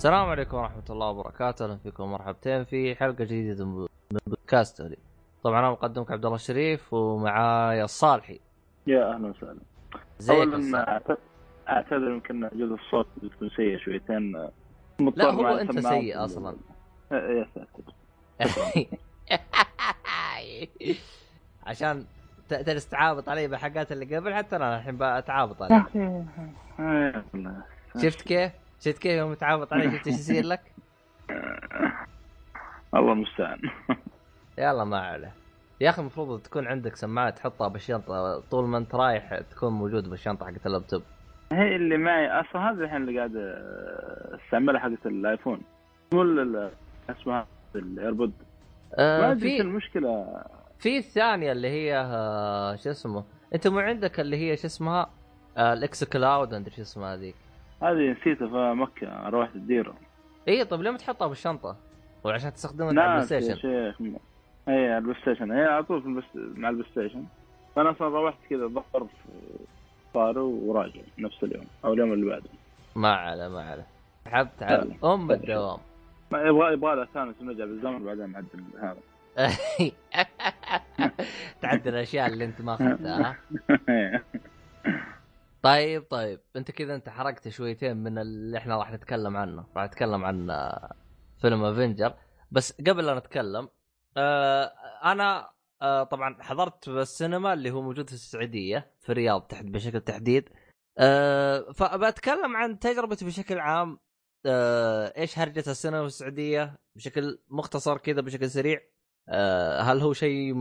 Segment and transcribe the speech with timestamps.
[0.00, 3.86] السلام عليكم ورحمة الله وبركاته، أهلا فيكم مرحبتين في حلقة جديدة من
[4.26, 4.98] بودكاست.
[5.42, 8.40] طبعا أنا مقدمك عبد الله الشريف ومعاي الصالحي.
[8.86, 9.58] يا أهلا وسهلا
[10.18, 10.98] زيك اولا الصالحي.
[10.98, 11.16] أعت-
[11.68, 14.32] أعتذر يمكن جزء الصوت بتكون سيء شويتين
[15.16, 16.56] لا هو أنت سيء أصلا.
[17.10, 17.92] يا ساتر
[21.66, 22.04] عشان
[22.48, 25.84] تجلس تعابط علي بالحلقات اللي قبل حتى أنا الحين بتعابط عليك.
[28.02, 30.60] شفت كيف؟ شفت كيف يوم تعابط علي شفت إيش يصير لك؟
[32.94, 33.58] الله المستعان.
[34.58, 35.32] يلا ما عليه.
[35.80, 40.46] يا أخي المفروض تكون عندك سماعة تحطها بالشنطة طول ما أنت رايح تكون موجود بالشنطة
[40.46, 41.02] حقت اللابتوب.
[41.52, 42.26] هي اللي معي.
[42.40, 43.36] أصلا هذا الحين اللي قاعد
[44.44, 45.62] استعملها حقت الآيفون.
[46.12, 46.22] مو
[47.10, 48.32] اسمها الإيربود.
[48.98, 50.42] ما أدري إيش في المشكلة.
[50.78, 55.10] في الثانية اللي هي آه شو اسمه؟ أنت مو عندك اللي هي شو اسمها؟
[55.56, 57.34] آه الإكس كلاود أدري شو اسمها هذيك.
[57.82, 59.94] هذه نسيتها في مكة روحت الديره
[60.48, 61.76] اي طيب ليه ما تحطها بالشنطه؟
[62.24, 64.00] وعشان تستخدمها على البلاي ستيشن شيخ
[64.68, 66.24] اي على البلاي ستيشن هي على طول البس...
[66.34, 67.24] مع البلاي ستيشن
[67.76, 69.06] فأنا أصلا روحت كذا ظهر
[70.14, 72.50] صار وراجع نفس اليوم أو اليوم اللي بعده.
[72.96, 73.86] ما عليه ما عليه
[74.24, 74.94] تعبت على.
[75.04, 75.78] أم الدوام
[76.32, 78.96] ما يبغى يبغى له ثاني نرجع بالزمن بعدين نعدل هذا.
[81.62, 83.36] تعدل الأشياء اللي أنت ما أخذتها
[83.88, 84.22] ها؟
[85.62, 86.40] طيب طيب.
[86.56, 89.66] انت كذا انت حرقت شويتين من اللي إحنا راح نتكلم عنه.
[89.76, 90.96] راح نتكلم عن آه،
[91.40, 92.14] فيلم افنجر
[92.50, 93.68] بس قبل لا نتكلم
[94.16, 94.72] آه
[95.04, 95.50] أنا
[95.82, 100.48] آه طبعا حضرت السينما اللي هو موجود في السعودية في الرياض تحت بشكل تحديد.
[100.98, 103.98] آه فبتكلم عن تجربتي بشكل عام.
[104.46, 108.80] آه إيش هرجة السينما في السعودية؟ بشكل مختصر كذا بشكل سريع.
[109.28, 110.54] آه هل هو شيء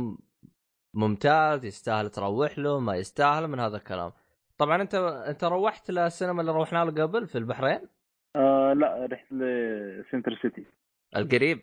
[0.93, 4.11] ممتاز يستاهل تروح له ما يستاهل من هذا الكلام.
[4.59, 4.95] طبعا انت
[5.27, 7.79] أنت روحت للسينما اللي روحنا له قبل في البحرين؟
[8.35, 10.65] آه لا رحت ل Center City
[11.15, 11.59] القريب؟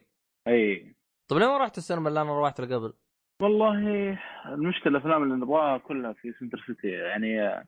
[0.48, 0.94] إي.
[1.28, 2.92] طيب ليه ما رحت السينما اللي أنا روحت له قبل؟
[3.42, 3.78] والله
[4.46, 7.64] المشكلة الأفلام اللي نبغاها كلها في Center City يعني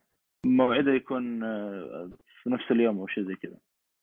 [0.46, 2.10] موعدة يكون آه،
[2.42, 3.56] في نفس اليوم أو شيء زي كذا.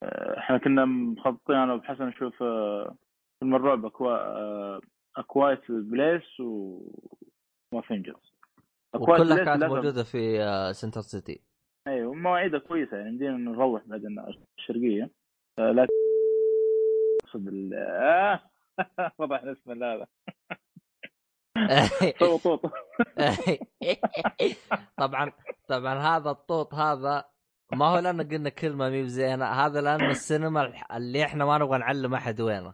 [0.04, 2.96] آه، إحنا كنا مخططين أنا وابو حسن نشوف آه،
[3.40, 4.80] فيلم الرعب A Qui-
[5.18, 6.82] A Quiet Place و
[7.74, 8.35] و Avengers
[8.96, 11.42] وكلها كانت موجودة في آه، Center City
[11.88, 14.20] أيوه مواعيدها كويسة يعني يمدينا نروح بعدين
[14.60, 15.10] الشرقية.
[15.60, 15.94] آه، لكن
[17.24, 18.42] أقصد ال- آه
[19.20, 20.08] وضح اسم هذا
[22.20, 22.62] طوط
[24.98, 25.32] طبعا
[25.68, 27.26] طبعا هذا الطوط هذا
[27.74, 32.14] ما هو لأن قلنا كلمة مي بزينه هذا لأن السينما اللي إحنا ما نبغى نعلم
[32.14, 32.74] أحد وينه.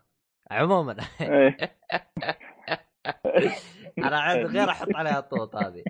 [0.52, 0.94] عموما.
[3.98, 5.84] أنا عندي غير أحط عليها الطوط هذه.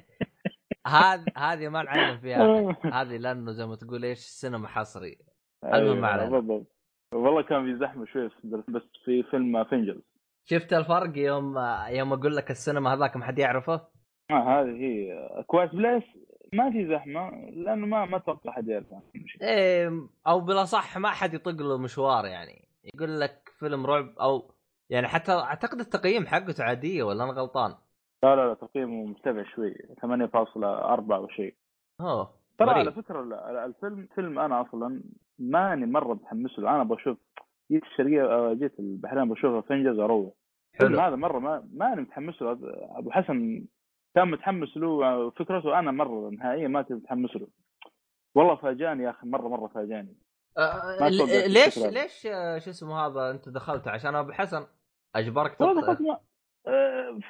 [0.88, 2.44] هذه هذه ما نعلم فيها.
[3.02, 5.18] هذه لأنه زي ما تقول إيش سينما حصري
[5.64, 6.06] المهم.
[6.06, 6.68] أيوة، بالضبط
[7.14, 8.30] والله كان في زحمة شوي
[8.68, 10.02] بس في فيلم افنجرز
[10.46, 11.58] شفت الفرق يوم
[11.90, 13.88] يوم أقول لك السينما هذاك ما حد يعرفه
[14.31, 16.03] آه هذه هي كويس بليس
[16.53, 19.42] ما في زحمة لأنه ما ما أتوقع حد يعرف عنه شيء.
[19.42, 24.52] إيه أو بالأصح ما حد يطق له مشوار يعني يقول لك فيلم رعب أو
[24.90, 27.75] يعني حتى أعتقد التقييم حقته عادية ولا أنا غلطان؟
[28.24, 29.74] لا لا لا تقييمه مرتفع شوي.
[29.74, 31.56] 8.4 أو شيء
[32.02, 32.70] أوه ترى.
[32.70, 35.04] على فكرة ال- ال- الفيلم فيلم أنا أصلا
[35.40, 36.69] ماني مرة متحمس له.
[36.75, 37.18] أنا بشوف
[37.72, 40.34] جيت الشرقية آه، جيت البحرين بشوف Avengers أروح
[40.74, 41.00] حلو.
[41.00, 42.51] هذا مرة ما ماني متحمس له.
[42.98, 43.66] أبو حسن
[44.16, 47.48] كان متحمس له آه، فكرته أنا مرة نهائيا ما كنت متحمس له.
[48.36, 50.16] والله فاجأني يا أخي مرة مرة فاجأني.
[50.57, 51.07] آه
[51.48, 51.78] ليش.
[51.80, 52.22] ليش
[52.63, 54.66] شو اسمه هذا أنت دخلت عشان أبو حسن
[55.16, 56.22] أجبرك والله دخلت ما آه،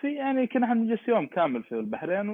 [0.02, 2.30] في يعني كنا حنجلس يوم كامل في البحرين.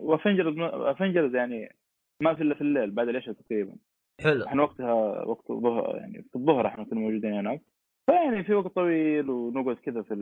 [0.00, 1.76] و Avengers Avengers يعني
[2.22, 3.76] ما في إلا في الليل بعد العشاء تقريبا.
[4.20, 4.46] حلو.
[4.46, 4.92] إحنا وقتها
[5.24, 7.62] وقت الظهر يعني في الظهر إحنا كنا موجودين هناك.
[8.06, 10.14] فيعني في وقت طويل ونقعد كذا في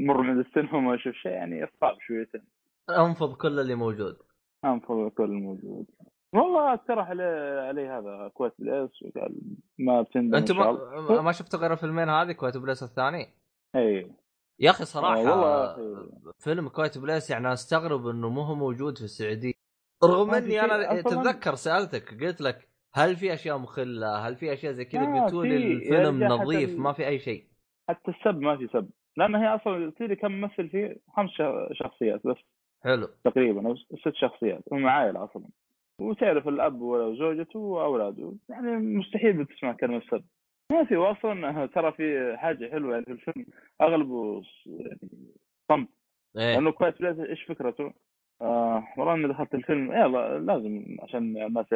[0.00, 2.42] نمر من السينما وما نشوف شيء يعني صعب شويتين
[2.90, 4.16] أنفض كل اللي موجود.
[4.64, 5.86] أنفض كل الموجود
[6.34, 9.40] والله اقترح عليه عليه هذا Quiet Place وقال
[9.78, 13.26] ما بتندم أنت ما, ما شفت غير الفيلمين هذه؟ Quiet Place الثاني؟
[13.76, 14.10] اي
[14.62, 16.08] يا أخي صراحة والله.
[16.38, 19.52] فيلم Quiet Place يعني أستغرب إنه مو هو موجود في السعودية
[20.04, 21.02] رغم إني أنا.
[21.02, 25.58] تتذكر سألتك قلت لك هل في أشياء مخلة؟ هل في أشياء زي كذا؟ قلتوا لي
[25.58, 25.72] في.
[25.72, 27.44] الفيلم نظيف ال- ما في أي شيء
[27.88, 31.30] حتى السب ما في سب لأن هي أصلا قلت لي كم ممثل فيه خمس
[31.72, 32.36] شخصيات بس
[32.84, 35.44] حلو تقريبا أو ست شخصيات هم عائلة أصلا
[35.98, 40.24] وتعرف الأب وزوجته وأولاده يعني مستحيل بتسمع كلمة سب
[40.72, 43.46] ما في واصلا ترى في حاجة حلوة يعني في الفيلم.
[43.80, 44.98] أغلبه يعني
[45.68, 45.88] صمت.
[46.36, 46.54] إيه.
[46.54, 46.94] لأنه كويس.
[47.02, 47.92] إيش فكرته؟
[48.42, 49.92] آه والله إني دخلت الفيلم.
[49.92, 51.66] يلا لازم عشان الناس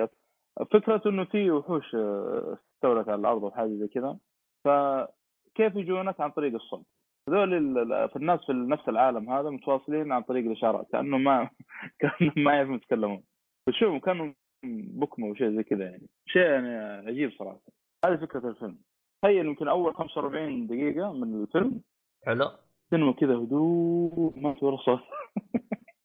[0.72, 4.18] فكرته إنه في وحوش آه، استولت على الأرض وحاجه زي كذا.
[4.64, 6.86] فكيف يجونك عن طريق الصوت
[7.28, 11.50] هذول في الناس في نفس العالم هذا متواصلين عن طريق الإشارات كانهم ما
[12.00, 13.22] كانهم ما يعرفون يتكلمون.
[13.68, 14.32] وشوف كانوا
[14.64, 16.08] بكمة وشيء زي كذا يعني.
[16.26, 16.68] شيء يعني
[17.08, 17.60] عجيب صراحة.
[18.06, 18.78] هذه فكرة الفيلم.
[19.22, 21.80] تخيل يمكن أول 45 دقيقة من الفيلم.
[22.26, 22.50] حلو.
[22.90, 25.00] سينما كذا هدوء ما في ولا صوت.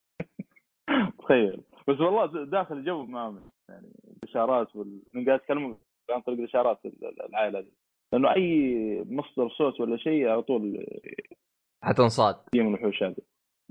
[1.20, 1.64] تخيل.
[1.88, 3.92] بس والله داخل جو ما يعني
[4.24, 5.02] الإشارات وال...
[5.14, 5.76] من قاعد يتكلموا
[6.10, 6.80] عن طريق الإشارات
[7.30, 7.74] العائلة دي.
[8.14, 10.86] لأنه أي مصدر صوت ولا شيء على طول
[11.84, 13.16] حتنصاد من الوحوش هذه.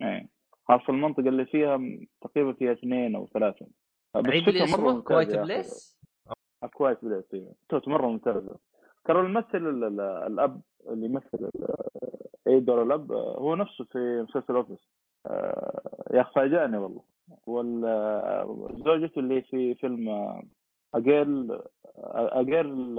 [0.03, 0.29] إيه.
[0.69, 1.81] خاصة المنطقة اللي فيها
[2.21, 3.67] تقريبا فيها اثنين أو ثلاثة.
[4.17, 6.00] عيد لي اسمه Quiet Place؟
[6.69, 7.55] Quiet Place أيوه
[7.87, 8.57] مرة ممتازة.
[9.05, 9.85] ترى الممثل
[10.27, 11.51] الأب اللي يمثل
[12.49, 14.89] أي دور الأب هو نفسه في مسلسل Office.
[15.27, 17.03] آه، يا أخي فاجأني والله.
[17.47, 20.09] وزوجته اللي في فيلم
[20.95, 21.61] A Girl
[22.15, 22.99] A Girl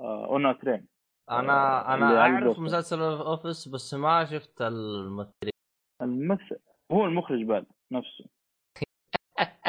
[0.00, 0.86] on Train
[1.30, 5.52] أنا أنا أعرف مسلسل Office بس ما شفت الممثلين
[6.02, 6.58] الممثل
[6.92, 8.24] هو المخرج بعد نفسه.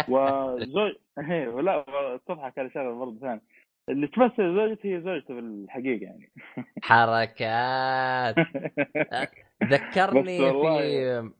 [0.10, 3.42] وزوج إيه، لا تضحك على شغلة برضه ثاني
[3.90, 6.32] اللي تمثل زوجته هي زوجته في الحقيقة يعني.
[6.84, 8.36] حركات.
[9.64, 11.32] ذكرني في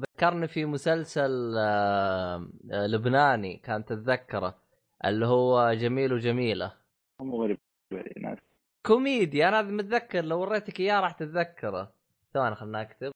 [0.00, 4.54] ذكرني في مسلسل آه، لبناني كانت تتذكره
[5.04, 6.72] اللي هو جميل وجميلة.
[7.20, 7.58] مو غريب
[9.48, 11.92] أنا متذكر لو وريتك إياه راح تتذكره.
[12.34, 13.12] ثواني خلنا أكتب.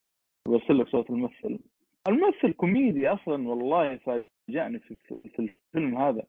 [0.48, 1.58] بوصل لك صوت الممثل.
[2.06, 6.22] الممثل كوميدي أصلا والله فاجأني في, في الفيلم هذا.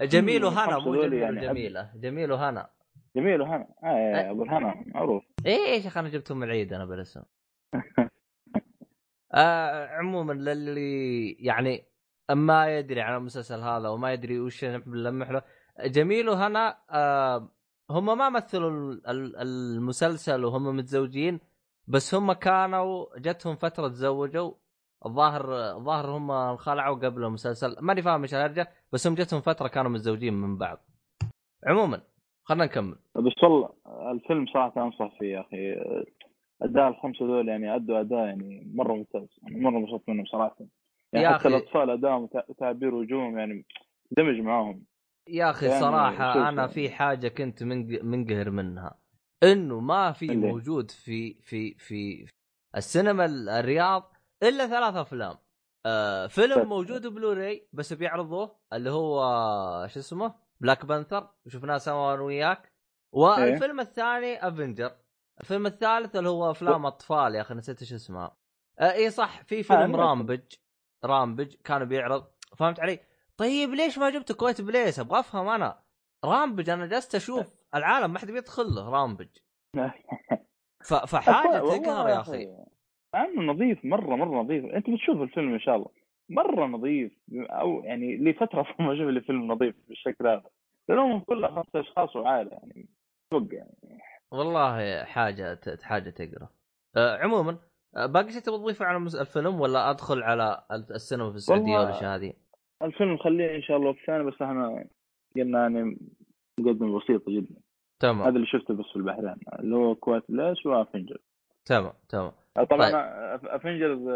[0.00, 2.70] جميل وهنا مو جميل يعني جميلة جميل وهنا.
[3.16, 3.68] جميل وهنا.
[3.84, 5.24] آه أبو الهنا معروف.
[5.46, 7.22] إيه يا شيخ أنا جبتهم العيد أنا بالاسم
[9.34, 11.84] آه عموما للي يعني
[12.30, 15.42] ما يدري عن المسلسل هذا وما يدري وش نلمح له
[15.84, 17.48] جميل وهنا آه
[17.90, 18.96] هم ما مثلوا
[19.42, 21.40] المسلسل وهم متزوجين
[21.88, 24.52] بس هم كانوا جتهم فترة تزوجوا
[25.06, 29.90] الظاهر الظاهر هم انخلعوا قبل المسلسل ماني فاهم إيش الهرجة بس هم جتهم فترة كانوا
[29.90, 30.78] متزوجين من بعض.
[31.66, 32.00] عموما
[32.44, 32.96] خلينا نكمل.
[33.16, 33.70] بس والله
[34.10, 35.74] الفيلم صراحة أنصح فيه يا أخي.
[36.62, 40.56] أداء الخمسة دول يعني أدوا أداء يعني مرة ممتاز يعني مرة انبسطت منهم صراحة.
[41.12, 41.48] يعني يا حتى أخي...
[41.48, 43.66] الأطفال ادائهم وتعبير وجوههم يعني
[44.16, 44.84] دمج معاهم.
[45.28, 47.62] يا أخي يعني صراحة أنا في حاجة كنت
[48.02, 48.98] منقهر منها.
[49.42, 50.36] إنه ما في.
[50.36, 52.26] موجود في في في
[52.76, 53.24] السينما
[53.60, 54.11] الرياض
[54.42, 55.38] إلا ثلاث أفلام.
[55.86, 59.20] آه فيلم موجود بلوراي بس بيعرضوه اللي هو
[59.90, 62.72] شو اسمه؟ Black Panther شفناه سوا أنا وياك.
[63.12, 64.96] والفيلم إيه؟ الثاني Avenger
[65.40, 68.36] الفيلم الثالث اللي هو أفلام أطفال يا أخي نسيت إيش اسمها
[68.78, 70.40] آه إي صح في فيلم Rampage
[71.04, 72.26] رامبج كان بيعرض.
[72.56, 73.00] فهمت علي؟
[73.36, 75.82] طيب ليش ما جبت كويت بليس أبغى أفهم أنا.
[76.24, 79.28] رامبج أنا جلست أشوف العالم ما حد بيدخل له رامبج
[81.06, 82.48] فحاجة تقهر يا أخي.
[83.14, 84.64] عنه نظيف مرة مرة نظيف.
[84.64, 85.88] أنت بتشوف الفيلم إن شاء الله.
[86.28, 87.12] مرة نظيف.
[87.32, 90.42] أو يعني لفترة ما أشوف لي فيلم نظيف بالشكل هذا.
[90.88, 92.88] لانهم كلها خمسة أشخاص وعائلة يعني.
[93.30, 93.98] فوق يعني.
[94.32, 96.48] والله حاجة حاجة تقرأ.
[96.96, 97.58] أه عموما
[97.94, 102.32] باقي شيء تبغى تضيفه على الفيلم ولا أدخل على السينما في السعودية والاشياء هذه؟
[102.82, 104.86] الفيلم خليه إن شاء الله في الثاني بس إحنا
[105.36, 105.98] قلنا يعني
[106.60, 107.60] مقدمة بسيطة جدا.
[108.00, 108.22] تمام.
[108.22, 109.36] هذا اللي شفته بس في البحرين.
[109.58, 111.18] اللي هو Quiet Place و Avenger
[111.64, 112.32] تمام تمام.
[112.54, 113.50] طبعا طيب.
[113.50, 114.08] Avengers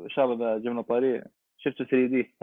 [0.00, 1.22] ان شاء الله جبنا طاري
[1.58, 2.34] شفته 3D.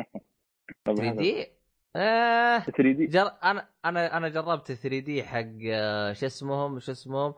[0.85, 1.47] 3D؟
[1.95, 3.05] آه 3D.
[3.05, 3.31] جر...
[3.43, 7.33] أنا أنا أنا جربت 3D حق آه، شو اسمهم شو اسمهم؟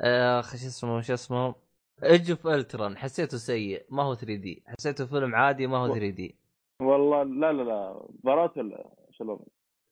[0.00, 1.54] اخ شو اسمهم شو اسمهم؟
[2.02, 3.86] Age of Ultron حسيته سيء.
[3.90, 4.62] ما هو 3D.
[4.66, 6.36] حسيته فيلم عادي ما هو 3D.
[6.82, 8.08] والله لا لا لا.
[8.24, 9.40] نظارات ولا شلون؟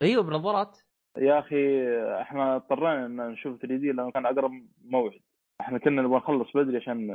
[0.03, 0.79] إيوه بنظارات.
[1.19, 1.89] يا أخي
[2.21, 4.53] إحنا اضطرينا إن نشوف 3D لأنه كان أقرب
[4.85, 5.21] موعد.
[5.61, 7.07] إحنا كنا نبغى نخلص بدري عشان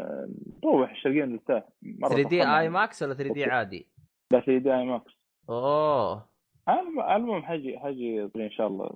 [0.64, 1.64] نروح الشرقية نرتاح
[2.10, 3.88] 3D I MAX ولا 3D عادي؟
[4.32, 5.12] لا 3D IMAX
[5.50, 6.30] أوه.
[7.16, 8.90] المهم حجي حجي إن شاء الله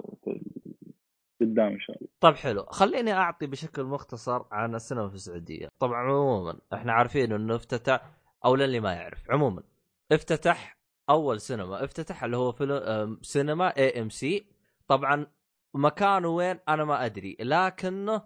[1.41, 2.09] قدام إن شاء الله.
[2.19, 2.63] طيب حلو.
[2.63, 5.67] خليني أعطي بشكل مختصر عن السينما في السعودية.
[5.79, 8.01] طبعا عموما إحنا عارفين إنه افتتح
[8.45, 9.63] أو للي ما يعرف عموما
[10.11, 10.77] افتتح
[11.09, 14.45] أول سينما افتتح اللي هو فيلم سينما AMC
[14.87, 15.27] طبعا
[15.73, 18.21] مكانه وين أنا ما أدري لكنه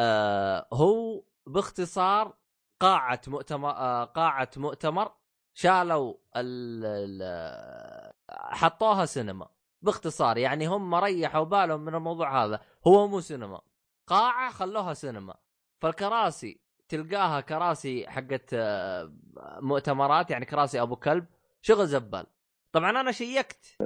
[0.00, 2.36] آه هو باختصار
[2.80, 5.12] قاعة مؤتمر آه قاعة مؤتمر
[5.54, 9.48] شالوا ال حطوها سينما.
[9.82, 12.60] باختصار يعني هم ريحوا بالهم من الموضوع هذا.
[12.86, 13.60] هو مو سينما
[14.06, 15.34] قاعة خلوها سينما.
[15.80, 19.12] فالكراسي تلقاها كراسي حقت آه،
[19.60, 21.26] مؤتمرات يعني كراسي أبو كلب
[21.62, 22.26] شغل زبال.
[22.72, 23.76] طبعا أنا شيكت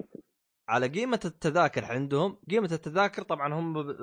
[0.69, 2.39] على قيمة التذاكر عندهم.
[2.51, 3.95] قيمة التذاكر طبعا هم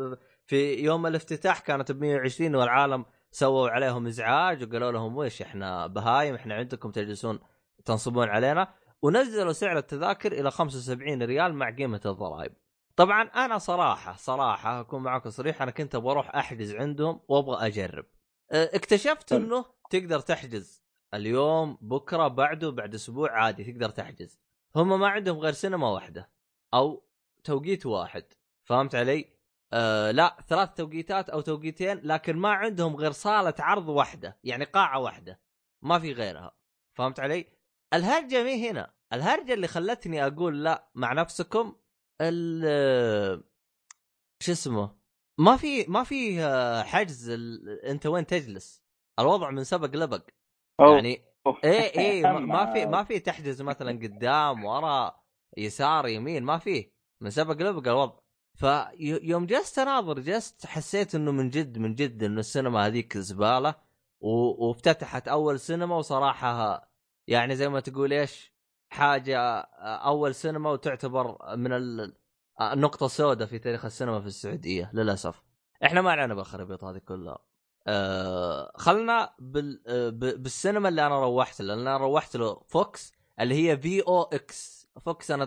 [0.45, 6.35] في يوم الافتتاح كانت ب 120 والعالم سووا عليهم ازعاج وقالوا لهم ويش إحنا بهايم؟
[6.35, 7.39] إحنا عندكم تجلسون
[7.85, 12.53] تنصبون علينا؟ ونزلوا سعر التذاكر إلى 75 ريال مع قيمة الضرائب.
[12.95, 18.05] طبعا أنا صراحة صراحة أكون معكم صريح أنا كنت أبغى أروح أحجز عندهم وأبغى أجرب.
[18.51, 20.83] أه، اكتشفت إنه تقدر تحجز
[21.13, 24.39] اليوم بكرة بعده بعد أسبوع عادي تقدر تحجز.
[24.75, 26.29] هم ما عندهم غير سينما واحدة
[26.73, 27.03] أو
[27.43, 28.23] توقيت واحد
[28.63, 29.40] فهمت علي؟
[29.73, 34.99] آه لا ثلاث توقيتات أو توقيتين لكن ما عندهم غير صالة عرض واحدة يعني قاعة
[34.99, 35.41] واحدة
[35.83, 36.57] ما في غيرها.
[36.97, 37.45] فهمت علي؟
[37.93, 38.93] الهرجة مي هنا.
[39.13, 41.75] الهرجة اللي خلتني أقول لا مع نفسكم
[42.21, 43.43] ال
[44.43, 44.97] شو اسمه
[45.39, 47.69] ما في ما في آه، حجز ال...
[47.85, 48.83] أنت وين تجلس؟
[49.19, 50.29] الوضع من سبق لبق.
[50.79, 51.25] يعني
[51.63, 52.23] إيه إيه
[52.53, 55.21] ما في ما في تحجز مثلا قدام ورا
[55.57, 56.91] يسار يمين ما في.
[57.21, 58.20] من سبق لبق الوضع.
[58.61, 63.75] فيوم جلست أناظر جلست حسيت إنه من جد من جد إنه السينما هذيك زبالة
[64.19, 64.29] و...
[64.67, 66.87] وافتتحت أول سينما وصراحة
[67.27, 68.51] يعني زي ما تقول إيش
[68.89, 69.39] حاجة
[69.81, 71.71] أول سينما وتعتبر من
[72.61, 75.41] النقطة السوداء في تاريخ السينما في السعودية للأسف.
[75.85, 77.39] إحنا ما علينا بالخرابيط هذه كلها.
[77.87, 79.81] آه خلنا بال...
[80.11, 85.31] بالسينما اللي أنا روحت له أنا روحت له فوكس اللي هي V O X VOX
[85.31, 85.45] أنا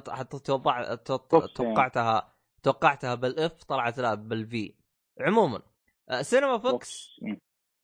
[1.55, 2.34] توقعتها
[2.65, 4.75] توقعتها بال F طلعت لا بال V.
[5.21, 5.63] عموما
[6.09, 7.21] آه سينما VOX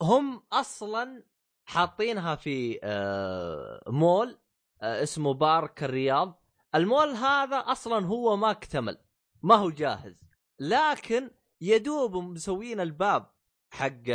[0.02, 1.24] هم أصلا
[1.64, 4.38] حاطينها في آه مول
[4.82, 6.42] آه اسمه بارك الرياض
[6.74, 8.98] المول هذا أصلا هو ما اكتمل
[9.42, 10.24] ما هو جاهز.
[10.58, 13.30] لكن يدوب مسوين الباب
[13.72, 14.06] حق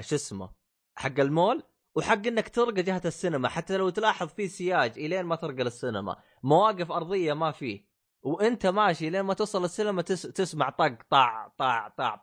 [0.00, 0.54] شو اسمه
[0.98, 1.62] حق المول
[1.96, 3.48] وحق إنك ترقى جهة السينما.
[3.48, 6.16] حتى لو تلاحظ في سياج إلين ما ترقى للسينما.
[6.42, 7.93] مواقف أرضية ما فيه.
[8.24, 10.22] وانت ماشي لين ما توصل السينما تس...
[10.22, 12.20] تسمع طق طاع طاع طاع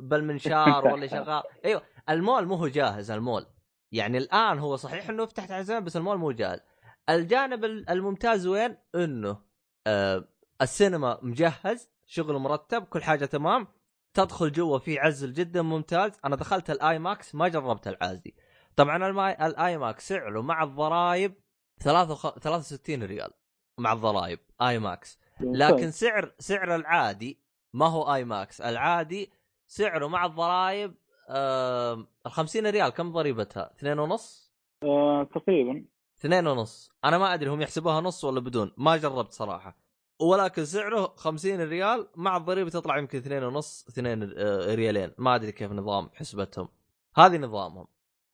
[0.00, 1.42] بالمنشار ولا شغال.
[1.64, 3.46] أيوه المول مو هو جاهز المول.
[3.92, 6.60] يعني الآن هو صحيح إنه فتحت على زمان بس المول مو جاهز.
[7.08, 9.42] الجانب الممتاز وين؟ إنه
[9.86, 10.28] آه
[10.62, 13.66] السينما مجهز شغل مرتب كل حاجة تمام.
[14.14, 16.12] تدخل جوا في عزل جدا ممتاز.
[16.24, 18.36] أنا دخلت ال IMAX ما جربت العادي
[18.76, 21.34] طبعا ال IMAX سعره مع الضرائب
[21.78, 23.30] 63 ريال.
[23.78, 27.38] مع الضرائب IMAX لكن سعر سعر العادي
[27.72, 29.32] ما هو IMAX العادي
[29.66, 30.94] سعره مع الضرائب
[31.28, 32.88] آه ال 50 ريال.
[32.88, 34.52] كم ضريبتها؟ اثنين ونص؟
[34.82, 35.84] آه تقريبا.
[36.18, 36.92] اثنين ونص.
[37.04, 39.76] أنا ما أدري هم يحسبوها نص ولا بدون ما جربت صراحة.
[40.20, 45.12] ولكن سعره 50 ريال مع الضريبة تطلع يمكن اثنين ونص اثنين آه، ريالين.
[45.18, 46.68] ما أدري كيف نظام حسبتهم.
[47.16, 47.86] هذه نظامهم.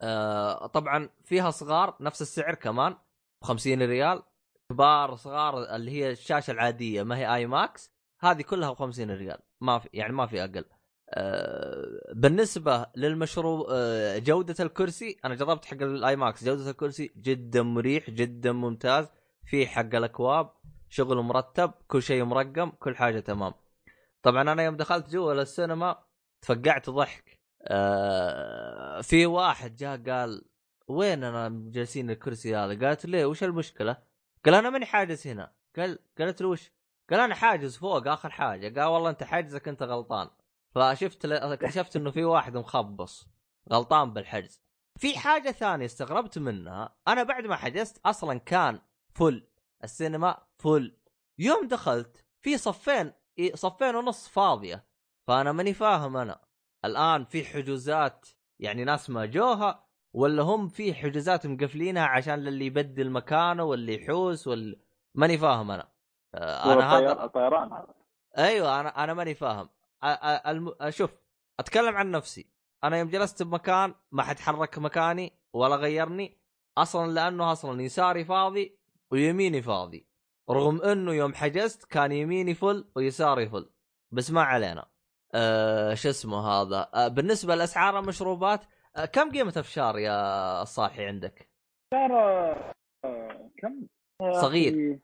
[0.02, 2.92] آه طبعا فيها صغار نفس السعر كمان
[3.42, 4.22] ب 50 ريال.
[4.72, 9.38] كبار صغار اللي هي الشاشة العادية ما هي IMAX هذه كلها ب 50 ريال.
[9.60, 10.64] ما في يعني ما في أقل.
[11.10, 18.10] آه بالنسبة للمشروب آه جودة الكرسي أنا جربت حق ال IMAX جودة الكرسي جدا مريح
[18.10, 19.08] جدا ممتاز
[19.44, 20.50] في حق الأكواب
[20.88, 23.52] شغل مرتب كل شيء مرقم كل حاجة تمام.
[24.22, 25.96] طبعا أنا يوم دخلت جوا للسينما
[26.42, 27.38] تفقعت ضحك.
[27.62, 30.42] آه في واحد جاء قال
[30.88, 34.07] وين أنا جالسين الكرسي هذا؟ قالت ليه وش المشكلة؟
[34.48, 35.52] قال أنا ماني حاجز هنا.
[35.76, 36.72] قال قالت له وش؟
[37.10, 38.80] قال أنا حاجز فوق آخر حاجة.
[38.80, 40.30] قال والله أنت حاجزك أنت غلطان.
[40.74, 43.28] فشفت اكتشفت إنه في واحد مخبص.
[43.72, 44.60] غلطان بالحجز.
[44.98, 46.96] في حاجة ثانية استغربت منها.
[47.08, 48.80] أنا بعد ما حجزت أصلا كان
[49.14, 49.48] فل
[49.84, 50.96] السينما فل
[51.38, 53.12] يوم دخلت في صفين
[53.54, 54.84] صفين ونص فاضية.
[55.26, 56.40] فأنا ماني فاهم أنا.
[56.84, 58.28] الآن في حجوزات
[58.58, 64.46] يعني ناس ما جوها ولا هم في حجوزات مقفلينها عشان اللي يبدل مكانه واللي يحوس
[64.46, 64.76] ولا
[65.14, 65.88] ماني فاهم أنا.
[66.34, 67.94] آه، أنا هذا طيران هذا.
[68.38, 69.68] أيوه أنا أنا ماني فاهم.
[70.88, 71.10] شوف
[71.60, 72.50] أتكلم عن نفسي.
[72.84, 76.38] أنا يوم جلست بمكان ما حد حرك مكاني ولا غيرني
[76.78, 78.78] أصلا لأنه أصلا يساري فاضي
[79.10, 80.08] ويميني فاضي.
[80.50, 83.70] رغم إنه يوم حجزت كان يميني فل ويساري فل.
[84.10, 84.86] بس ما علينا.
[85.34, 88.60] أه شو اسمه هذا؟ أه بالنسبة لأسعار المشروبات
[89.04, 91.48] كم قيمة أفشار يا الصاحي عندك؟
[91.94, 92.74] افشار
[93.04, 93.86] أه كم؟
[94.32, 94.98] صغير.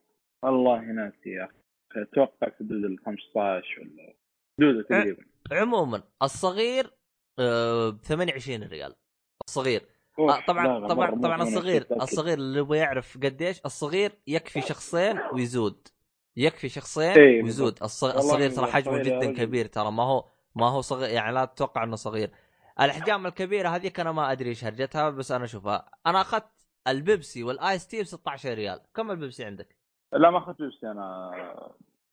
[0.44, 1.54] والله ناسي يا أخي.
[2.02, 4.14] أتوقع في حدود ال 15 ولا
[4.60, 5.24] حدودة تقريبا.
[5.52, 6.90] عموما الصغير
[7.38, 7.42] ب
[8.02, 8.94] 28 ريال.
[9.48, 9.86] الصغير.
[10.18, 15.88] آه طبعا طبعا طبعا الصغير الصغير اللي يبغى يعرف قديش الصغير يكفي شخصين ويزود.
[16.36, 17.82] يكفي شخصين إيه ويزود.
[17.82, 21.96] الصغير ترى حجمه جدا كبير ترى ما هو ما هو صغير يعني لا تتوقع إنه
[21.96, 22.30] صغير.
[22.80, 25.90] الأحجام الكبيرة هذيك أنا ما أدري إيش هرجتها بس أنا أشوفها.
[26.06, 28.80] أنا أخذت البيبسي وال ice tea ب 16 ريال.
[28.94, 29.76] كم البيبسي عندك؟
[30.12, 31.30] لا ما أخذت بيبسي أنا.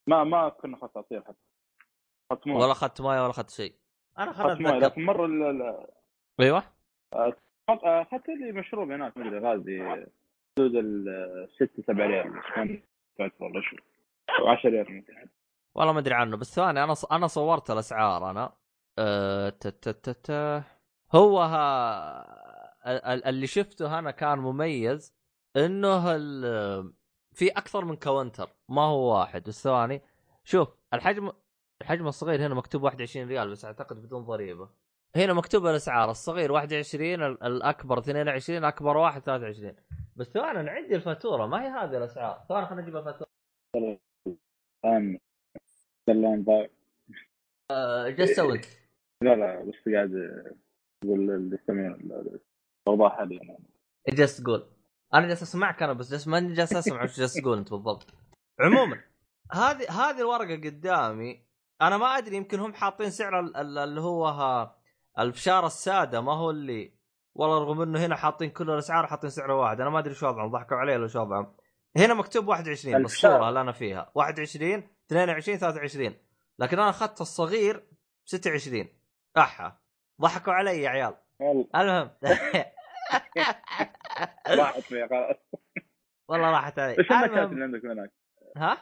[0.07, 1.37] ما ما كنا أخذت عصير حتى.
[2.31, 2.63] أخذت موية.
[2.63, 3.75] ولا أخذت موية ولا أخذت شيء.
[4.19, 5.87] أنا أخذت موية لكن مرة ال- ال-
[6.39, 6.63] أيوه.
[7.69, 10.05] أخذت لي مشروب هناك مدري غازي.
[10.57, 12.29] حدود الست سبع ريال.
[12.29, 12.81] بس كان
[13.19, 13.75] فاكر والله شو
[14.47, 15.13] 10 ريال ممكن.
[15.75, 18.53] والله ما أدري عنه بس ثواني أنا أنا صورت الأسعار أنا.
[18.99, 19.49] أه...
[19.49, 19.67] ت...
[19.67, 19.89] ت...
[19.89, 20.09] ت...
[20.09, 20.31] ت...
[21.15, 21.61] هو ها...
[22.91, 25.13] ال- ال- اللي شفته أنا كان مميز
[25.57, 26.93] إنه ال...
[27.33, 29.43] في أكثر من كاونتر ما هو واحد.
[29.43, 30.01] بس ثواني
[30.43, 31.31] شوف الحجم
[31.81, 34.69] الحجم الصغير هنا مكتوب 21 ريال بس أعتقد بدون ضريبة.
[35.15, 39.75] هنا مكتوب الأسعار الصغير 21 ال- الأكبر 22 أكبر واحد 23
[40.15, 42.45] بس ثواني أنا عندي الفاتورة ما هي هذه الأسعار.
[42.49, 43.29] ثواني خلينا نجيب الفاتورة.
[48.09, 48.65] جالس تسوي انت
[49.21, 50.11] لا لا بس قاعد
[51.03, 51.93] أقول اللي يستمعون
[52.87, 53.57] الأوضاع حاليا
[54.09, 54.69] إيش جالس تقول؟
[55.13, 58.07] أنا جالس أسمعك أنا بس جالس ماني جالس أسمع إيش جالس تقول أنت بالضبط.
[58.59, 59.01] عموما
[59.51, 61.45] هذه هذه الورقة قدامي
[61.81, 64.77] أنا ما أدري يمكن هم حاطين سعر ال- ال- اللي هو ها
[65.19, 66.93] الفشار السادة ما هو اللي
[67.35, 70.51] والله رغم إنه هنا حاطين كل الأسعار حاطين سعر واحد أنا ما أدري شو وضعهم
[70.51, 71.55] ضحكوا علي ولا شو وضعهم.
[71.97, 73.01] هنا مكتوب 21 الفشار.
[73.31, 76.13] بالصورة اللي أنا فيها 21 22 23
[76.59, 77.87] لكن أنا أخذت الصغير
[78.25, 78.87] 26
[79.37, 79.77] أحا.
[80.21, 81.15] ضحكوا علي يا عيال.
[81.75, 82.09] المهم.
[84.59, 85.35] راحت لي خلاص
[86.29, 86.91] والله راحت علي.
[86.91, 87.51] إيش النكهات المهم.
[87.53, 88.11] اللي عندك هناك؟
[88.57, 88.77] ها؟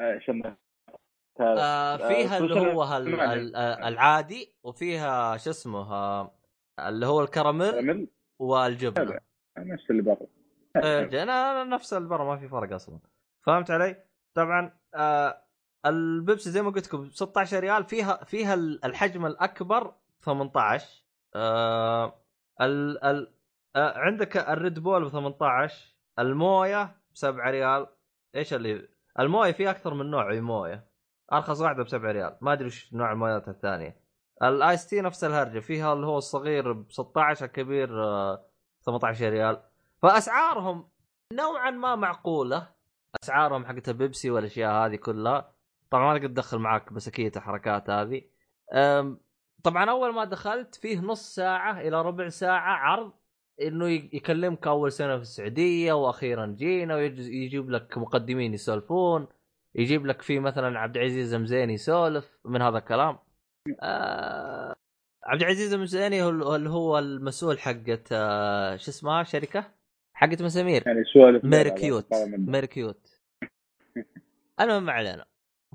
[0.00, 0.58] إيش النكهات؟
[1.40, 6.34] آه فيها آه، اللي هو آه، العادي وفيها شو اسمه آه،
[6.80, 8.08] اللي هو الكراميل كراميل؟
[8.40, 9.20] والجبنة.
[9.58, 10.26] نفس اللي برا
[10.76, 12.98] آه، أنا نفس البر ما في فرق أصلا.
[13.46, 14.04] فهمت علي؟
[14.36, 15.44] طبعا آه
[15.86, 17.84] البيبسي زي ما قلت لكم 16 ريال.
[17.84, 22.14] فيها فيها ال- الحجم الأكبر 18 آه
[22.60, 23.34] ال ال
[23.76, 27.86] آه عندك ال Red Bull ب 18 الموية ب 7 ريال.
[28.34, 28.88] إيش اللي
[29.20, 30.86] الموية في أكثر من نوع موية.
[31.32, 32.36] أرخص واحدة ب 7 ريال.
[32.40, 33.96] ما أدري وش نوع المويات الثانية.
[34.42, 35.58] ال ice tea نفس الهرجة.
[35.60, 38.44] فيها اللي هو الصغير ب 16 الكبير آه
[38.86, 39.62] 18 ريال.
[40.02, 40.88] فأسعارهم
[41.32, 42.68] نوعا ما معقولة.
[43.24, 45.51] أسعارهم حقت البيبسي والأشياء هذه كلها.
[45.92, 48.22] طبعا ما تقدر تدخل معك مسكيه الحركات هذه.
[49.64, 53.12] طبعا أول ما دخلت فيه نص ساعة إلى ربع ساعة عرض
[53.62, 59.26] إنه يكلمك أول سنة في السعودية وأخيرا جينا ويجيب لك مقدمين يسولفون
[59.74, 63.18] يجيب لك في مثلا عبد العزيز مزيني يسولف من هذا الكلام.
[63.82, 64.74] آه
[65.24, 69.64] عبد العزيز المزيني هو اللي هو المسؤول حقت آه شو اسمها شركة؟
[70.12, 70.82] حقت مسامير.
[70.86, 72.06] يعني سوالف very cute
[72.38, 73.08] very cute
[74.60, 75.24] المهم ما علينا.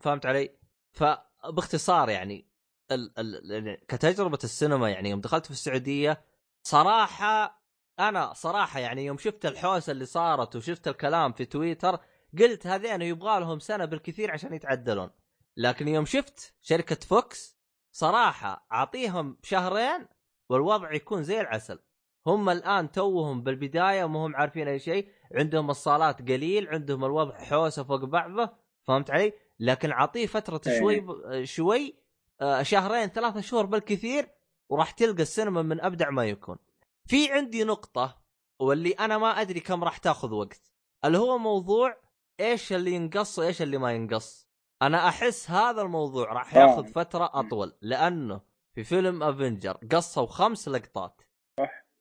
[0.01, 0.57] فهمت علي؟
[0.91, 2.47] فباختصار يعني
[2.91, 6.25] ال ال يعني كتجربة السينما يعني يوم دخلت في السعودية
[6.63, 7.63] صراحة
[7.99, 11.99] أنا صراحة يعني يوم شفت الحوسة اللي صارت وشفت الكلام في تويتر
[12.39, 15.09] قلت هذين يبغى لهم سنة بالكثير عشان يتعدلون.
[15.57, 17.57] لكن يوم شفت شركة فوكس
[17.91, 20.07] صراحة أعطيهم شهرين
[20.49, 21.79] والوضع يكون زي العسل.
[22.27, 27.83] هم الآن توهم بالبداية وما هم عارفين أي شيء عندهم الصالات قليل عندهم الوضع حوسة
[27.83, 28.49] فوق بعضه
[28.83, 30.79] فهمت علي؟ لكن اعطيه فترة إيه.
[30.79, 31.45] شوي.
[31.45, 31.95] شوي
[32.41, 34.29] آه، شهرين ثلاثة شهور بالكثير
[34.69, 36.57] وراح تلقى السينما من أبدع ما يكون
[37.05, 38.21] في عندي نقطة
[38.59, 40.71] واللي أنا ما أدري كم راح تاخذ وقت
[41.05, 41.97] اللي هو موضوع
[42.39, 44.47] إيش اللي ينقص وإيش اللي ما ينقص
[44.81, 46.59] أنا أحس هذا الموضوع راح آه.
[46.59, 48.41] ياخذ فترة أطول لأنه
[48.73, 51.21] في فيلم Avengers قصوا خمس لقطات.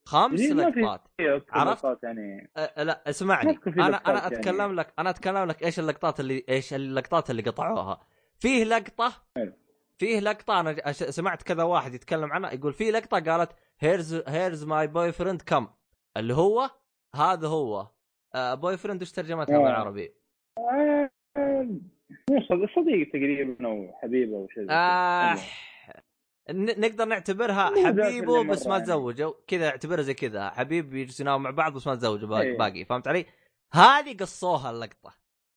[0.06, 1.00] خمس يعني في- لقطات
[1.50, 4.26] عرفت؟ يعني أه لا اسمعني أنا أنا يعني.
[4.26, 8.00] أتكلم لك أنا أتكلم لك إيش اللقطات اللي إيش اللقطات اللي قطعوها
[8.38, 9.12] فيه لقطة.
[9.98, 14.86] فيه لقطة أنا سمعت كذا واحد يتكلم عنها يقول في لقطة قالت here's here's my
[14.86, 15.66] boyfriend come
[16.16, 16.70] اللي هو
[17.16, 17.86] هذا هو
[18.36, 19.58] بوي فريند وش ترجمتها آه.
[19.58, 20.14] بالعربي؟
[22.76, 24.66] صديق تقريبا أو حبيبه أو شيء.
[24.70, 25.36] آه
[26.50, 28.78] نقدر نعتبرها حبيبه بس ما.
[28.78, 32.56] تزوجوا كذا اعتبرها زي كذا حبيب يجلسوا يناموا مع بعض بس ما تزوجوا باقي, أي.
[32.56, 33.26] باقي فهمت علي؟
[33.72, 35.14] هذه قصوها اللقطة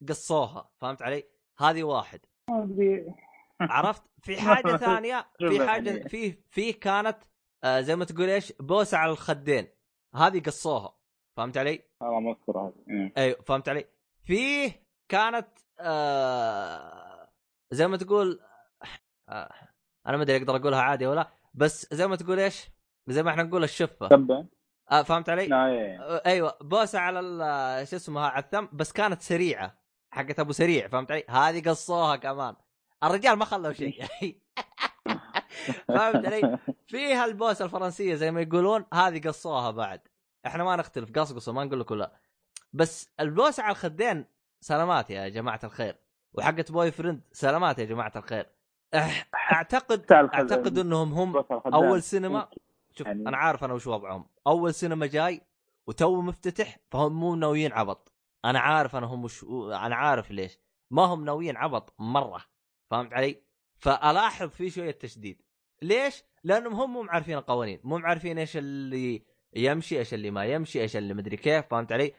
[0.10, 1.24] قصوها فهمت علي؟
[1.60, 2.20] هذه واحد.
[3.62, 6.08] عرفت؟ في حاجة ثانية في حاجة.
[6.08, 7.18] في في كانت
[7.64, 9.68] آه زي ما تقول إيش؟ بوسة على الخدين
[10.16, 10.96] هذه قصوها
[11.38, 13.14] فهمت علي؟ والله ما أذكر هذا إيه.
[13.18, 13.86] أيوه فهمت علي؟
[14.24, 15.48] فيه كانت
[15.80, 17.30] آه
[17.72, 18.40] زي ما تقول
[19.30, 19.69] آه
[20.10, 22.70] أنا ما أدري أقدر أقولها عادي ولا بس زي ما تقول إيش؟
[23.08, 24.10] زي ما إحنا نقول الشفة
[24.92, 26.02] آه فهمت علي؟ لا إيه.
[26.02, 27.22] آه أيوه بوسة على
[27.90, 29.80] شو اسمها على الثم بس كانت سريعة
[30.12, 32.56] حقت أبو سريع فهمت علي؟ هذه قصوها كمان
[33.04, 34.04] الرجال ما خلوا شيء
[35.88, 40.02] فهمت علي؟ فيها البوسة الفرنسية زي ما يقولون هذه قصوها بعد
[40.46, 42.20] إحنا ما نختلف قصقصوا ما نقول لكم لا
[42.74, 44.26] بس البوسة على الخدين
[44.62, 45.96] سلامات يا جماعة الخير
[46.34, 48.59] وحقت boyfriend سلامات يا جماعة الخير
[48.94, 52.48] اعتقد أعتقد إنهم هم أول سينما.
[52.92, 53.30] شوف يعني...
[53.30, 54.26] أنا عارف أنا وش وضعهم.
[54.48, 55.42] أول سينما جاي
[55.88, 58.14] وتو مفتتح فهم مو ناويين عبط.
[58.46, 60.60] أنا عارف أنا هم وش أنا عارف ليش.
[60.92, 62.42] ما هم ناويين عبط مرة.
[62.92, 63.42] فهمت علي؟
[63.78, 65.42] فألاحظ في شوية تشديد.
[65.82, 67.80] ليش؟ لأنهم هم مو عارفين القوانين.
[67.84, 69.24] مو عارفين إيش اللي
[69.54, 71.66] يمشي إيش اللي ما يمشي إيش اللي مدري كيف.
[71.66, 72.14] فهمت علي؟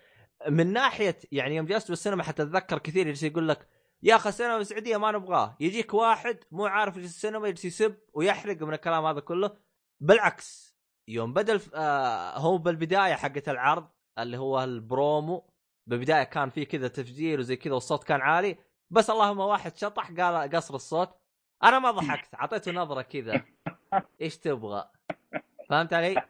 [0.49, 3.69] من ناحيه يعني يوم جلست بالسينما حتى اتذكر كثير يجلس يقول لك
[4.03, 5.57] يا أخي السينما السعودية ما نبغاه.
[5.61, 9.57] يجيك واحد مو عارف إيش السينما يجلس يسب ويحرق من الكلام هذا كله.
[10.01, 10.77] بالعكس
[11.09, 15.51] يوم بدأ آه هو بالبداية حقت العرض اللي هو البرومو
[15.87, 18.57] بالبداية كان في كذا تفجير وزي كذا والصوت كان عالي.
[18.91, 21.11] بس اللهم واحد شطح قال قصر الصوت.
[21.63, 23.45] أنا ما ضحكت أعطيته نظرة كذا.
[24.21, 24.91] إيش تبغى؟
[25.69, 26.23] فهمت علي؟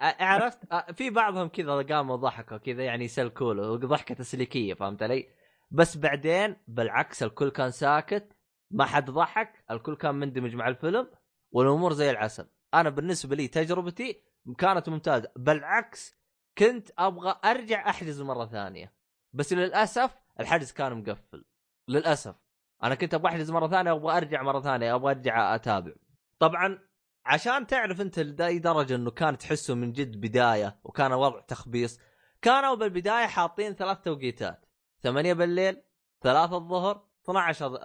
[0.00, 0.58] عرفت؟
[0.92, 5.37] في بعضهم كذا قاموا ضحكوا كذا يعني يسلكوا له ضحكة تسليكية فهمت علي؟
[5.70, 8.36] بس بعدين بالعكس الكل كان ساكت
[8.70, 11.10] ما حد ضحك الكل كان مندمج مع الفيلم
[11.50, 12.48] والأمور زي العسل.
[12.74, 14.24] أنا بالنسبة لي تجربتي
[14.58, 15.30] كانت ممتازة.
[15.36, 16.14] بالعكس
[16.58, 18.94] كنت أبغى أرجع أحجز مرة ثانية.
[19.32, 21.44] بس للأسف الحجز كان مقفل.
[21.88, 22.34] للأسف.
[22.82, 25.92] أنا كنت أبغى أحجز مرة ثانية أبغى أرجع مرة ثانية أبغى أرجع أتابع.
[26.38, 26.78] طبعا
[27.26, 32.00] عشان تعرف أنت لاي درجة إنه كان تحسه من جد بداية وكان وضع تخبيص
[32.42, 34.67] كانوا بالبداية حاطين ثلاث توقيتات.
[35.02, 35.82] 8 بالليل
[36.20, 37.76] 3 الظهر 12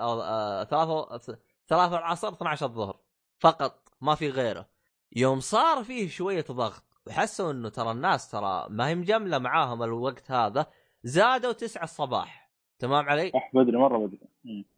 [0.66, 1.20] 3
[1.68, 3.00] 3 العصر 12 الظهر.
[3.40, 4.70] فقط ما في غيره.
[5.16, 10.32] يوم صار فيه شوية ضغط وحسوا إنه ترى الناس ترى ما هي مجمله معاهم الوقت
[10.32, 10.66] هذا
[11.04, 12.52] زادوا 9 الصباح.
[12.80, 14.20] تمام علي؟ صح بدري مرة بدري.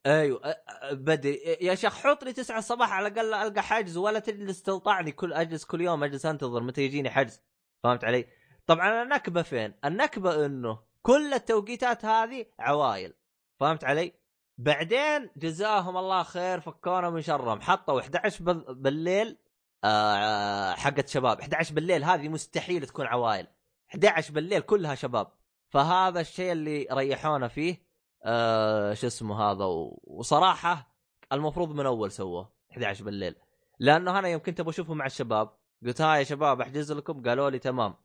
[0.05, 0.55] أيوه
[0.91, 1.57] بدري.
[1.61, 5.65] يا شيخ حط لي 9 الصباح على الأقل ألقى حجز ولا تجلس تلطعني كل أجلس
[5.65, 7.41] كل يوم أجلس أنتظر متى يجيني حجز.
[7.83, 8.27] فهمت علي؟
[8.65, 13.13] طبعا النكبة فين؟ النكبة إنه كل التوقيتات هذه عوايل
[13.59, 14.13] فهمت علي؟
[14.57, 17.61] بعدين جزاهم الله خير فكونا من شرهم.
[17.61, 19.37] حطوا 11 بالليل
[19.83, 21.39] آه حقت شباب.
[21.39, 23.47] 11 بالليل هذه مستحيل تكون عوائل
[23.89, 25.31] 11 بالليل كلها شباب.
[25.69, 27.85] فهذا الشيء اللي ريحونا فيه
[28.23, 29.65] آه شو اسمه هذا؟
[30.03, 30.95] وصراحة
[31.31, 33.35] المفروض من أول سووه 11 بالليل.
[33.79, 35.49] لأنه أنا يوم كنت أبغى اشوفه مع الشباب
[35.85, 38.04] قلت ها يا شباب أحجز لكم؟ قالوا لي تمام.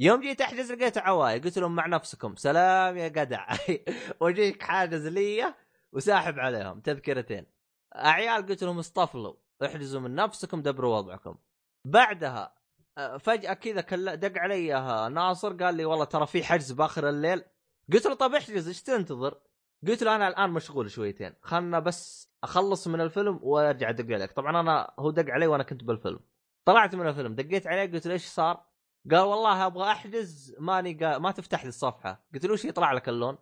[0.00, 3.46] يوم جيت أحجز لقيت عوايل قلت لهم مع نفسكم سلام يا جدع.
[4.20, 5.54] وجيك حاجز لي
[5.92, 7.46] وساحب عليهم تذكرتين.
[7.94, 9.34] عيال قلت لهم اصطفلوا
[9.64, 11.38] احجزوا من نفسكم دبروا وضعكم.
[11.84, 12.54] بعدها
[12.98, 14.68] آه، فجأة كذا دق علي
[15.12, 17.44] ناصر قال لي والله ترى في حجز بآخر الليل.
[17.92, 19.40] قلت له طب احجز إيش تنتظر؟
[19.88, 24.32] قلت له أنا الآن مشغول شويتين خلنا بس أخلص من الفيلم وأرجع أدق عليك.
[24.32, 26.20] طبعا أنا هو دق علي وأنا كنت بالفيلم.
[26.64, 28.67] طلعت من الفيلم دقيت عليه قلت له إيش صار؟
[29.10, 31.18] قال والله أبغى أحجز ماني قا...
[31.18, 33.38] ما تفتح لي الصفحة قلت له وش يطلع لك اللون؟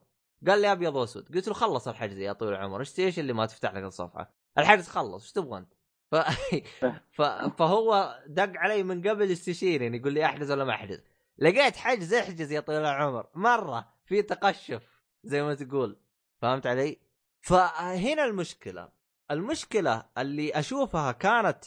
[0.46, 3.46] قال لي أبيض وأسود قلت له خلص الحجز يا طويل العمر إيش إيش اللي ما
[3.46, 5.72] تفتح لك الصفحة؟ الحجز خلص إيش تبغى انت؟
[6.10, 6.16] ف...
[7.16, 7.22] ف...
[7.58, 11.02] فهو دق علي من قبل يستشيرني يعني يقول لي أحجز ولا ما أحجز
[11.38, 16.00] لقيت حجز احجز يا طويل العمر مرة في تقشف زي ما تقول
[16.42, 16.98] فهمت علي؟
[17.40, 18.88] فهنا المشكلة
[19.30, 21.64] المشكلة اللي أشوفها كانت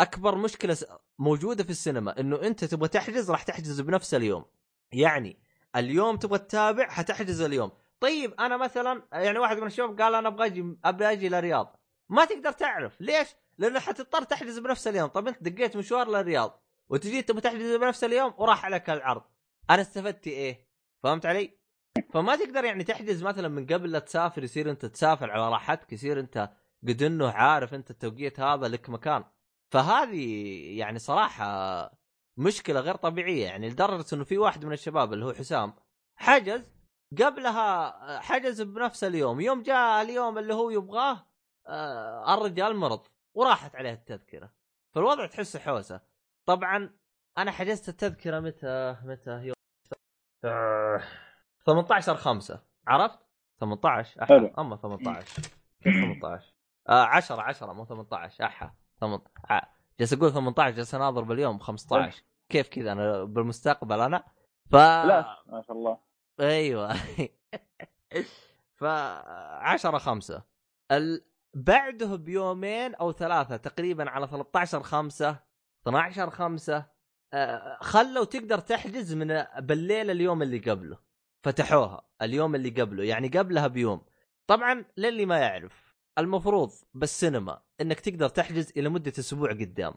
[0.00, 0.76] أكبر مشكلة
[1.20, 4.44] موجودة في السينما إنه أنت تبغى تحجز راح تحجز بنفس اليوم.
[4.92, 5.42] يعني
[5.76, 7.72] اليوم تبغى تتابع حتحجز اليوم.
[8.00, 11.76] طيب أنا مثلا يعني واحد من الشباب قال أنا أبغى أجي أبغى أجي للرياض.
[12.08, 13.00] ما تقدر تعرف.
[13.00, 13.28] ليش؟
[13.58, 15.08] لأنه حتضطر تحجز بنفس اليوم.
[15.08, 19.22] طب أنت دقيت مشوار للرياض وتجي تبغى تحجز بنفس اليوم وراح عليك العرض.
[19.70, 20.68] أنا استفدت إيه؟
[21.02, 21.60] فهمت علي؟
[22.12, 26.20] فما تقدر يعني تحجز مثلا من قبل لا تسافر يصير أنت تسافر على راحتك يصير
[26.20, 26.50] أنت
[26.88, 29.24] قد إنه عارف أنت التوقيت هذا لك مكان.
[29.72, 31.44] فهذه يعني صراحة
[32.36, 33.44] مشكلة غير طبيعية.
[33.46, 35.74] يعني لدرجة إنه في واحد من الشباب اللي هو حسام
[36.16, 36.64] حجز
[37.22, 41.26] قبلها حجز بنفس اليوم يوم جاء اليوم اللي هو يبغاه
[41.66, 44.52] آه الرجال مرض وراحت عليه التذكرة.
[44.94, 46.00] فالوضع تحسه حوسة.
[46.48, 46.98] طبعا
[47.38, 49.54] أنا حجزت التذكرة متى متى يوم؟
[50.44, 51.02] آه
[51.66, 53.18] 18 5 عرفت؟
[53.60, 55.42] 18 احا أما 18
[55.82, 56.54] كيف 18
[56.88, 59.66] آه 10 10 مو 18 احا 18
[60.00, 64.24] جالس أقول 18 جالس أناظر باليوم 15 كيف كذا؟ أنا بالمستقبل أنا.
[64.70, 65.98] ف لا ما شاء الله.
[66.40, 66.94] أيوه.
[68.78, 70.42] ف 10 5
[70.92, 71.24] ال...
[71.54, 75.36] بعده بيومين أو ثلاثة تقريبا على 13 5
[75.82, 76.84] 12 5
[77.32, 80.98] آه، خلوا تقدر تحجز من بالليل اليوم اللي قبله.
[81.42, 84.02] فتحوها اليوم اللي قبله يعني قبلها بيوم.
[84.46, 85.89] طبعا للي ما يعرف.
[86.18, 89.94] المفروض بالسينما إنك تقدر تحجز إلى مدة أسبوع قدام.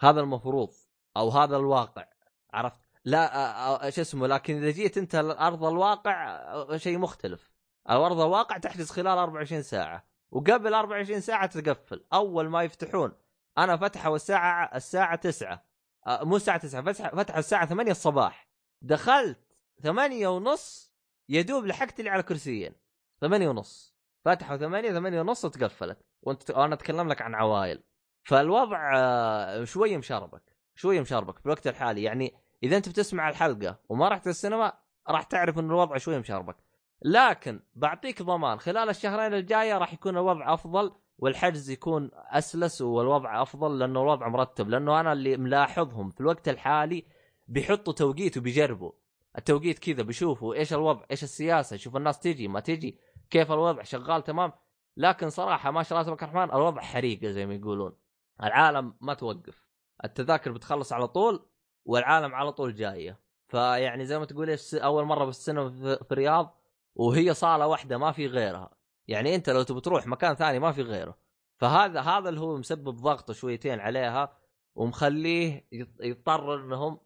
[0.00, 0.72] هذا المفروض
[1.16, 2.08] أو هذا الواقع
[2.52, 7.50] عرفت؟ لا شو اسمه لكن إذا جيت أنت لأرض الواقع شيء مختلف.
[7.90, 12.04] الأرض الواقع تحجز خلال 24 ساعة وقبل 24 ساعة تقفل.
[12.12, 13.12] أول ما يفتحون
[13.58, 15.66] أنا فتحوا الساعة الساعة 9
[16.06, 18.48] آه، مو الساعة 9 فتح فتحوا الساعة 8 الصباح.
[18.82, 20.92] دخلت 8 ونص
[21.28, 22.74] يدوب لحقت لي على كرسيين.
[23.20, 23.95] 8 ونص.
[24.26, 27.82] فتحوا 8 8 ونص وتقفلت وأنت أنا أتكلم لك عن عوائل.
[28.22, 30.42] فالوضع آه، شوي مشربك
[30.74, 32.02] شوي مشربك في الوقت الحالي.
[32.02, 34.72] يعني إذا أنت بتسمع الحلقة وما رحت السينما
[35.08, 36.56] راح تعرف إن الوضع شوي مشربك.
[37.02, 43.78] لكن بعطيك ضمان خلال الشهرين الجاية راح يكون الوضع أفضل والحجز يكون أسلس والوضع أفضل
[43.78, 44.68] لأنه الوضع مرتب.
[44.68, 47.04] لأنه أنا اللي ملاحظهم في الوقت الحالي
[47.48, 48.92] بيحطوا توقيت وبيجربوا.
[49.38, 52.98] التوقيت كذا بيشوفوا إيش الوضع إيش السياسة شوف الناس تجي ما تجي.
[53.30, 54.52] كيف الوضع شغال تمام
[54.96, 57.96] لكن صراحة ما شاء الله تبارك الرحمن الوضع حريقه زي ما يقولون.
[58.42, 59.66] العالم ما توقف
[60.04, 61.48] التذاكر بتخلص على طول
[61.84, 63.20] والعالم على طول جاية.
[63.48, 66.60] فيعني زي ما تقول إيش أول مرة بالسينما في الرياض
[66.94, 68.70] وهي صالة واحدة ما في غيرها.
[69.08, 71.18] يعني أنت لو تبي تروح مكان ثاني ما في غيره.
[71.58, 74.38] فهذا هذا اللي هو مسبب ضغط شويتين عليها
[74.74, 75.68] ومخليه
[76.00, 77.00] يضطر إنهم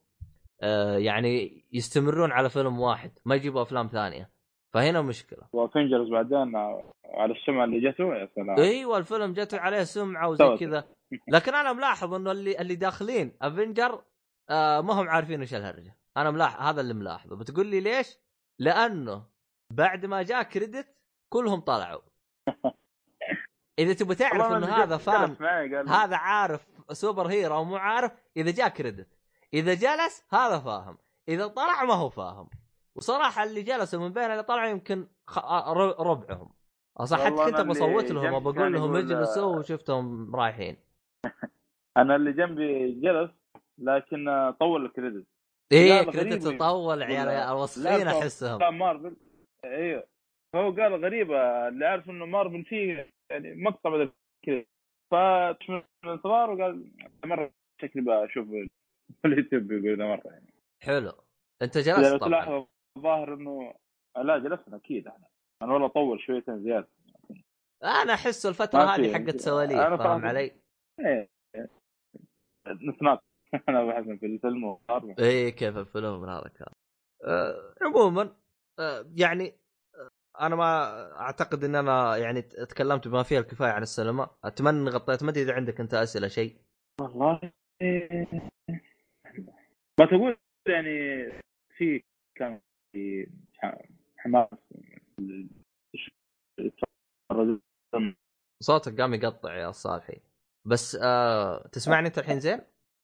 [0.63, 4.31] آه يعني يستمرون على فيلم واحد ما يجيبوا أفلام ثانية.
[4.73, 5.43] فهنا مشكلة.
[5.53, 6.57] وافنجرز بعدين
[7.05, 8.59] على السمعة اللي جته يا سلام.
[8.59, 10.89] أيوه الفيلم جته عليه سمعة وزي كذا.
[11.29, 14.05] لكن أنا ملاحظ إنه اللي اللي داخلين افنجر
[14.51, 15.97] آه ما هم عارفين إيش الهرجة.
[16.17, 17.37] أنا ملاحظ هذا اللي ملاحظه.
[17.37, 18.19] بتقول لي ليش؟
[18.59, 19.27] لأنه
[19.73, 20.97] بعد ما جاء credit
[21.29, 22.01] كلهم طلعوا.
[23.79, 25.37] إذا تبغى تعرف إنه هذا fan
[25.89, 29.09] هذا عارف superhero أو مو عارف إذا جاء credit.
[29.55, 30.99] إذا جلس هذا فاهم.
[31.29, 32.51] إذا طلع ما هو فاهم.
[32.97, 35.39] وصراحة اللي جلسوا من بين اللي طلعوا يمكن خ...
[36.01, 36.53] ربعهم.
[37.05, 40.77] صح حتى كنت بصوت لهم وبقول لهم اجلسوا وشفتهم رايحين.
[41.97, 43.31] أنا اللي جنبي جلس
[43.79, 45.27] لكن طول الكريدت.
[45.73, 48.79] إيه كريدت تطول عيال الوصفين أحسهم.
[48.79, 49.17] مارفل
[49.65, 50.07] أيوه
[50.53, 54.13] فهو قال غريبة اللي عارف إنه مارفل فيه يعني مقطع بدل
[54.47, 54.65] كذا.
[55.11, 55.71] فتش
[56.05, 56.93] الانتظار وقال
[57.25, 57.51] مرة
[57.83, 58.49] شكلي بشوف
[59.25, 60.53] اليوتيوب يقول مرة يعني.
[60.83, 61.13] حلو.
[61.63, 62.67] أنت جلست طبعا.
[62.97, 63.75] الظاهر إنه
[64.17, 65.27] لا جلسنا أكيد إحنا.
[65.63, 66.89] أنا والله طول شويتين زيادة.
[67.85, 70.53] أنا أحس الفترة هذه حقت سواليف فاهم علي؟
[71.01, 71.29] إيه
[72.69, 73.21] نسناك
[73.69, 74.79] أنا بحسن في الفيلم
[75.19, 76.73] إيه كيف الفيلم من هذا كان
[77.25, 78.37] أه عموما
[78.79, 79.55] أه يعني
[80.41, 84.31] أنا ما أعتقد إن أنا يعني تكلمت بما فيه الكفاية عن السينما.
[84.45, 86.57] أتمنى إني غطيت ما أدري إذا عندك أنت أسئلة شيء؟
[87.01, 87.41] والله
[90.01, 90.37] ما تقول
[90.69, 91.27] يعني
[91.77, 92.03] في
[92.35, 92.61] كان
[94.17, 94.49] حماس
[98.63, 100.21] صوتك قام يقطع يا صالحي
[100.65, 102.61] بس آه تسمعني انت الحين زين؟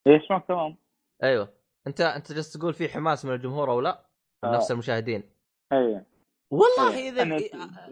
[0.07, 0.77] إيه اسمعك تمام
[1.23, 1.53] أيوه
[1.87, 4.07] انت انت جالس تقول في حماس من الجمهور أو لا؟
[4.45, 4.55] آه.
[4.55, 5.31] نفس المشاهدين
[5.73, 6.07] أيوه
[6.51, 7.37] والله إذا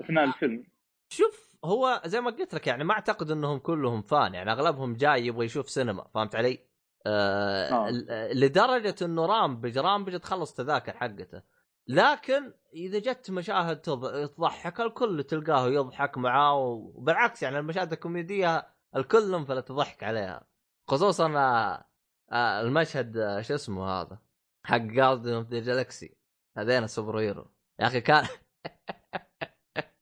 [0.01, 0.65] اثناء الفيلم
[1.13, 5.27] شوف هو زي ما قلت لك يعني ما أعتقد إنهم كلهم فان يعني أغلبهم جاي
[5.27, 6.59] يبغى يشوف سينما فهمت علي؟
[7.07, 8.33] آه آه.
[8.33, 11.43] لدرجة إنه رامبج رامبج تخلص تذاكر حقته
[11.89, 19.73] لكن إذا جت مشاهد تضحك الكل تلقاه يضحك معاه وبالعكس يعني المشاهد الكوميدية الكل انفلت
[19.73, 20.47] ضحك عليها.
[20.89, 21.85] خصوصا آه,
[22.33, 24.19] آه، المشهد آه، شو اسمه هذا؟
[24.67, 26.17] حق Guardians of the Galaxy
[26.59, 28.27] هذين ال superhero يا أخي كان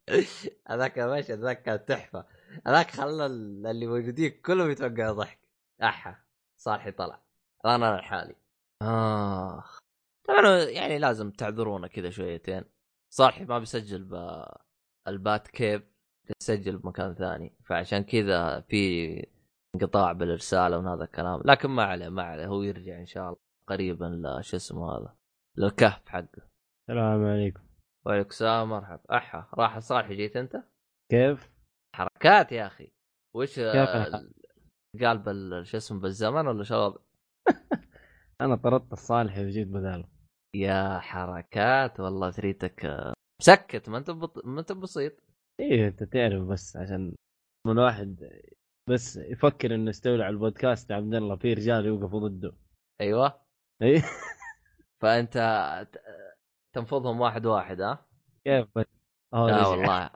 [0.68, 2.26] هذاك المشهد ذاك كان تحفة.
[2.66, 5.40] هذاك خلى اللي موجودين كلهم يتوقعوا ضحك.
[5.82, 6.24] أحا
[6.56, 7.22] صالحي طلع.
[7.64, 8.36] أنا لحالي.
[8.82, 9.81] اخ
[10.32, 12.64] طبعا يعني لازم تعذرونا كذا شويتين.
[13.12, 14.04] صالحي ما بيسجل
[15.06, 15.82] بالبات كيف
[16.40, 17.56] يسجل بمكان ثاني.
[17.64, 19.26] فعشان كذا في
[19.74, 21.42] انقطاع بالارسال ومن هذا الكلام.
[21.44, 22.46] لكن ما عليه ما عليه.
[22.46, 25.16] هو يرجع إن شاء الله قريبا لشو اسمه هذا
[25.56, 26.48] للكهف حقه.
[26.90, 27.62] السلام عليكم.
[28.06, 30.62] وعليكم السلام مرحبا أحا راح صالح جيت أنت؟
[31.10, 31.50] كيف؟
[31.96, 32.92] حركات يا أخي.
[33.34, 33.60] وش
[35.00, 36.98] قال بال شو اسمه بالزمن ولا شو
[38.40, 40.11] أنا طردت الصالح وجيت بداله.
[40.54, 43.88] يا حركات والله تريتك مسكت.
[43.88, 44.46] ما انت بط...
[44.46, 45.12] ما انت بسيط.
[45.60, 47.14] إيه انت تعرف بس عشان
[47.66, 48.30] من واحد
[48.90, 52.52] بس يفكر إنه يستولي على البودكاست يا عبد الله في رجال يوقفوا ضده.
[53.00, 53.40] أيوه.
[53.82, 54.02] إيه.
[55.02, 55.36] فأنت
[56.74, 58.06] تنفضهم واحد واحد ها؟
[58.44, 58.86] كيف؟ بس؟
[59.32, 60.10] لا والله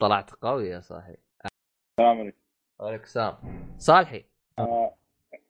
[0.00, 2.38] طلعت قوي يا صاحي السلام عليكم.
[2.80, 3.36] وعليكم السلام.
[3.78, 4.24] صالحي.
[4.58, 4.96] آه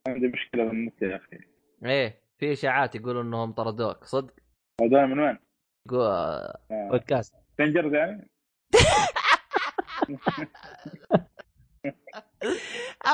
[0.09, 1.39] عندي مشكلة بالنت يا أخي.
[1.85, 2.28] إيه.
[2.39, 4.35] في إشاعات يقولوا إنهم طردوك صدق؟
[4.81, 5.39] طردوني من وين؟
[5.87, 6.03] جو...
[6.03, 6.59] آه.
[6.71, 7.35] بودكاست.
[7.59, 8.31] تنجرز يعني؟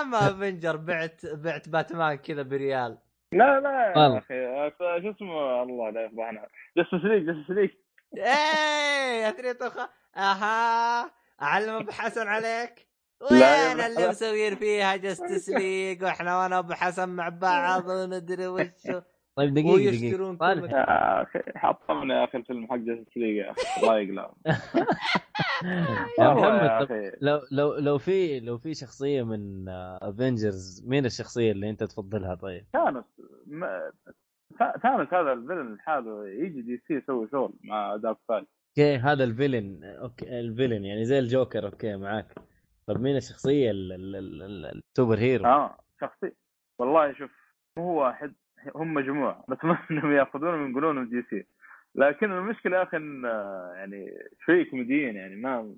[0.01, 2.99] أما افنجر بعت بعت باتمان كذا بريال.
[3.33, 7.79] لا لا يا أخي شو اسمه؟ الله لا يفضحنا جسس ليك جسس ليك
[8.17, 9.71] إيه يا تريتو
[10.17, 11.11] أها
[11.43, 12.87] أعلم أبو حسن عليك.
[13.31, 19.01] لا، وين اللي مسويين فيها Justice League وإحنا وأنا ابو حسن مع بعض وندري وشو.
[19.37, 20.05] طيب دقيقة دقيقة.
[20.05, 20.61] ويشترون صالح.
[20.66, 23.83] كل يا أخي حطمني يا أخي الفيلم حق Justice League يا أخي.
[23.83, 24.35] الله يقلع
[26.20, 29.68] يا والله محمد لو لو لو في لو في شخصية من
[30.03, 33.05] Avengers مين الشخصية اللي أنت تفضلها؟ طيب؟ ثانوس
[34.83, 38.45] ثانوس هذا ال villain لحاله يجي DC يسوي شغل مع Darkseid
[38.79, 41.66] okay هذا ال villain okay ال villain يعني زي الجوكر.
[41.67, 42.35] okay معاك.
[42.87, 46.33] طب مين الشخصية ال- ال- ال- ال- ال super hero؟ آه شخصي
[46.79, 47.31] والله شوف
[47.79, 48.35] هو واحد
[48.74, 51.47] هم مجموعة بس ما إنهم ياخذونه من يقولون DC
[51.94, 55.74] لكن المشكلة يا أخي إن آه، يعني شوي كوميديين يعني ما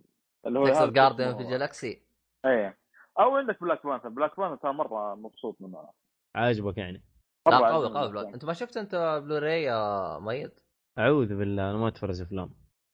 [0.47, 0.93] اللي هو تقصد اسمه-
[1.37, 2.03] في Galaxy
[2.45, 2.79] إيه
[3.21, 5.89] أو عندك Black Panther Black Panther ترى مرة مبسوط منه.
[6.35, 7.03] عاجبك يعني
[7.49, 8.35] لا قوي قوي Black.
[8.35, 10.61] أنت ما شفت أنت بلوراي يا ميت؟
[10.99, 12.51] أعوذ بالله أنا ما أتفرج أفلام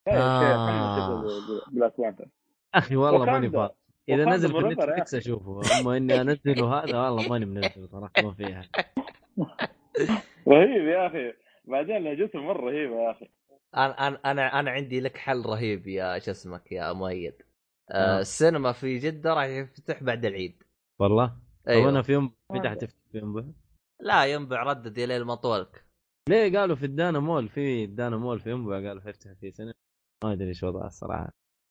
[0.08, 1.60] شيء آه.
[1.72, 2.26] Black Panther
[2.74, 3.50] أخي والله ماني.
[3.50, 3.74] فاضي
[4.08, 8.68] إذا نزل في Netflix أشوفه أما إني أنزله هذا والله ماني منزله صراحة ما فيها
[10.48, 11.32] رهيب يا أخي.
[11.64, 13.30] بعدين لهجته مره رهيبه يا أخي.
[13.76, 17.34] أنا أنا أنا أنا عندي لك حل رهيب يا شو اسمك يا مؤيد.
[17.90, 18.20] آه آه.
[18.20, 20.62] السينما في جدة راح يفتح بعد العيد.
[20.98, 21.90] والله؟ طب أيوه.
[21.90, 23.44] أنا في يوم فتح تفتح في ينبع
[24.00, 25.86] لا ينبع ردد إلى المطولك
[26.28, 29.74] ليه قالوا في الدانا مول؟ في الدانا مول في ينبع قالوا حيفتح في سنه
[30.24, 31.30] ما أدري إيش وضعها الصراحة.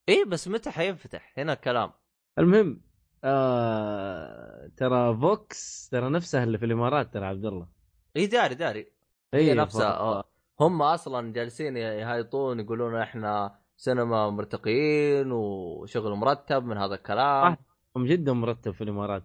[0.09, 1.91] إيه بس متى حينفتح؟ هنا الكلام
[2.39, 2.81] المهم
[3.23, 7.67] آه ترى VOX ترى نفسها اللي في الإمارات ترى عبد الله.
[8.15, 8.87] إيه داري داري
[9.33, 10.23] هي إيه، نفسها آه.
[10.59, 17.57] هم أصلا جالسين يهايطون يقولون إحنا سينما مرتقين وشغل مرتب من هذا الكلام.
[17.95, 19.23] هم جدا مرتب في الإمارات.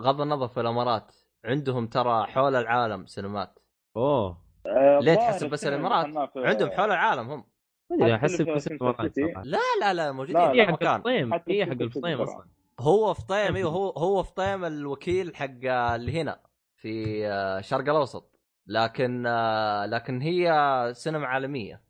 [0.00, 3.58] غض النظر في الإمارات عندهم ترى حول العالم سينمات.
[3.96, 4.38] أوه.
[4.66, 7.44] آه، ليه تحسب بس الإمارات؟ عندهم حول العالم هم.
[7.90, 10.62] ما أدري حتى أحس اللي في بس الامارات لا لا لا موجودين لا، في لا،
[10.62, 10.94] هي حق مكان.
[10.96, 12.20] الفطيم هي في حق الفطيم.
[12.20, 12.44] أصلا.
[12.80, 16.40] هو فطيم أيوه هو هو فطيم الوكيل حق اللي هنا.
[16.78, 18.38] في آه، الشرق الأوسط.
[18.66, 20.52] لكن آه، لكن هي
[20.92, 21.82] سينما عالمية.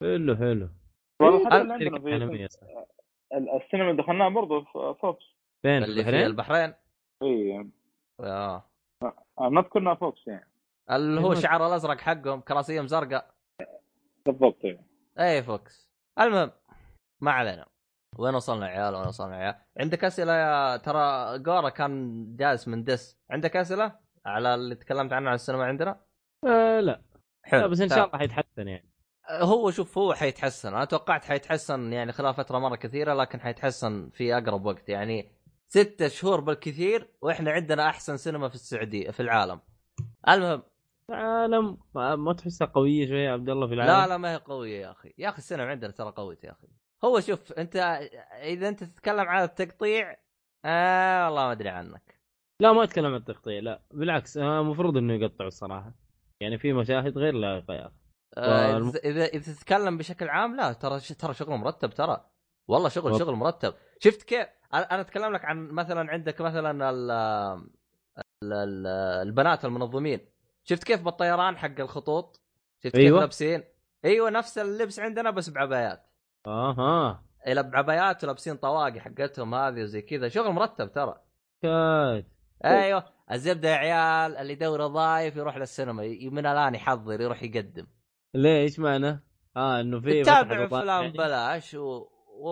[0.00, 0.68] حلو حلو.
[1.22, 1.52] والله صح.
[1.52, 1.72] ال-
[3.62, 5.24] السينما اللي دخلناها برضه في VOX.
[5.62, 6.74] فين في اللي في البحرين؟ البحرين؟
[7.22, 7.70] اي
[8.20, 8.64] آه.
[9.40, 10.48] ما اذكرنا VOX يعني.
[10.90, 11.40] اللي هو أيوة.
[11.42, 13.34] شعر الأزرق حقهم كراسيهم زرقاء
[14.26, 14.80] بالضبط إيه.
[15.18, 15.90] اي VOX.
[16.20, 16.50] المهم
[17.20, 17.66] ما علينا.
[18.18, 22.68] وين وصلنا يا عيال؟ وين وصلنا يا عيال؟ عندك أسئلة يا ترى جورا كان جالس
[22.68, 26.00] من دس عندك أسئلة؟ على اللي تكلمت عنه على السينما عندنا؟
[26.46, 27.02] آه لا.
[27.42, 27.60] حلو.
[27.60, 27.88] لا بس إن.
[27.88, 28.90] شاء الله حيتحسن يعني.
[29.30, 30.74] هو شوف هو حيتحسن.
[30.74, 34.88] أنا توقعت حيتحسن يعني خلال فترة مرة كثيرة لكن حيتحسن في أقرب وقت.
[34.88, 35.30] يعني
[35.68, 39.60] ستة شهور بالكثير وإحنا عندنا أحسن سينما في السعودية في العالم.
[40.28, 40.62] المهم.
[41.10, 44.36] العالم ما, ما تحسها قوية شوية يا عبد الله في العالم؟ لا لا ما هي
[44.36, 45.14] قوية يا أخي.
[45.18, 46.68] يا أخي السينما عندنا ترى قوية يا أخي.
[47.04, 47.76] هو شوف أنت
[48.42, 50.16] إذا أنت تتكلم عن التقطيع
[50.64, 52.13] آه والله ما أدري عنك.
[52.60, 55.92] لا ما أتكلم عن التقطيع لا بالعكس المفروض إنه يقطعوا الصراحة.
[56.40, 61.00] يعني في مشاهد غير لائقه يا أخي والم- إذا إذا تتكلم بشكل عام لا ترى
[61.00, 62.24] ترى شغل مرتب ترى.
[62.68, 63.74] والله شغل وال- شغل مرتب.
[63.98, 68.86] شفت كيف؟ أنا أتكلم لك عن مثلا عندك مثلا ال ال- ال-
[69.28, 70.20] البنات المنظمين.
[70.64, 72.40] شفت كيف بالطيران حق الخطوط؟
[72.84, 73.20] شفت كيف أيوة.
[73.20, 73.64] لابسين؟
[74.04, 76.06] أيوه نفس اللبس عندنا بس بعبايات.
[76.46, 77.24] أها.
[77.46, 80.28] بعبايات ولابسين طواقي حقتهم هذه وزي كذا.
[80.28, 81.20] شغل مرتب ترى.
[81.62, 82.26] كات
[82.64, 87.86] أيوه الزبدة يا عيال اللي يدور ضايف يروح للسينما من الآن يحضر يروح يقدم.
[88.34, 89.20] ليه إيش معنى؟
[89.56, 91.18] آه إنه في تتابع افلام يعني.
[91.18, 92.08] بلاش و...
[92.40, 92.50] و...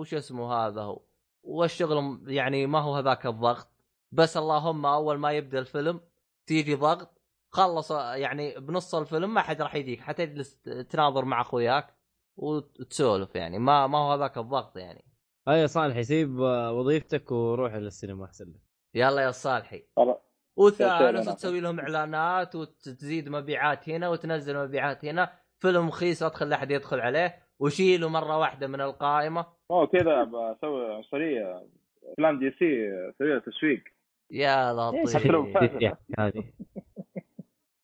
[0.00, 1.02] وش اسمه هذا هو؟
[1.42, 3.68] والشغل يعني ما هو هذاك الضغط.
[4.12, 6.00] بس اللهم أول ما يبدأ الفيلم
[6.46, 7.18] تيجي ضغط
[7.50, 11.94] خلص يعني بنص الفيلم ما حد راح يجيك حتجلس ت- تناظر مع أخوياك
[12.36, 15.04] وتسولف يعني ما ما هو هذاك الضغط يعني.
[15.48, 18.67] آه يا صالح يسيب آه، وظيفتك وروح للسينما أحسن لك.
[18.98, 19.84] يلا يا صالحي.
[19.96, 20.16] خلاص.
[20.56, 21.34] وثانوس أنا.
[21.34, 25.32] تسوي لهم إعلانات وتزيد مبيعات هنا وتنزل مبيعات هنا.
[25.58, 27.48] فيلم رخيص لا تخلي أحد يدخل عليه.
[27.58, 29.46] وشيله مرة واحدة من القائمة.
[29.70, 31.66] هو كذا بسوي عنصرية.
[32.12, 33.82] افلام دي سي أسوي تسويق.
[34.30, 36.44] يا إيش حتى لو لطيف هذه.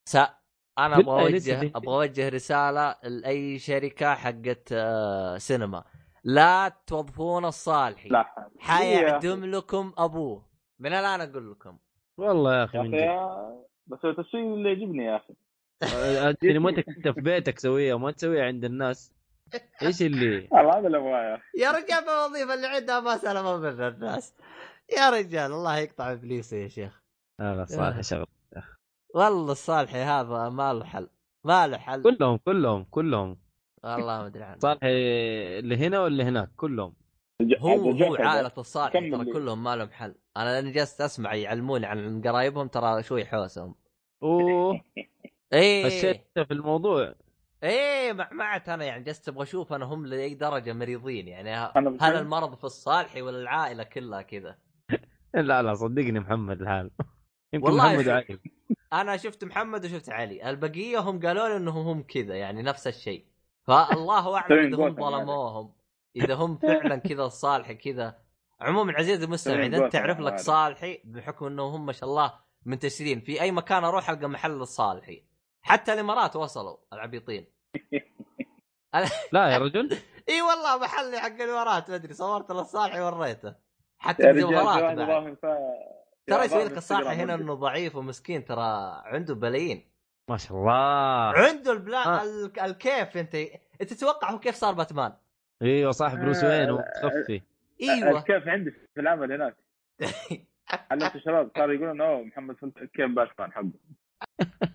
[0.04, 0.16] س...
[0.78, 5.84] أنا أبغى أوجه أبغى أوجه رسالة لأي شركة حقت آه، سينما.
[6.24, 8.08] لا توظفون الصالحي.
[8.08, 8.50] لا.
[8.58, 10.53] حيعدم لكم أبوه.
[10.84, 11.78] من الآن أقول لكم.
[12.18, 15.34] والله يا أخي يا من جد بس التسويق اللي يعجبني يا أخي؟
[15.82, 19.12] آه، سينمتك أنت في بيتك سويها ما تسويها عند الناس.
[19.82, 21.44] إيش اللي؟ والله هذا اللي أبغاه يا أخي.
[21.58, 24.34] يا رجال الوظيفة اللي عندها ما سلموا منها الناس.
[24.98, 27.02] يا رجال الله يقطع ابليسه يا شيخ.
[27.40, 28.26] هذا صالح شغل
[29.14, 31.08] والله الصالحي هذا ما له حل
[31.44, 32.02] ما له حل.
[32.02, 33.36] كلهم كلهم كلهم.
[33.84, 34.58] والله ما أدري عنه.
[34.58, 36.94] صالح اللي هنا واللي هناك كلهم.
[37.42, 38.14] هو هو.
[38.14, 39.32] عائلة الصالح ترى لي.
[39.32, 40.14] كلهم ما لهم حل.
[40.36, 43.74] أنا لأني جالس أسمع يعلموني عن قرايبهم ترى شوي حوسهم.
[44.22, 44.80] أوه.
[45.52, 45.84] إيه.
[45.84, 47.14] خشيت في الموضوع.
[47.62, 51.70] إيه معمعت أنا يعني جالس أبغى أشوف أنا هم لأي درجة مريضين يعني.
[52.00, 54.58] هل المرض في الصالحي ولا العائله كلها كذا؟
[55.34, 56.90] لا لا صدقني محمد الحال.
[57.52, 58.08] يمكن والله محمد.
[58.08, 58.38] وعلي
[58.92, 60.50] أنا شفت محمد وشفت علي.
[60.50, 63.24] البقية هم قالوا لي إنهم هم كذا يعني نفس الشيء.
[63.66, 65.18] فالله أعلم سوين اذا هم قوتهم هذا.
[65.18, 65.72] ظلموهم.
[66.16, 68.18] إذا هم فعلا كذا الصالحي كذا.
[68.60, 70.38] عموما عزيزي المستمع إذا أنت تعرف لك.
[70.38, 72.32] صالحي بحكم إنه هم ما شاء الله
[72.64, 73.20] منتشرين.
[73.20, 75.24] في أي مكان أروح ألقى محل الصالحي.
[75.62, 77.46] حتى الإمارات وصلوا العبيطين.
[79.32, 79.98] لا يا رجل.
[80.28, 83.54] إي والله محلي حق الإمارات ما أدري صورت للصالحي وريته.
[83.98, 84.40] حتى في
[85.42, 85.46] ف
[86.26, 87.34] ترى يسوي لك الصالحي هنا.
[87.34, 89.90] إنه ضعيف ومسكين ترى عنده بلايين
[90.28, 90.72] ما شاء الله.
[91.38, 92.22] عنده البلا آه.
[92.22, 93.34] ال- الكيف انت
[93.80, 95.12] أنت تتوقع هو كيف صار باتمان؟
[95.64, 96.72] إيوه صاحب بروس آه، وين؟ لا.
[96.72, 97.42] ومتخفي.
[97.82, 98.22] أيوه.
[98.22, 99.56] كيف عندي في العمل هناك.
[100.90, 103.70] علمت الشباب صاروا يقولون أوه محمد فلت- كيف باتمان حقه.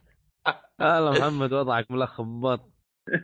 [0.81, 2.71] هلا محمد وضعك ملخبط.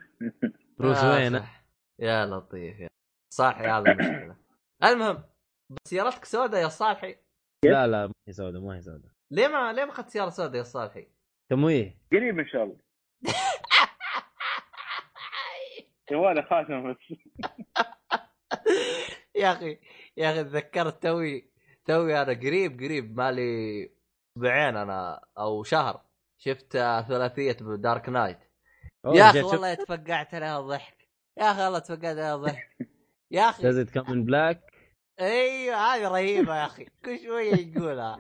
[0.80, 1.66] بروس آه، وين؟ صح.
[2.00, 2.88] يا لطيف يا.
[3.34, 4.36] صالحي هذا المشكلة.
[4.84, 5.24] المهم
[5.72, 7.16] بس سيارتك سوداء يا صالحي؟
[7.66, 9.12] لا لا ما هي سوداء ما هي سوداء.
[9.32, 11.08] ليه ما ليه ما أخذت سيارة سوداء يا صالحي؟
[11.52, 11.98] تمويه.
[12.12, 12.78] قريب إن شاء الله.
[16.12, 16.98] جوالي خاتم بس.
[19.36, 19.80] يا أخي
[20.18, 21.52] يا أخي تذكرت توي
[21.86, 23.84] توي أنا قريب قريب مالي
[24.38, 26.02] أسبوعين أنا أو شهر.
[26.38, 26.72] شفت
[27.08, 28.40] ثلاثية دارك نايت.
[29.06, 32.78] يا أخي والله تفقعت عليها ضحك يا أخي والله تفقعت عليها ضحك
[33.32, 34.76] يا أخي Does it come in black؟
[35.20, 36.86] أيوه هذه رهيبة يا أخي.
[37.06, 38.20] كل شوية يقولها.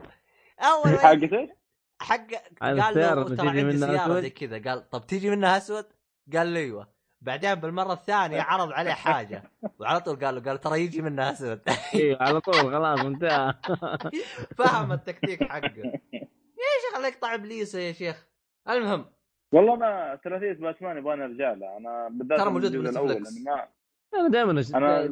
[0.60, 0.98] أول؟
[2.02, 2.28] حق
[2.62, 4.70] على قال له ترى عندي منها سيارة؟ زي كذا.
[4.70, 5.86] قال طب تيجي منها أسود؟
[6.34, 6.95] قال له أيوه.
[7.22, 9.44] بعدين بالمرة الثانية عرض عليه حاجة.
[9.80, 11.62] وعلى طول قال له قال ترى يجي منها اسود
[11.96, 13.54] أيوه على طول خلاص انتهى.
[14.58, 15.78] فهم التكتيك حقه.
[16.64, 18.28] يا شيخ الله يقطع ابليسه يا شيخ.
[18.70, 19.06] المهم.
[19.52, 23.38] والله أنا ثلاثية باتمان يبغى نرجع لها أنا بالذات ترى موجود الجزء بال Netflix.
[23.38, 23.68] الأول لأن
[24.14, 24.76] ما أنا دائما أش...
[24.76, 25.10] أنا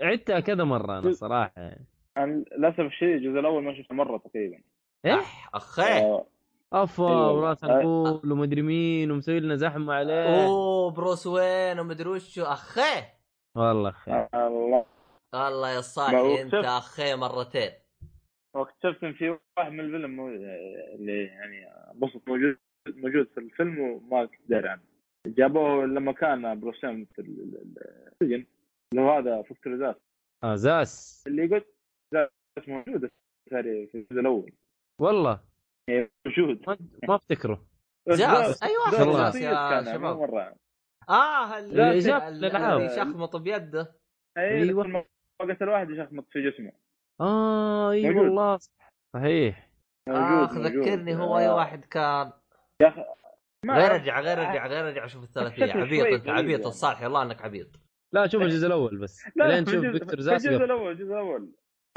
[0.00, 1.86] عدتها كذا مرة أنا الصراحه يعني.
[2.16, 4.58] أنا للأسف الشيء الجزء الأول ما شفته مرة تقريبا.
[5.04, 5.20] إيه؟
[5.54, 5.82] أخي.
[5.82, 6.26] آه،
[6.72, 7.32] أفا أيوة.
[7.32, 10.46] وراس الفول ومدري مين ومسوي لنا زحمة عليه.
[10.46, 12.42] أوه بروس وين ومدري وشو.
[12.42, 13.02] أخي!
[13.56, 14.84] والله أخي الله.
[15.34, 16.64] الله يا هو أنت شوف.
[16.64, 17.70] أخي مرتين.
[18.56, 22.56] واكتشفت إن في واحد من الفيلم مو- اللي يعني بسط موجود
[22.86, 24.82] موجود في الفيلم وما كنت داري عنه.
[25.26, 28.46] جابوه لما كان بروسين في ال- ال- السجن.
[28.92, 30.02] اللي هو هذا فكتور ذات.
[30.44, 31.24] آه زاس.
[31.26, 31.66] اللي قلت
[32.14, 32.32] ذات
[32.68, 33.10] موجوده
[33.50, 34.52] في في الجزء الأول.
[35.00, 35.40] والله.
[35.90, 36.62] موجود
[37.08, 37.66] ما افتكره
[38.08, 39.24] أيوه ذات أخي والله.
[39.24, 40.44] جاس بسيط يا شباب
[41.08, 41.92] آه لا،
[42.28, 43.94] اللي شخمط بيده
[44.38, 44.84] أي أيوة.
[44.86, 45.04] أيوة.
[45.42, 46.72] وقت الواحد يشخمط في جسمه
[47.20, 48.10] آه أي.
[48.10, 48.58] والله
[49.16, 49.68] صحيح
[50.08, 50.66] اخ موجود.
[50.66, 51.54] ذكرني هو أي آه.
[51.54, 52.32] واحد كان
[52.82, 53.04] يا أخي
[53.70, 53.90] غير.
[53.90, 56.66] ارجع غير ارجع غير ارجع أشوف الثلاثية عبيط أنت عبيط يعني.
[56.66, 57.68] الصالح والله إنك عبيط
[58.14, 60.64] لا شوف الجزء الأول بس لا لين تشوف الجزء- فيكتور في زاس الجزء.
[60.64, 61.52] الأول الجزء الأول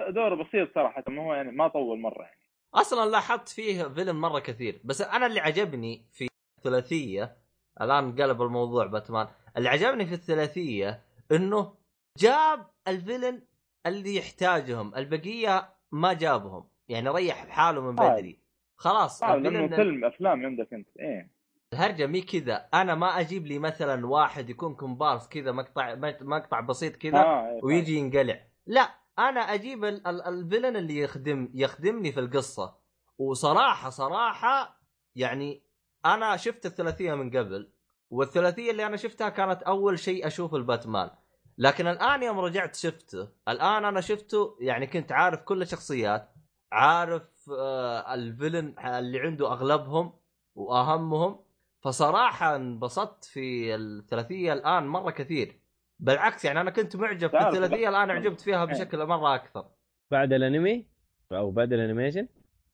[0.09, 2.39] دوره بسيط صراحة ما هو يعني ما طول مرة يعني
[2.75, 7.37] أصلا لاحظت فيه فيلم مرة كثير بس أنا اللي عجبني في الثلاثية
[7.81, 11.01] الآن قلب الموضوع باتمان اللي عجبني في الثلاثية
[11.31, 11.73] إنه
[12.17, 13.41] جاب الفيلن
[13.85, 18.13] اللي يحتاجهم البقية ما جابهم يعني ريح بحاله من آه.
[18.13, 18.39] بدري.
[18.77, 21.31] خلاص آه لأنه فيلم أفلام عندك أنت إيه.
[21.73, 26.95] الهرجة مي كذا أنا ما أجيب لي مثلا واحد يكون كومبارس كذا مقطع مقطع بسيط
[26.95, 28.39] كذا آه إيه، ويجي ينقلع.
[28.67, 32.75] لا أنا أجيب ال- ال- الفيلن اللي يخدم يخدمني في القصة.
[33.17, 34.81] وصراحة صراحة
[35.15, 35.63] يعني
[36.05, 37.71] أنا شفت الثلاثية من قبل
[38.09, 41.09] والثلاثية اللي أنا شفتها كانت أول شيء أشوف الباتمان.
[41.57, 46.33] لكن الآن يوم رجعت شفته الآن أنا شفته يعني كنت عارف كل الشخصيات
[46.71, 50.13] عارف آه الفيلن اللي عنده أغلبهم
[50.55, 51.39] وأهمهم.
[51.81, 55.59] فصراحة انبسطت في الثلاثية الآن مرة كثير.
[55.99, 58.71] بالعكس يعني أنا كنت معجب في الثلاثيه الآن أعجبت فيها إيه.
[58.71, 59.65] بشكل مرة أكثر.
[60.11, 60.87] بعد الأنمي؟
[61.31, 62.27] أو بعد ال animation؟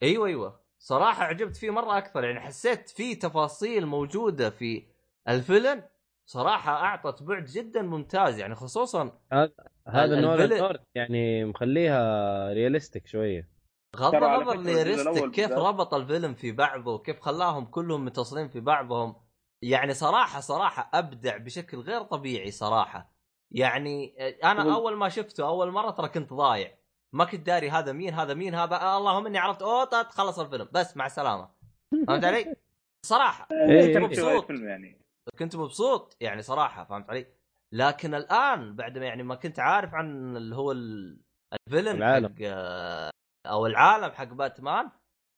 [0.03, 0.61] أيوه أيوه.
[0.80, 2.24] صراحة عجبت فيه مرة أكثر.
[2.24, 4.88] يعني حسيت في تفاصيل موجودة في
[5.30, 5.84] الفيلم
[6.26, 8.39] صراحة أعطت بعد جدا ممتاز.
[8.39, 9.19] يعني خصوصا
[9.88, 13.49] هذا نورث يعني مخليها realistic شوية.
[13.95, 19.15] غض النظر الأول كيف ربط الفيلم في بعضه وكيف خلاهم كلهم متصلين في بعضهم.
[19.61, 23.11] يعني صراحة صراحة أبدع بشكل غير طبيعي صراحة.
[23.52, 26.78] يعني أنا وال- أول ما شفته أول مرة ترى كنت ضايع
[27.16, 30.39] ما كنت داري هذا مين هذا مين هذا آه اللهم إني عرفت أوه طت خلص
[30.39, 31.49] الفيلم بس مع السلامة
[32.08, 32.56] فهمت علي؟
[33.06, 34.04] صراحة إيه، كنت.
[34.04, 35.02] مبسوط يعني
[35.39, 37.26] كنت مبسوط يعني صراحة فهمت علي؟
[37.74, 41.22] لكن الآن بعد ما يعني ما كنت عارف عن اللي هو ال-
[41.68, 42.28] الفيلن العالم.
[42.28, 43.12] حق آه،
[43.47, 44.89] أو العالم حق باتمان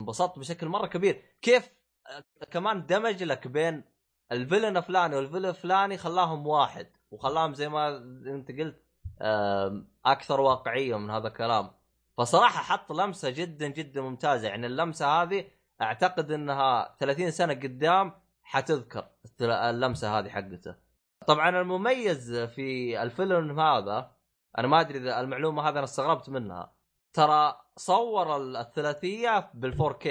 [0.01, 1.69] انبسطت بشكل مرة كبير كيف
[2.09, 3.83] آه، كمان دمج لك بين
[4.31, 8.83] الفيلن الفلاني والفيلن الفلاني خلاهم واحد وخلاهم زي ما انت قلت
[10.05, 11.71] أكثر واقعية من هذا الكلام.
[12.17, 14.47] فصراحة حط لمسة جدا جدا ممتازة.
[14.47, 15.45] يعني اللمسة هذه
[15.81, 19.07] أعتقد إنها 30 سنة قدام حتذكر
[19.41, 20.75] اللمسة هذه حقته.
[21.27, 24.11] طبعا المميز في الفيلم هذا
[24.57, 26.73] أنا ما أدري إذا المعلومة هذه أنا استغربت منها.
[27.13, 30.07] ترى صور الثلاثية بال 4K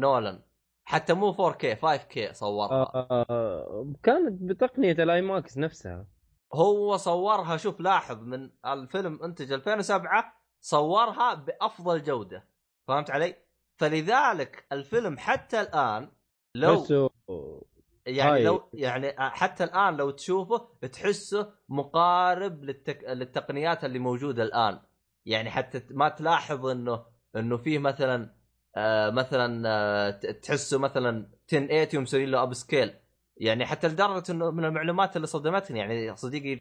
[0.00, 0.42] نولان.
[0.84, 6.06] حتى مو 4K 5K صورها آه كانت بتقنية ال IMAX نفسها
[6.54, 12.48] هو صورها شوف لاحظ من الفيلم إنتج 2007 صورها بأفضل جودة
[12.88, 13.36] فهمت علي؟
[13.76, 16.10] فلذلك الفيلم حتى الآن
[16.54, 16.92] لو بس
[18.06, 18.44] يعني هاي.
[18.44, 23.04] لو يعني حتى الآن لو تشوفه تحسه مقارب للتك...
[23.04, 24.80] للتقنيات اللي موجودة الآن
[25.26, 27.04] يعني حتى ما تلاحظ إنه
[27.36, 28.34] إنه فيه مثلا
[28.76, 32.94] آه مثلا آه تحسه مثلا 1080 ومسوي له upscale.
[33.36, 36.60] يعني حتى لدرجة إنه من المعلومات اللي صدمتني يعني صديقي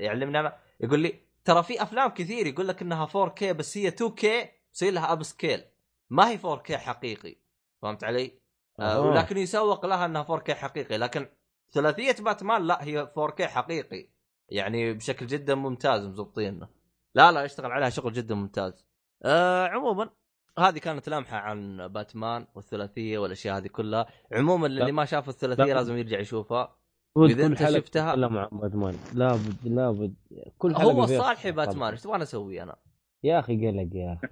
[0.00, 4.26] يعلمنا يقول لي ترى في أفلام كثير يقول لك إنها 4K بس هي 2K
[4.74, 5.64] مسوي لها upscale.
[6.10, 7.36] ما هي 4K حقيقي.
[7.82, 8.40] فهمت علي؟
[8.80, 9.00] آه.
[9.00, 10.98] ولكن يسوق لها إنها 4K حقيقي.
[10.98, 11.28] لكن
[11.72, 14.08] ثلاثية باتمان لا هي 4K حقيقي.
[14.48, 16.68] يعني بشكل جدا ممتاز مزبطينه
[17.14, 18.84] لا لا يشتغل عليها شغل جدا ممتاز.
[19.24, 20.10] آه عموما
[20.58, 24.06] هذه كانت لمحة عن باتمان والثلاثية والأشياء هذه كلها.
[24.32, 25.74] عموما اللي ما شاف الثلاثية لا.
[25.74, 26.76] لازم يرجع يشوفها.
[27.16, 28.94] أنت حلقة شفتها- نتكلم عن باتمان.
[29.14, 30.14] لابد لابد.
[30.58, 31.52] كل حلقة هو صالحي.
[31.52, 32.76] باتمان إيش تبغى أسوي أنا؟
[33.24, 34.28] يا أخي قلق يا أخي.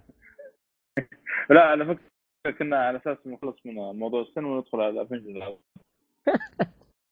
[1.54, 5.58] لا على فكرة كنا على أساس نخلص من موضوع السينما وندخل على افنجر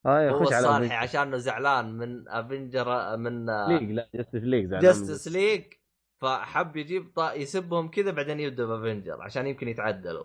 [0.06, 4.68] هاي هو خش على صالحي عشان إنه زعلان من Avenger من League لا Justice League
[4.70, 5.64] Justice League
[6.24, 7.32] فحب يجيب طا...
[7.32, 10.24] يسبهم كذا بعدين يبدأ ب Avenger عشان يمكن يتعدلوا.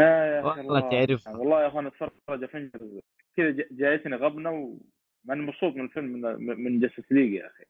[0.00, 0.80] يا والله.
[0.90, 1.26] تعرف.
[1.26, 3.00] والله يا أخوان اتفرج Avengers
[3.36, 7.64] كذا ج- جايتني غبنة وما أنا مبسوط من الفيلم من, من Justice League يا أخي.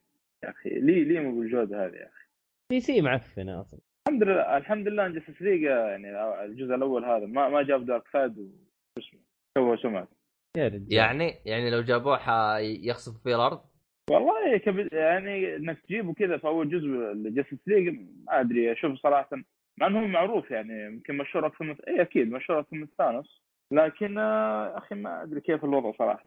[0.44, 2.26] يا أخي ليه ليه مو بالجودة هذه يا أخي.
[2.72, 3.80] DC معفنة أصلا.
[4.08, 8.38] الحمد لله الحمد لله إن Justice League يعني الجزء الأول هذا ما ما جاب Darkseid
[8.98, 9.20] واسمه
[9.58, 10.08] سوى سمعه
[10.56, 10.86] يا رجال.
[10.92, 12.18] يعني يعني لو جابوه
[12.58, 13.60] يخسف فيه الأرض؟
[14.10, 14.92] والله كب...
[14.92, 19.28] يعني إنك تجيبه كذا في أول جزء ل Justice League ما أدري أشوف صراحة
[19.78, 23.42] مع إنه معروف يعني يمكن مشهور أكثر من اي أكيد مشهور أكثر من Thanos.
[23.72, 26.24] لكن آه، أخي ما أدري كيف الوضع صراحة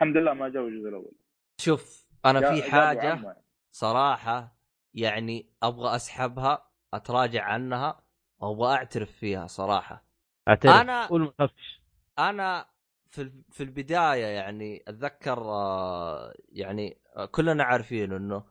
[0.00, 1.12] الحمد لله ما جاء الجزء الأول.
[1.60, 3.36] شوف أنا جا- في حاجة.
[3.72, 4.56] صراحة
[4.94, 8.00] يعني أبغى أسحبها أتراجع عنها
[8.38, 10.04] وأبغى أعترف فيها صراحة.
[10.48, 10.72] أعترف.
[10.72, 11.32] أنا- قول
[12.18, 12.66] أنا
[13.16, 18.44] في في البداية يعني أتذكر آه، يعني آه، كلنا عارفين إنه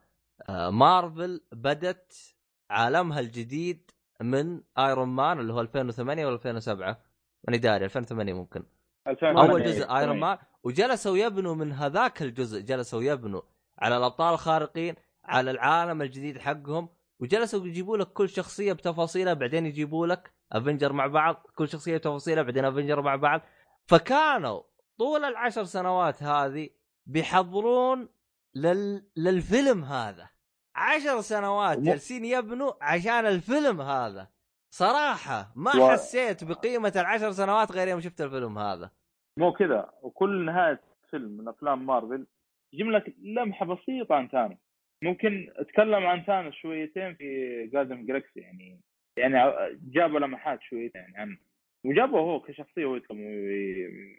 [0.48, 2.36] آه، مارفل بدت
[2.70, 3.90] عالمها الجديد
[4.20, 7.00] من Iron Man اللي هو 2008 ولا 2007
[7.44, 8.62] ماني داري 2008 ممكن.
[9.06, 13.42] 2008 أول جزء Iron Man وجلسوا يبنوا من هذاك الجزء جلسوا يبنوا
[13.78, 14.94] على الأبطال الخارقين
[15.24, 16.88] على العالم الجديد حقهم
[17.20, 22.42] وجلسوا يجيبوا لك كل شخصية بتفاصيلها بعدين يجيبوا لك افنجر مع بعض كل شخصية بتفاصيلها
[22.42, 23.40] بعدين افنجر مع بعض.
[23.88, 24.62] فكانوا
[24.98, 26.68] طول العشر سنوات هذه
[27.06, 28.08] بيحضرون
[28.54, 29.06] لل...
[29.16, 30.28] للفيلم هذا.
[30.76, 34.28] عشر سنوات جالسين يبنوا عشان الفيلم هذا.
[34.70, 38.90] صراحة ما و- حسيت بقيمة العشر سنوات غير يوم شفت الفيلم هذا.
[39.38, 39.92] مو كذا.
[40.02, 40.80] وكل نهاية
[41.10, 42.26] فيلم من أفلام مارفل
[42.72, 44.58] يجيب لك لمحة بسيطة عن ثانوس
[45.02, 48.80] ممكن أتكلم عن ثانوس شويتين في جاردن جلاكسي يعني
[49.18, 49.38] يعني
[49.82, 51.38] جابوا لمحات شويتين يعني عنه.
[51.84, 53.00] وجابوا هو كشخصية هو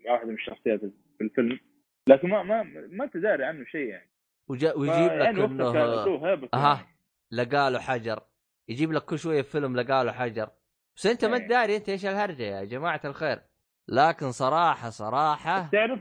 [0.09, 0.79] واحدة من الشخصيات
[1.17, 1.59] في الفيلم.
[2.09, 4.09] لكن ما ما ما أنت داري عنه شيء يعني.
[4.49, 4.73] وجا...
[4.73, 6.87] ويجيب لك يعني إنه أها
[7.31, 8.19] لقى له حجر.
[8.69, 10.49] يجيب لك كل شوية فيلم لقى له حجر.
[10.95, 11.75] بس أنت ما إيه.
[11.77, 13.39] أنت إيش الهرجة يا جماعة الخير؟
[13.87, 15.99] لكن صراحة صراحة تعرف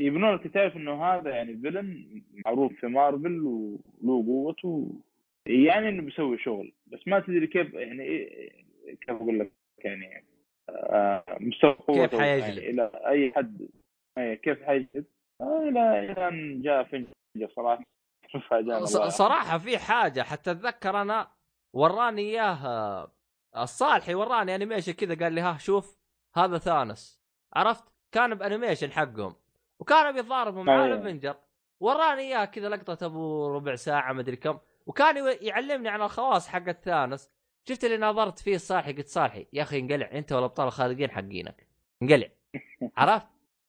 [0.00, 5.00] يبنون لك تعرف إنه هذا يعني فيلن معروف في مارفل وله قوته.
[5.46, 6.72] يعني إنه بيسوي شغل.
[6.86, 8.50] بس ما تدري كيف يعني إيه
[9.00, 9.52] كيف أقول لك
[9.84, 10.24] يعني
[11.40, 12.58] مستوى قوته كيف حيجلد.
[12.58, 13.68] يعني إلى أي حد؟
[14.18, 15.04] أي كيف حيجلد؟
[15.40, 17.84] آه، إلى إلى أن جاء فنجر صراحة.
[18.50, 19.08] فاجأنا ص- الله.
[19.08, 21.30] صراحة في حاجة حتى أتذكر أنا
[21.74, 23.12] وراني إياه آه،
[23.56, 25.98] الصالحي وراني animation كذا قال لي ها شوف
[26.36, 27.22] هذا Thanos.
[27.54, 29.34] عرفت؟ كان ب animation حقهم.
[29.80, 30.84] وكانوا بيتضاربوا مع.
[30.86, 31.36] ال Avenger
[31.80, 34.58] وراني إياه كذا لقطة أبو ربع ساعة مدري كم.
[34.86, 37.30] وكان يعلمني عن الخواص حقت Thanos
[37.68, 41.66] شفت اللي ناظرت فيه صالحي؟ قلت صالحي يا أخي انقلع أنت والأبطال الخارقين حقينك.
[42.02, 42.28] انقلع.
[42.96, 43.26] عرفت؟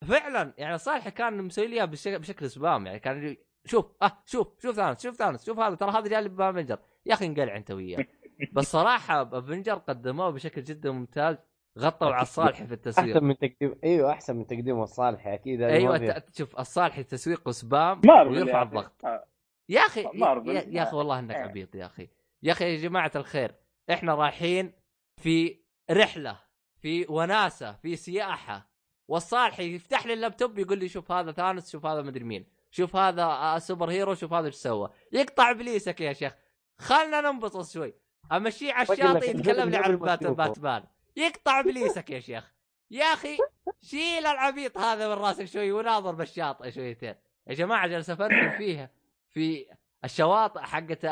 [0.08, 5.04] فعلا يعني صالح كان مسوي لي بشكل, spam يعني كان شوف آه شوف شوف Thanos
[5.04, 8.06] شوف Thanos شوف هذا ترى هذا جاي ب Avenger يا أخي انقلع أنت وياه.
[8.54, 11.38] بس صراحة أفنجر قدموه بشكل جدا ممتاز
[11.80, 13.16] غطوا على الصالحي في التسويق.
[13.16, 18.32] أحسن من تقديم أيوه أحسن من تقديم الصالحي أكيد أيوه شوف الصالحي تسويق سبام مارفل
[18.32, 18.70] ويرفع أخي.
[18.70, 19.06] الضغط.
[19.06, 19.26] آه.
[19.70, 20.02] يا أخي.
[20.02, 21.44] يا, يا أخي والله إنك آه.
[21.44, 22.10] عبيط يا أخي.
[22.44, 23.56] يا أخي يا جماعة الخير
[23.90, 24.74] إحنا رايحين
[25.22, 25.60] في
[25.92, 26.40] رحلة
[26.82, 28.74] في وناسة في سياحة.
[29.08, 33.24] والصالحي يفتح لي اللابتوب يقول لي شوف هذا ثانوس شوف هذا مدري مين شوف هذا
[33.24, 34.90] آه، superhero شوف هذا إيش سوى.
[35.12, 36.34] يقطع إبليسك يا شيخ.
[36.78, 37.94] خلنا ننبسط شوي.
[38.32, 39.96] امشيه على رجل الشاطئ يتكلم لي عن.
[39.96, 40.84] باتمان.
[41.16, 42.54] يقطع إبليسك يا شيخ.
[42.92, 43.38] يا أخي
[43.82, 47.16] شيل العبيط هذا من راسك شوي وناظر بالشاطئ شويتين.
[47.48, 48.90] يا جماعة جالس افنن فيها
[49.30, 49.66] في
[50.06, 51.06] الشواطئ حقت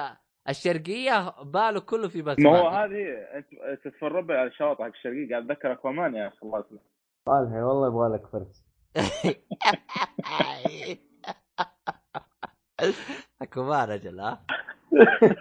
[0.50, 3.04] الشرقية باله كله في باتمان ما هو هذه
[3.38, 6.82] انت أنت تتفرج على الشواطئ حق الشرقية قاعد أتذكر Aquaman يا أخي الله يسلمك.
[7.26, 8.66] صالحي والله يبغى لك فرس
[13.42, 14.46] Aquaman رجل ها؟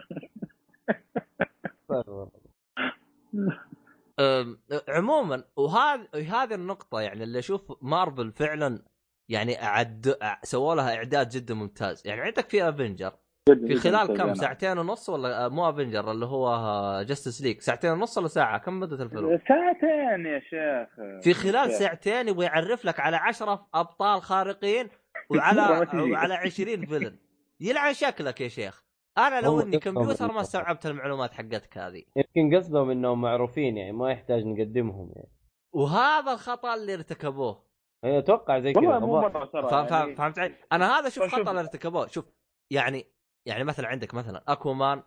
[4.88, 8.84] عموما وهذه هذه النقطة يعني اللي أشوف مارفل فعلا
[9.28, 13.12] يعني اعد سووا لها إعداد جدا ممتاز، يعني عندك في Avenger
[13.48, 18.28] في خلال كم؟ ساعتين ونص ولا مو Avenger اللي هو Justice League ساعتين ونص ولا
[18.28, 20.88] ساعة؟ كم مدة الفيلم؟ ساعتين يا شيخ.
[21.22, 24.88] في خلال ساعتين يبغى يعرف لك على عشرة أبطال خارقين
[25.30, 25.86] وعلى.
[26.12, 27.18] وعلى 20 فيلن
[27.60, 28.84] يلعن شكلك يا شيخ.
[29.18, 30.40] أنا لو إني كمبيوتر ما.
[30.40, 32.02] استوعبت المعلومات حقتك هذه.
[32.16, 35.30] يمكن قصدهم إنهم معروفين يعني ما يحتاج نقدمهم يعني.
[35.74, 37.70] وهذا الخطأ اللي ارتكبوه.
[38.04, 40.14] أتوقع زي كذا يعني.
[40.14, 41.40] فهمت علي؟ أنا هذا شوف طيب شوف.
[41.40, 42.06] خطأ اللي ارتكبوه.
[42.06, 42.24] شوف
[42.70, 43.06] يعني
[43.50, 45.02] يعني مثلا عندك مثلا أكومان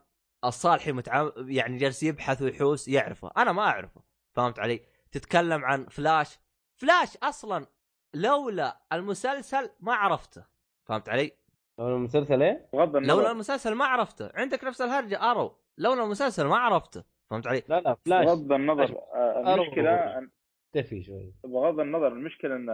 [0.45, 3.31] الصالحي متعام يعني جالس يبحث ويحوس يعرفه.
[3.37, 4.01] أنا ما أعرفه
[4.33, 4.81] فهمت علي؟
[5.11, 6.39] تتكلم عن Flash.
[6.75, 7.65] Flash أصلا
[8.13, 10.45] لولا المسلسل ما عرفته
[10.85, 11.31] فهمت علي؟
[11.79, 13.13] لو المسلسل إيه؟ بغض النظر.
[13.15, 14.31] لولا المسلسل ما عرفته.
[14.35, 15.55] عندك نفس الهرجة Arrow.
[15.77, 18.25] لولا المسلسل ما عرفته فهمت علي؟ لا لا فلاش.
[18.25, 18.97] بغض النظر.
[19.13, 20.29] آه، المشكلة أن-
[20.73, 21.33] تفي شوي.
[21.43, 22.07] بغض النظر.
[22.07, 22.65] المشكلة إن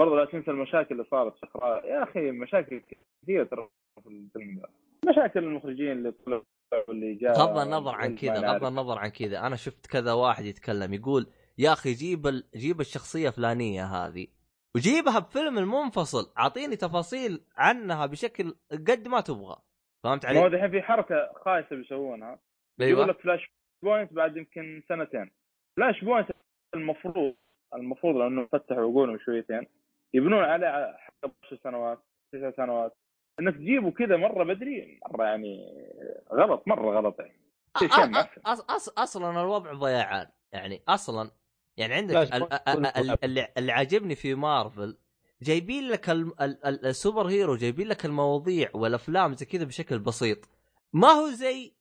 [0.00, 1.46] برضه لا تنسى المشاكل اللي صارت في
[1.84, 2.82] يا أخي مشاكل
[3.22, 3.68] كثيرة ترى.
[4.00, 4.68] في الفيلم ده
[5.10, 6.42] مشاكل المخرجين اللي طلعوا
[6.88, 8.64] واللي جاء غض النظر عن كذا ما غض نعرف.
[8.64, 9.46] النظر عن كذا.
[9.46, 11.26] أنا شفت كذا واحد يتكلم يقول
[11.58, 12.44] يا أخي جيب ال...
[12.56, 14.26] جيب الشخصية الفلانية هذه
[14.76, 19.56] وجيبها بفيلم المنفصل أعطيني تفاصيل عنها بشكل قد ما تبغى.
[20.04, 22.38] فهمت هو علي؟ دحين في حركة خايسة بيسوونها.
[22.78, 25.30] يقول أيوه لك Flashpoint بعد يمكن سنتين.
[25.76, 26.28] Flashpoint
[26.74, 27.34] المفروض
[27.74, 29.66] المفروض لأنه فتحوا عقولهم شويتين
[30.14, 31.98] يبنون عليه حق 10 سنوات
[32.32, 32.96] تسع سنوات.
[33.40, 35.58] إنك تجيبه كذا مرة بدري مرة يعني
[36.32, 37.38] غلط مرة غلط يعني.
[38.46, 38.88] أص...
[38.88, 41.30] أصلا الوضع ضيعان يعني أصلا
[41.76, 42.16] يعني عندك.
[43.24, 43.48] اللي...
[43.56, 44.98] اللي عاجبني في مارفل
[45.42, 46.42] جايبين لك ال...
[46.42, 46.66] ال...
[46.66, 46.86] ال...
[46.86, 50.48] السوبر هيرو جايبين لك المواضيع والأفلام زي كذا بشكل بسيط.
[50.92, 51.74] ما هو زي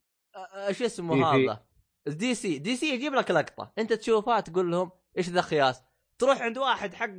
[0.71, 1.35] شو اسمه.
[1.35, 1.63] هذا؟
[2.07, 2.59] DC.
[2.59, 3.71] DC يجيب لك لقطة.
[3.77, 5.83] أنت تشوفها تقول لهم إيش ذا خياس؟
[6.19, 7.09] تروح عند واحد حق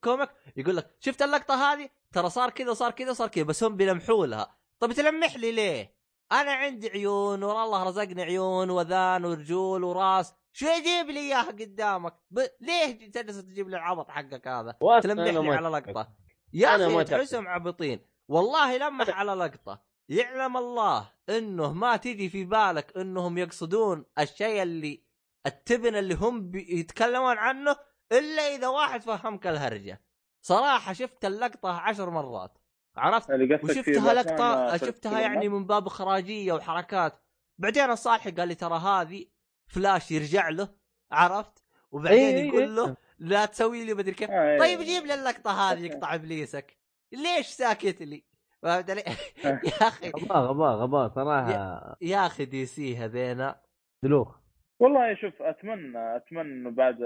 [0.00, 3.76] comic يقول لك شفت اللقطة هذه؟ ترى صار كذا وصار كذا وصار كذا بس هم
[3.76, 6.02] بيلمحوا لها طب تلمح لي ليه؟
[6.32, 10.34] أنا عندي عيون والله رزقني عيون وذان ورجول وراس.
[10.52, 12.40] شو يجيب لي إياها قدامك؟ ب...
[12.60, 15.68] ليه تجلس تجيب لي العبط حقك هذا؟ وأصلاً تلمح أنا لي ما على.
[15.68, 16.12] لقطة.
[16.52, 17.04] يا أخي.
[17.04, 19.82] تحسهم عبيطين والله لمح على لقطة.
[20.08, 25.04] يعلم الله إنه ما تجي في بالك إنهم يقصدون الشيء اللي
[25.46, 27.76] التبن اللي هم بيتكلمون عنه
[28.12, 30.04] إلا إذا واحد فهمك الهرجة.
[30.42, 32.58] صراحة شفت اللقطة عشر مرات
[32.96, 33.30] عرفت؟
[33.64, 37.22] وشفتها لقطة شفتها يعني؟ من باب اخراجيه وحركات.
[37.58, 39.26] بعدين الصالحي قال لي ترى هذه
[39.66, 40.68] فلاش يرجع له
[41.12, 42.68] عرفت؟ وبعدين إيه، يقول إيه.
[42.68, 44.30] له لا تسوي لي مدري كيف.
[44.30, 44.58] آه، إيه.
[44.58, 46.78] طيب جيب لي اللقطة هذه يقطع إبليسك.
[47.12, 48.24] ليش ساكت لي؟
[48.62, 49.00] فهمت علي؟
[49.44, 50.10] يا أخي.
[50.10, 51.96] غباء غباء غباء صراحة.
[52.00, 53.60] يا أخي DC هذينا.
[54.04, 54.42] دلوخ.
[54.80, 56.98] والله شوف أتمنى أتمنى إنه بعد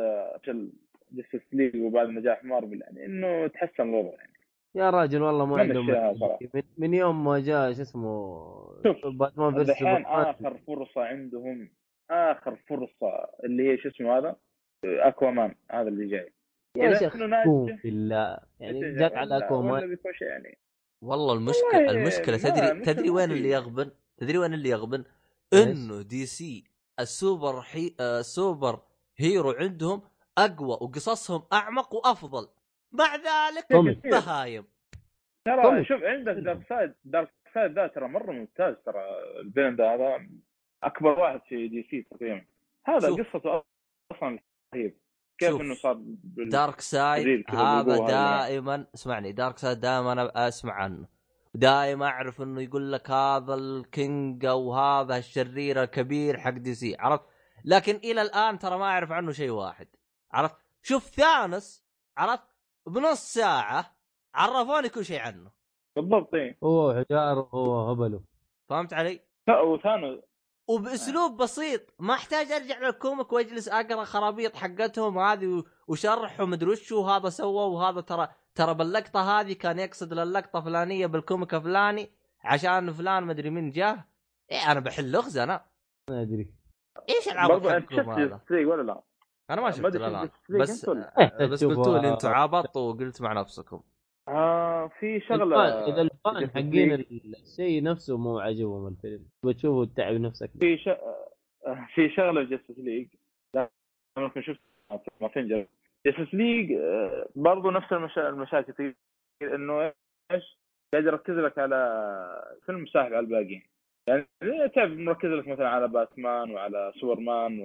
[1.12, 4.36] Justice League وبعد نجاح مارفل يعني إنه تحسن الوضع يعني.
[4.74, 5.86] يا راجل والله ما من عندهم.
[6.54, 8.44] من, من يوم ما جاء شو اسمه
[9.04, 10.06] Batman versus الحين.
[10.06, 11.70] آخر فرصة عندهم
[12.10, 14.36] آخر فرصة اللي هي شو اسمه هذا؟
[14.84, 16.32] Aquaman هذا اللي جاي.
[16.76, 17.16] يا شيخ
[17.84, 18.38] بالله.
[18.60, 19.96] يعني جاك على Aquaman.
[20.20, 20.58] يعني.
[21.02, 23.30] والله المشكلة والله المشكلة تدري تدري وين.
[23.30, 25.04] اللي يغبن؟ تدري وين اللي يغبن؟
[25.52, 26.64] إنه DC
[27.00, 27.94] ال super he...
[28.00, 28.80] آه، ال
[29.16, 30.02] superhero عندهم
[30.38, 32.48] أقوى وقصصهم أعمق وأفضل
[32.92, 33.72] مع ذلك.
[34.04, 34.64] بهايم
[35.44, 35.84] ترى.
[35.84, 39.04] شوف عندك Darkseid Darkseid ذا ترى مرة ممتاز ترى
[39.40, 40.26] الفيلم ده هذا
[40.82, 42.44] أكبر واحد في DC تقريبا
[42.86, 43.08] هذا.
[43.10, 43.62] قصته
[44.12, 44.38] أصلا
[44.74, 44.98] رهيب
[45.38, 45.60] كيف شوف.
[45.60, 46.48] إنه صار بال...
[46.48, 48.06] Darkseid هذا.
[48.06, 51.08] دائما اسمعني Darkseid دائما أنا أسمع عنه
[51.54, 56.96] دائما أعرف إنه يقول لك هذا ال king أو هذا الشرير الكبير حق دي سي
[56.98, 57.24] عرفت
[57.64, 59.86] لكن إلى الآن ترى ما أعرف عنه شيء واحد
[60.32, 61.84] عرفت؟ شوف Thanos
[62.16, 62.48] عرفت؟
[62.86, 63.96] بنص ساعة
[64.34, 65.50] عرفوني كل شيء عنه.
[65.96, 66.58] بالضبط إيه.
[66.64, 68.20] هو حجار وهو هبله.
[68.68, 70.20] فهمت علي؟ لا، و Thanos
[70.68, 76.92] وبأسلوب بسيط ما أحتاج أرجع لل comic وأجلس أقرأ خرابيط حقتهم هذه وشرح ومدري وش
[76.92, 82.10] وهذا سوى وهذا ترى ترى باللقطة هذه كان يقصد للقطة فلانية بال comic فلاني
[82.44, 84.04] عشان فلان مدري مين جاه.
[84.50, 85.64] إيه أنا بحل لغز أنا.
[86.10, 86.54] ما أدري.
[87.08, 89.02] إيش العاب برضو انت حقكم شفت هذا ولا لا؟
[89.50, 93.80] أنا ما شفت الان بس أنت ولا؟ بس قلتوا لي أنتم عبطتوا وقلت مع نفسكم.
[94.28, 96.92] آه في شغلة إذا الفان حقين.
[96.92, 99.24] الشيء نفسه مو عاجبهم الفيلم.
[99.44, 100.50] بتشوفوا تتعب نفسك.
[100.60, 100.88] في ش...
[100.88, 103.08] آه، في شغلة Justice League.
[104.18, 104.60] ممكن شفت
[105.20, 105.66] ما فنجر
[106.06, 106.72] Justice League
[107.36, 108.28] برضو نفس المشا...
[108.28, 108.94] المشاكل
[109.42, 109.92] إنه
[110.32, 110.58] إيش؟
[110.92, 111.78] قاعد يركز لك على
[112.66, 113.62] فيلم ساحب على الباقيين.
[114.08, 114.26] يعني
[114.74, 117.60] تعرف مركز لك مثلا على باتمان وعلى سوبرمان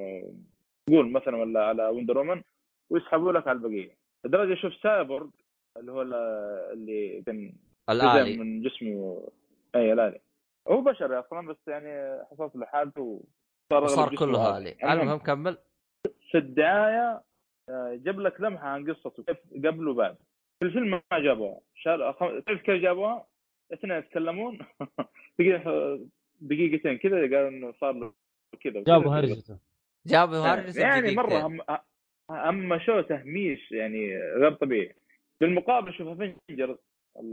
[0.91, 2.41] وقول مثلا ولا على Wonder Woman
[2.89, 3.97] ويسحبوا لك على البقية.
[4.25, 5.29] لدرجة شوف سايبورغ
[5.77, 6.13] اللي هو ال-
[6.73, 7.53] اللي كان
[7.89, 8.37] الآلي.
[8.37, 9.27] من جسمه.
[9.75, 10.19] أي الآلي.
[10.67, 13.23] هو بشري أصلا بس يعني حصلت له حالته
[13.69, 14.75] صار صار كله آلي.
[14.83, 15.57] هالي المهم كمل.
[16.31, 17.21] في الدعاية
[17.69, 20.15] آه، جاب لك لمحة عن قصته كيف قبل وبعد.
[20.59, 21.59] في الفيلم ما جابوها.
[21.75, 23.25] شال أخ- تعرف كيف جابوها؟
[23.73, 24.59] اثنين يتكلمون.
[26.41, 28.13] دقيقتين كذا قالوا إنه صار له
[28.61, 29.57] كذا جابوا هرجته.
[30.07, 31.47] جابوا هرجة يعني مرة.
[31.47, 31.61] هم
[32.29, 34.95] أما شو تهميش يعني غير طبيعي.
[35.41, 36.77] بالمقابل شوف افنجر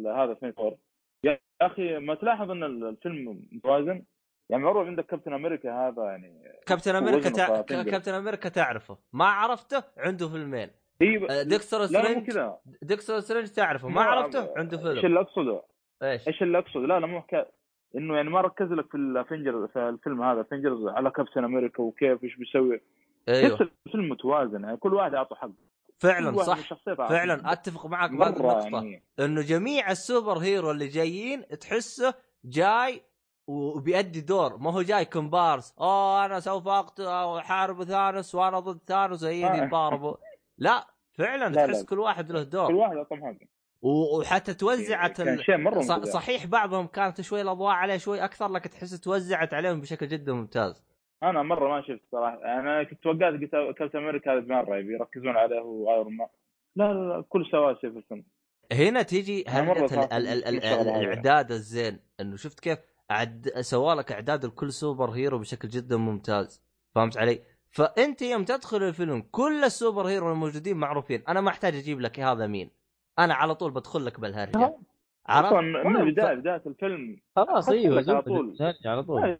[0.06, 0.76] هذا فين فور
[1.24, 4.04] يا أخي ما تلاحظ إن الفيلم متوازن؟
[4.50, 7.62] يعني معروف عندك كابتن أمريكا هذا يعني كابتن أمريكا تع...
[7.62, 8.98] كابتن أمريكا تعرفه.
[9.12, 10.70] ما عرفته عنده فيلمين.
[11.02, 12.38] هي آه، ديكستر سترينج
[12.82, 13.88] ديكستر سترينج تعرفه.
[13.88, 15.06] ما عرفته عنده إيش فيلم.
[15.06, 15.62] اللي أقصده؟
[16.02, 17.50] إيش؟ إيش اللي أقصده؟ لا لا مو حكايه
[17.96, 21.82] إنه يعني ما ركز لك في ال Avengers في الفيلم هذا Avengers على كابتن أمريكا
[21.82, 22.80] وكيف إيش بيسوي.
[23.28, 23.56] أيوه.
[23.56, 25.52] تحس الفيلم متوازن يعني كل واحد اعطى حقه.
[25.98, 26.74] فعلا كل صح.
[26.84, 27.52] فعلا.
[27.52, 28.68] أتفق معك بهذه النقطة.
[28.68, 29.04] يعني.
[29.20, 32.14] إنه جميع ال super hero اللي جايين تحسه
[32.44, 33.02] جاي
[33.46, 34.56] وبيأدي دور.
[34.58, 39.62] ما هو جاي كومبارس أوه أنا سوف أقتل أو احارب ثانوس وأنا ضد ثانوس هيني
[39.62, 39.64] آه.
[39.64, 40.14] يتضاربوا
[40.58, 41.86] لا فعلا لا، تحس لا.
[41.86, 45.42] كل واحد له كل دور واحد أعطى حقه وحتى توزعت كان.
[45.42, 46.08] شيء مرة ممتاز.
[46.08, 50.84] صحيح بعضهم كانت شوي الأضواء عليه شوي أكثر لكن تحس توزعت عليهم بشكل جدا ممتاز
[51.22, 55.60] أنا مرة ما شفت صراحة أنا كنت توقعت قلت كابتن أمريكا هذا مره يركزون عليه
[55.60, 56.28] وآيرون مان
[56.76, 58.24] لا لا لا كل سواسي في الفيلم
[58.72, 60.04] هنا تيجي هرجة.
[60.16, 62.78] الإعداد الزين إنه شفت كيف
[63.10, 63.48] عد...
[63.60, 66.62] سوالك إعداد لكل super hero بشكل جدا ممتاز
[66.94, 71.74] فهمت علي؟ فأنت يوم تدخل الفيلم كل ال super hero الموجودين معروفين أنا ما أحتاج
[71.74, 72.77] أجيب لك هذا مين
[73.18, 74.78] أنا على طول بدخل لك بالهرجة.
[75.26, 77.20] عرفت؟ من البدايه بداية الفيلم.
[77.36, 78.56] خلاص أيوه على طول.
[78.86, 79.38] على طول.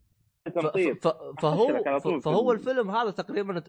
[1.03, 1.09] ف...
[1.43, 1.83] فهو
[2.21, 2.91] فهو في- الفيلم.
[2.91, 3.63] هذا تقريبا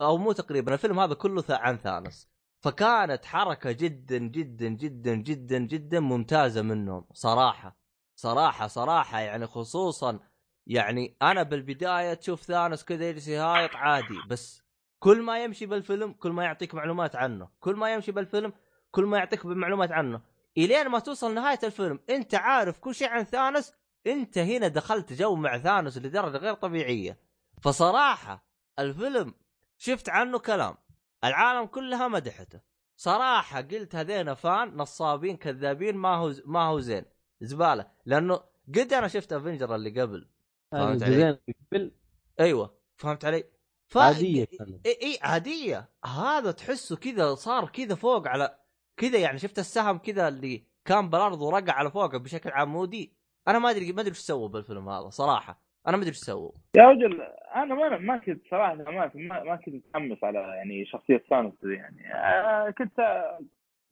[0.00, 2.28] أو مو تقريبا الفيلم هذا كله عن ثانوس.
[2.62, 7.76] فكانت حركة جدا جدا جدا جدا جدا ممتازة منهم صراحة.
[8.14, 10.18] صراحة صراحة يعني خصوصا
[10.66, 14.62] يعني أنا بالبداية تشوف ثانوس كذا يجلس يهايط عادي بس
[14.98, 18.52] كل ما يمشي بالفيلم كل ما يعطيك معلومات عنه كل ما يمشي بالفيلم
[18.90, 20.20] كل ما يعطيك معلومات عنه.
[20.58, 23.72] إلين ما توصل نهاية الفيلم أنت عارف كل شيء عن ثانوس
[24.06, 27.18] أنت هنا دخلت جو مع ثانوس لدرجة غير طبيعية.
[27.62, 28.46] فصراحة
[28.78, 29.34] الفيلم
[29.78, 30.76] شفت عنه كلام.
[31.24, 32.60] العالم كلها مدحته.
[32.96, 37.04] صراحة قلت هذين فان نصابين كذابين ما هو ما هو زين.
[37.40, 37.90] زبالة.
[38.06, 40.28] لأنه قد أنا شفت افنجر اللي قبل.
[40.72, 41.38] فهمت علي؟ الجزئين
[41.72, 41.92] قبل.
[42.40, 42.74] أيوه.
[42.96, 43.44] فهمت علي؟
[43.86, 43.98] ف...
[43.98, 44.48] إي
[44.86, 45.88] إي عادية.
[46.04, 48.58] هذا تحسه كذا صار كذا فوق على
[49.00, 53.12] كذا يعني شفت السهم كذا اللي كان بالأرض ورقع على فوقه بشكل عمودي.
[53.48, 55.60] أنا ما أدري ما أدري إيش سووا بالفيلم هذا صراحة.
[55.86, 56.52] أنا ما أدري إيش سووا.
[56.76, 57.22] يا رجل
[57.56, 62.14] أنا ما ما كنت صراحة ما ما, كنت متحمس على يعني شخصية ثانوس يعني.
[62.14, 63.00] آه، كنت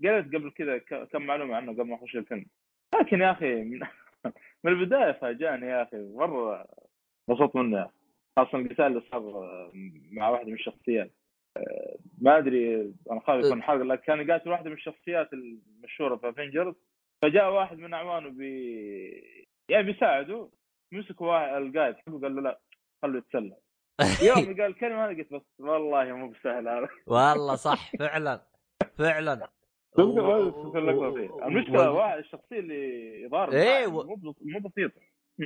[0.05, 2.47] قريت قبل كذا كم معلومة عنه قبل ما أخش الفيلم.
[3.01, 3.81] لكن يا أخي من,
[4.65, 6.67] من البداية فاجأني يا أخي مرة
[7.31, 7.91] انبسطت منه.
[8.37, 9.23] خاصة القتال اللي صار
[10.11, 11.11] مع واحدة من الشخصيات.
[12.21, 16.75] ما أدري أنا خايف يكون حرق لكن كان قاتل واحدة من الشخصيات المشهورة في افنجرز
[17.23, 20.51] فجاء واحد من أعوانه بي يعني بيساعده
[20.93, 22.61] مسك واحد القائد حقه قال له لا
[23.03, 23.57] خليه يتسلى.
[24.23, 26.89] يوم قال الكلمة هذه قلت بس والله مو بسهل هذا.
[27.07, 28.47] والله صح فعلا
[28.99, 29.49] فعلا.
[31.47, 35.01] المشكلة واحد الشخصية اللي يضارب إيه، و- مو بس- مو بسيطة.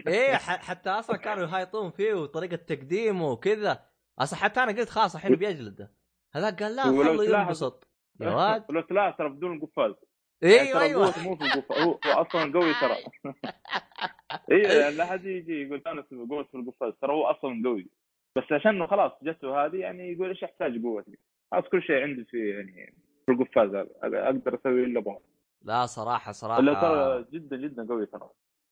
[0.08, 0.34] إيه
[0.68, 3.84] حتى أصلا كانوا يهايطون فيه وطريقة تقديمه وكذا.
[4.18, 5.90] أصلا حتى أنا قلت خلاص الحين بيجلده.
[6.34, 7.88] هذاك قال لا تلاحظ- ينبسط.
[8.20, 8.64] يا واد.
[8.70, 9.94] ولو تلاحظ ترى بدون القفاز.
[10.42, 11.04] يعني أيوه أيوه.
[11.06, 12.96] قوته مو في القفاز هو, هو أصلا قوي ترى.
[14.50, 16.92] أيوه يعني لا حد يجي يقول أنا قوة في القفاز.
[17.02, 17.90] ترى هو أصلا قوي.
[18.36, 21.18] بس عشان خلاص جته هذه يعني يقول إيش احتاج قوتي
[21.52, 22.94] خلاص كل شيء عندي في يعني
[23.26, 23.74] في القفاز.
[24.04, 25.20] هذا أقدر أسوي اللي أبغاه.
[25.62, 26.60] لا صراحة صراحة.
[26.80, 28.30] ترى جدا جدا قوي ترى.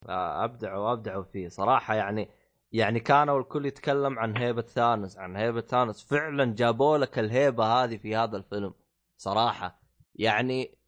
[0.08, 1.48] آه، أبدعوا أبدعوا فيه.
[1.48, 2.28] صراحة يعني
[2.72, 6.04] يعني كانوا الكل يتكلم عن هيبة ثانوس عن هيبة ثانوس.
[6.04, 8.74] فعلا جابوا لك الهيبة هذه في هذا الفيلم
[9.16, 9.80] صراحة.
[10.14, 10.78] يعني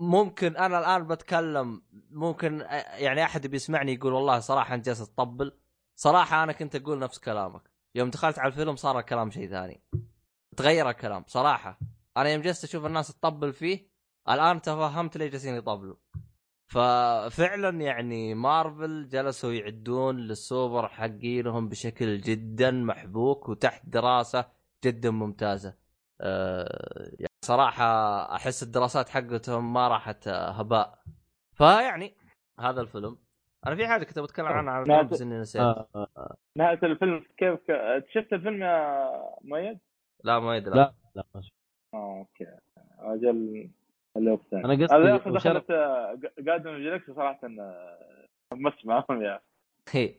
[0.00, 2.60] ممكن أنا الآن بتكلم ممكن
[2.94, 5.58] يعني أحد بيسمعني يقول والله صراحة أنت جالس تطبل.
[5.96, 7.70] صراحة أنا كنت أقول نفس كلامك.
[7.94, 9.82] يوم دخلت على الفيلم صار الكلام شيء ثاني.
[10.56, 11.78] تغير الكلام صراحة.
[12.16, 13.88] أنا يوم جلست أشوف الناس تطبل فيه
[14.28, 15.96] الآن تفهمت ليش جالسين يطبلوا.
[16.66, 24.44] ففعلا يعني مارفل جلسوا يعدون للسوبر حقينهم بشكل جدا محبوك وتحت دراسة
[24.84, 25.74] جدا ممتازة.
[26.20, 27.84] أه يعني صراحة
[28.34, 30.98] أحس الدراسات حقتهم ما راحت آه، هباء.
[31.52, 32.14] فيعني
[32.60, 33.18] هذا الفيلم
[33.66, 35.62] أنا في حاجة كنت بتكلم عنها على لا، الفيلم بس إني نسيت.
[35.62, 36.36] آه آه آه.
[36.58, 37.72] نهاية الفيلم كيف ك...
[38.14, 39.10] شفت الفيلم يا
[39.44, 39.78] مؤيد؟
[40.24, 41.54] لا ما يدري لا لا ما شفت.
[41.94, 42.46] آه أوكي
[42.98, 43.70] أجل
[44.16, 45.70] الوقت أنا قصدي هذا أخي وشرف- دخلت
[46.48, 47.48] قادم جالكسي صراحة
[48.52, 49.40] مس معاهم يا
[49.88, 50.14] أخي.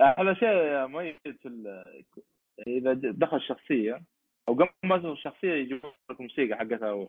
[0.00, 1.84] أحلى شيء يا مؤيد في ال...
[2.66, 4.02] إذا دخل شخصيه
[4.48, 7.08] أو قبل ما تدخل الشخصية يجيبون لك موسيقى حقتها اول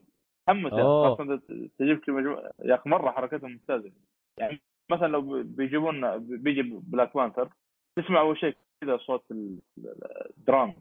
[0.49, 1.13] حمس يا أوه.
[1.13, 1.17] أخي.
[1.17, 1.41] خاصه
[1.79, 3.91] تجيب لك مجموعة- يا أخي مرة حركتهم ممتازة.
[4.39, 4.59] يعني
[4.91, 7.49] مثلا لو بيجيبون بيجي Black Panther
[7.99, 10.73] تسمع أول شيء كذا صوت ال- ال- ال drum.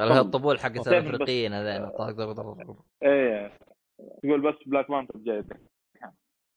[0.00, 1.82] اللي هي الطبول حقت الأفريقيين هذين
[3.02, 3.52] إيه.
[4.22, 5.44] تقول بس Black Panther جاي.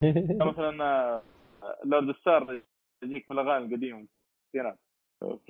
[0.51, 1.23] مثلا آه،
[1.85, 2.61] Lord Star
[3.03, 4.79] يجيك في الأغاني القديمة الستينات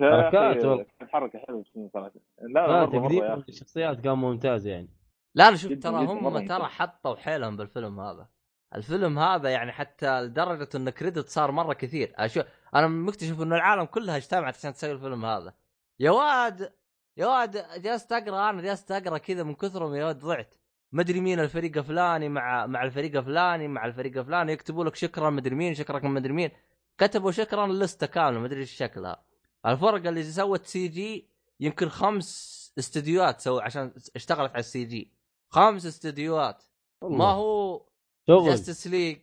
[0.00, 0.86] حركات والله.
[1.02, 2.12] حركه حلوة في صراحة.
[2.38, 4.88] لا لا مرة تقديم الشخصيات كان ممتاز يعني.
[5.34, 6.64] لا أنا شوف ترى هم ترى.
[6.64, 8.28] حطوا حيلهم بالفيلم هذا.
[8.74, 12.12] الفيلم هذا يعني حتى لدرجة إن credit صار مرة كثير.
[12.16, 15.54] أشوف أنا مكتشف انه العالم كلها اجتمعت عشان تسوي الفيلم هذا.
[16.00, 16.72] يا واد
[17.16, 20.54] يا واد جالس أقرأ أنا جالس أقرأ كذا من كثرهم يا واد ضعت.
[20.92, 25.30] ما أدري مين الفريق الفلاني مع مع الفريق الفلاني مع الفريق الفلاني يكتبوا لك شكرا
[25.30, 26.50] مدري مين شكرا مدري مين.
[26.98, 29.24] كتبوا شكرا لستة كاملة ما أدري إيش شكلها.
[29.66, 31.28] الفرق اللي سوت CG
[31.60, 35.12] يمكن خمس استديوهات سووا عشان اشتغلت على ال CG.
[35.50, 36.64] خمس استديوهات.
[37.02, 37.86] ما هو
[38.28, 39.18] جاستس ليج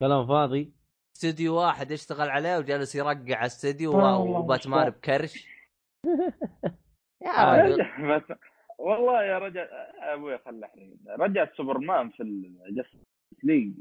[0.00, 0.72] كلام فاضي.
[1.16, 5.46] استوديو واحد يشتغل عليه وجالس يرقع استوديو والله وباتمان بكرش.
[7.26, 7.82] يا رجل
[8.78, 9.66] والله يا رجل
[10.00, 12.96] أبوي خلى حريم رجعت سوبرمان في الجاستس
[13.44, 13.72] ليج.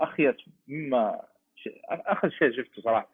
[0.00, 0.34] اخيس
[0.68, 1.20] مما
[1.56, 1.68] ش...
[1.90, 3.08] آخر شيء شفته صراحة.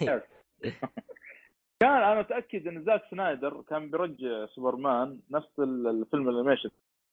[1.80, 6.70] كان أنا متاكد إن زاك سنايدر كان بيرجع سوبرمان نفس ال- الفيلم الأنيميشن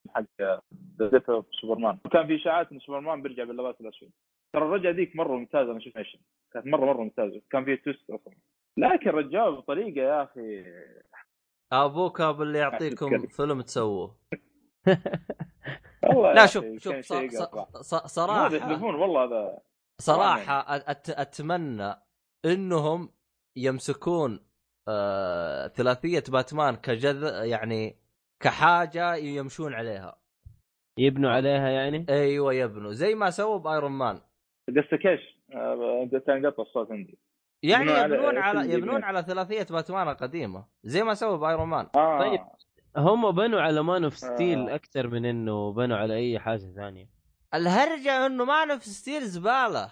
[0.10, 0.24] حق
[0.72, 4.12] Death of Superman كان في إشاعات إن سوبرمان بيرجع باللباس الأسود.
[4.54, 6.20] ترى الرجعة ذيك مرة ممتازة أنا شفت animation
[6.54, 7.41] كانت مره مرة ممتازة.
[7.49, 8.34] كان فيها twist أصلا.
[8.78, 10.64] لكن رجعوه بطريقة يا أخي
[11.74, 13.28] أبوك ابو اللي يعطيكم.
[13.28, 14.15] فيلم تسووه.
[16.03, 17.13] والله لا شوف شوف
[18.05, 19.59] صراحة يحذفون والله هذا
[20.01, 21.95] صراحة أت أتمنى
[22.45, 23.09] إنهم
[23.57, 24.39] يمسكون
[24.88, 27.95] آه ثلاثية باتمان كجزء يعني
[28.39, 30.22] كحاجة يمشون عليها.
[30.97, 32.91] يبنوا عليها يعني؟ أيوه يبنوا.
[32.91, 34.22] زي ما سووا بأيرون مان.
[34.69, 37.19] قصدك إيش؟ آه، كان قطع الصوت عندي.
[37.64, 41.88] يعني يبنون على- يبنون على ثلاثية باتمان القديمة زي ما سووا بأيرون مان.
[41.95, 42.20] آه.
[42.20, 42.39] طيب.
[42.97, 44.76] هم بنوا على Man of Steel آه.
[44.76, 47.09] أكثر من إنه بنوا على أي حاجة ثانية.
[47.53, 49.89] الهرجة إنه Man of Steel زبالة.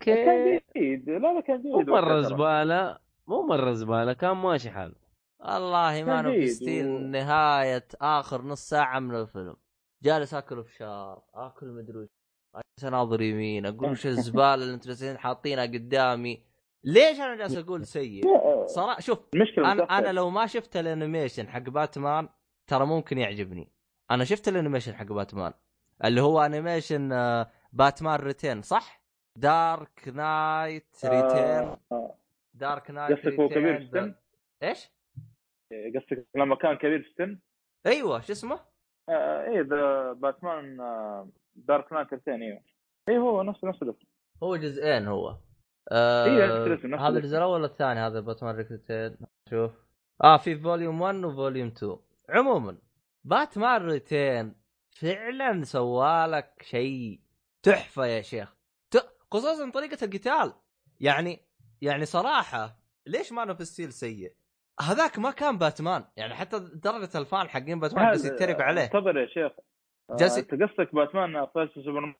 [0.00, 2.20] كان جيد لا لا كان جيد مو مرة.
[2.22, 4.94] زبالة مو مرة زبالة كان ماشي حاله.
[5.40, 9.56] والله ما كان نفس جيد ستيل و- نهاية آخر نص ساعة من الفيلم.
[10.02, 12.08] جالس آكل فشار آكل مدري وش.
[12.54, 16.42] جالس اناظر يمين أقول وش الزبالة اللي أنتم جالسين حاطينها قدامي؟
[16.84, 18.24] ليش أنا جالس أقول سيء؟
[18.66, 19.82] صراحة شوف المشكلة أنا.
[19.98, 22.28] أنا لو ما شفت الأنيميشن حق باتمان
[22.66, 23.72] ترى ممكن يعجبني.
[24.10, 25.52] أنا شفت الأنيميشن حق باتمان
[26.04, 29.02] اللي هو أنيميشن آه، باتمان ريتين صح؟
[29.36, 31.38] Dark Knight Returns.
[31.38, 32.18] آه، آه.
[32.54, 34.14] دارك نايت قصدك هو كبير في السن؟
[34.62, 34.90] إيش؟
[35.96, 37.38] قصدك لما كان كبير في السن
[37.86, 38.60] أيوه شو اسمه؟
[39.08, 42.60] آه إيه ذا باتمان آه Dark Knight الثاني إيوه.
[43.08, 43.78] إيه هو نفس نفس
[44.42, 45.36] هو جزئين هو.
[45.92, 47.18] آه إيه، الاسم، نفس هذا.
[47.18, 49.16] الجزء الأول والثاني هذا Batman Returns
[49.50, 49.70] شوف.
[50.24, 51.96] آه في volume 1 و volume 2
[52.28, 52.78] عموما
[53.24, 54.54] Batman Returns
[55.00, 57.20] فعلا سوالك شيء
[57.62, 58.56] تحفة يا شيخ.
[59.32, 60.52] خصوصا طريقة القتال.
[61.00, 61.40] يعني
[61.82, 62.76] يعني صراحة
[63.06, 64.32] ليش Man of Steel سيء؟
[64.80, 68.84] هذاك ما كان باتمان يعني حتى درجة ال fan حقين باتمان بس يتريقوا عليه.
[68.84, 69.52] انتظر يا شيخ.
[70.10, 72.14] جالس- آه، أنت قصدك Batman vs Superman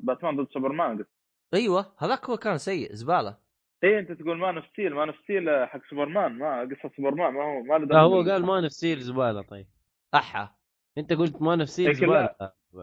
[0.00, 1.08] باتمان ضد سوبرمان قصدك
[1.54, 3.36] أيوه هذاك هو كان سيء زبالة.
[3.84, 7.42] إيه أنت تقول Man of Steel Man of Steel حق سوبرمان ما قصة سوبرمان ما
[7.44, 9.66] هو ما له لا هو قال ما نفسير زبالة طيب.
[10.14, 10.54] أحا.
[10.98, 12.34] أنت قلت ما نفسير لكن زبالة.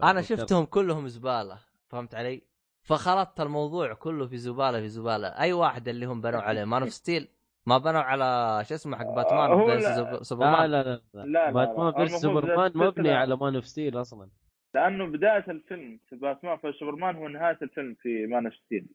[0.02, 1.58] أنا شفتهم كلهم زبالة
[1.88, 2.42] فهمت علي؟
[2.82, 5.28] فخلطت الموضوع كله في زبالة في زبالة.
[5.28, 7.28] أي واحد اللي هم بنوا عليه Man of Steel
[7.66, 9.96] ما بنوا على شو اسمه حق باتمان هو versus لا.
[9.96, 10.70] سوب- لا سوبرمان.
[10.70, 11.92] لا لا, لا، لا، باتمان لا.
[11.92, 14.28] versus سوبرمان مبني على Man of Steel أصلا.
[14.76, 18.86] لأنه بداية الفيلم في باتمان v سوبرمان هو نهاية الفيلم في Man of Steel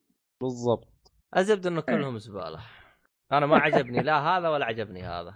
[0.42, 0.88] بالضبط.
[1.38, 2.60] الزبده إنه كلهم زبالة.
[3.32, 5.34] أنا ما عجبني لا هذا ولا عجبني هذا.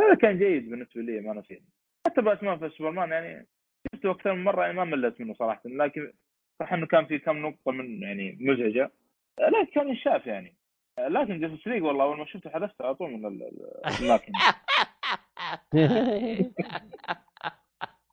[0.00, 1.62] هذا كان جيد بالنسبة لي Man of Steel
[2.06, 3.46] حتى باتمان v سوبرمان يعني
[3.94, 5.62] شفته أكثر من مرة يعني ما مليت منه صراحة.
[5.64, 6.12] لكن
[6.62, 8.90] صح إنه كان في كم نقطة من يعني مزعجة.
[9.40, 10.56] لكن كان ينشاف يعني.
[10.98, 14.38] لكن Justice League والله أول ما شفته حذفته على طول من ال- ال- الماكينه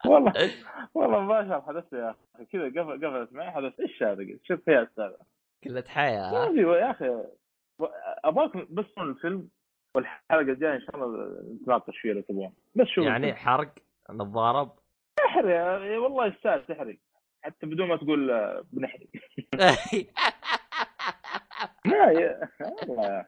[0.05, 0.51] والله.
[0.93, 2.45] والله مباشر حدثت يا أخي.
[2.45, 3.79] كذا قفل قفلت معي حدثت.
[3.79, 5.11] إيش هذا قلت شوف يا أستاذ؟
[5.65, 6.31] قلة حياة.
[6.31, 7.23] ما؟ في يا أخي.
[8.25, 9.49] أبغاك بس من الفيلم
[9.95, 12.53] والحلقة الجاية إن شاء الله نتناقش فيها لو تبغون.
[12.75, 13.73] بس شوف يعني حرق؟
[14.11, 14.71] نتضارب
[15.25, 16.97] احرق والله يستاهل تحرق.
[17.41, 19.07] حتى بدون ما تقول آه، بنحرق.
[21.85, 22.49] لا يا
[22.87, 23.25] والله.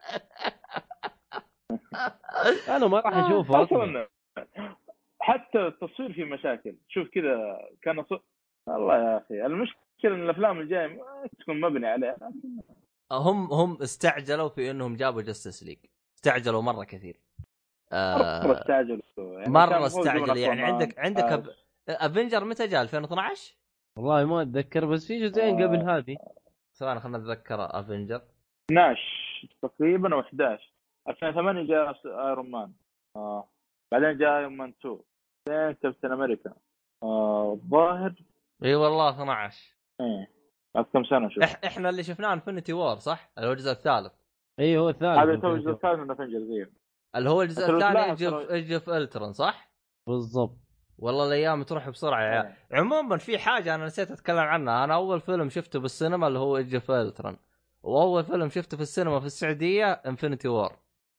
[2.68, 4.06] أنا ما راح أشوفه أصلا.
[4.38, 4.76] أصلا
[5.22, 6.76] حتى التصوير فيه مشاكل.
[6.88, 8.12] شوف كذا كان ص...
[8.68, 9.46] الله يا أخي.
[9.46, 12.32] المشكلة إن الأفلام الجاية ما تكون مبني عليها.
[13.12, 15.78] هم هم استعجلوا في إنهم جابوا Justice League
[16.16, 17.20] استعجلوا مرة كثير.
[17.92, 19.02] مرة آه استعجلوا.
[19.18, 20.36] يعني مرة استعجلوا.
[20.36, 21.06] يعني عندك Man.
[21.06, 21.46] عندك آه، أب...
[21.88, 23.56] Avenger متى جاء؟ 2012
[23.98, 25.66] والله ما أتذكر بس في جزئين آه.
[25.66, 26.16] قبل هذه.
[26.74, 28.22] ثواني خلينا نتذكر Avenger
[28.70, 29.00] 12
[29.62, 30.72] تقريبا أو 11
[31.08, 32.72] 2008 جاء Iron Man
[33.16, 33.48] آه.
[33.92, 35.11] بعدين جاء Iron Man 2 بعدين
[35.46, 36.54] Captain America.
[37.02, 38.14] آه، الظاهر
[38.64, 40.30] إي والله 12 إيه
[40.74, 41.42] بعد كم سنة شوف.
[41.42, 41.60] إح...
[41.64, 44.12] إحنا اللي شفناه Infinity War صح؟ اللي هو الجزء الثالث.
[44.60, 45.18] إي هو الثالث.
[45.18, 46.66] هذا تو الجزء الثالث من Avenger زي
[47.16, 49.72] اللي هو الجزء الثاني of Ultr- Age of Ultron صح؟
[50.06, 50.56] بالضبط.
[50.98, 52.52] والله الأيام تروح بسرعة يا عيال.
[52.72, 54.84] عموما في حاجة أنا نسيت أتكلم عنها.
[54.84, 57.36] أنا أول فيلم شفته بالسينما اللي هو Age of Ultron
[57.82, 60.72] وأول فيلم شفته في السينما في السعودية Infinity War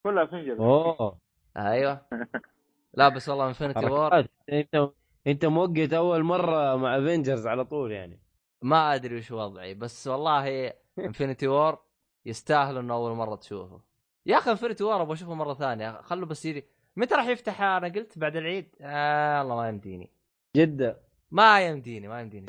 [0.04, 1.18] كلها Avenger أوه.
[1.58, 2.02] أيوه.
[2.94, 4.90] لا بس والله Infinity War حركات انت
[5.28, 8.20] انت موقت اول مرة مع Avengers على طول يعني.
[8.62, 11.78] ما أدري وش وضعي بس والله Infinity War
[12.26, 13.82] يستاهل إنه أول مرة تشوفه.
[14.26, 16.02] يا أخي Infinity War أبغى أشوفه مرة ثانية.
[16.02, 16.66] خلوا بس يجي.
[16.96, 18.76] متى راح يفتح؟ أنا قلت بعد العيد.
[18.82, 20.10] آه الله ما يمديني.
[20.58, 20.98] جدة.
[21.32, 22.46] ما يمديني ما يمديني؟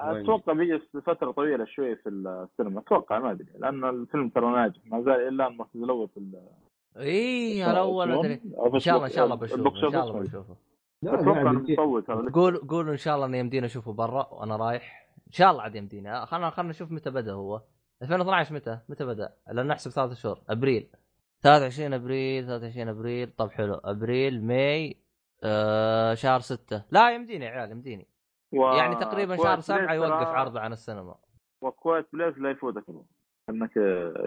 [0.00, 2.80] أتوقع بيجي فترة طويلة شوي في السينما.
[2.80, 4.80] أتوقع ما أدري لأن الفيلم ترى ناجح.
[4.84, 6.20] ما زال إلا المركز الأول في
[6.96, 8.40] اي الأول أدري.
[8.58, 10.20] أو في إن شاء الله إن شاء الله بشوفه إن شاء الله.
[10.20, 10.56] بشوفه.
[11.04, 11.64] أتوقع انه
[12.00, 15.08] ترى قول قولوا إن شاء الله انه يمدينا أشوفه برا وأنا رايح.
[15.26, 17.62] إن شاء الله عاد يمدينا خلنا خلنا نشوف متى بدأ هو.
[18.02, 20.40] 2012 متى؟ متى بدأ؟ لأن نحسب ثلاث شهور.
[20.48, 20.90] أبريل.
[21.42, 23.30] 23 أبريل 23 أبريل.
[23.36, 23.74] طب حلو.
[23.74, 24.96] أبريل May
[25.44, 26.84] آه شهر ستة.
[26.90, 28.08] لا يمديني يا عيال يمديني.
[28.52, 28.62] و...
[28.62, 31.14] يعني تقريبا شهر سبعة بليس يوقف ترى- عرضه عن السينما.
[31.60, 32.84] وكويت بليس لا يفوتك.
[33.50, 33.76] إنك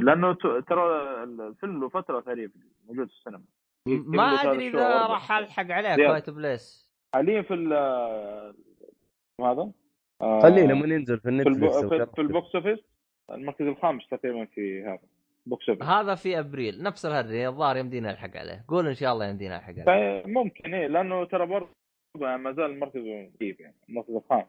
[0.01, 2.51] لأنه ت- ترى الفيلم له فترة ثريه
[2.87, 3.43] موجود في السينما.
[3.87, 5.05] ما أدري إذا.
[5.07, 6.07] راح ألحق عليه.
[6.07, 6.91] كويت بليس.
[7.15, 7.73] حاليا في ال
[9.41, 9.71] هذا
[10.21, 11.47] آه، خليه لما ينزل في في, البو...
[11.49, 12.05] النتفلكس في, وكذا.
[12.05, 12.79] في البوكس أوفيس؟
[13.31, 14.99] المركز الخامس تقريبا في هذا
[15.45, 15.83] بوكس أوفيس.
[15.83, 18.65] هذا في أبريل نفس الهري الظاهر يمدينا نلحق عليه.
[18.67, 19.83] قول إن شاء الله يمدينا نلحق عليه.
[19.85, 21.69] طيب، ممكن إيه لأنه ترى برضه
[22.17, 24.45] ما زال المركز يعني المركز الخامس.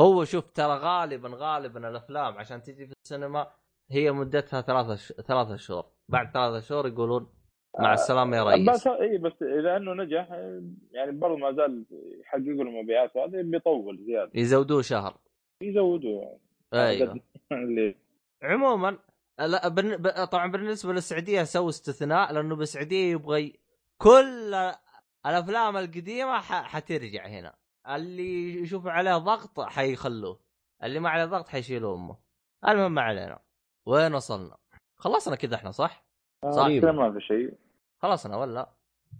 [0.00, 3.46] هو شوف ترى غالبا غالبا الأفلام عشان تجي في السينما
[3.90, 5.12] هي مدتها ثلاثة ش...
[5.12, 5.84] ثلاثة شهور.
[6.08, 7.26] بعد ثلاثة شهور يقولون
[7.78, 8.68] مع السلامة يا ريس.
[8.68, 10.30] بس اي بس اذا انه نجح
[10.92, 11.84] يعني برضه ما زال
[12.20, 14.30] يحققوا المبيعات وهذا بيطول زيادة.
[14.34, 15.16] يزودوه شهر.
[15.62, 16.40] يزودوا يعني.
[16.74, 17.20] أيوه
[18.42, 18.98] عموما
[19.38, 19.96] لا بن...
[19.96, 20.24] ب...
[20.24, 23.52] طبعا بالنسبة للسعودية سووا استثناء لأنه بالسعودية يبغى.
[23.98, 24.54] كل
[25.26, 26.62] الأفلام القديمة ح...
[26.62, 27.54] حترجع هنا.
[27.88, 30.40] اللي يشوفوا عليه ضغط حيخلوه.
[30.82, 32.16] اللي ما عليه ضغط حيشيلوا أمه.
[32.68, 33.38] المهم ما علينا.
[33.86, 34.56] وين وصلنا؟
[34.96, 36.04] خلصنا كذا إحنا صح؟
[36.50, 36.64] صح.
[36.64, 37.54] آه كذا ما في شيء.
[37.98, 38.70] خلصنا ولا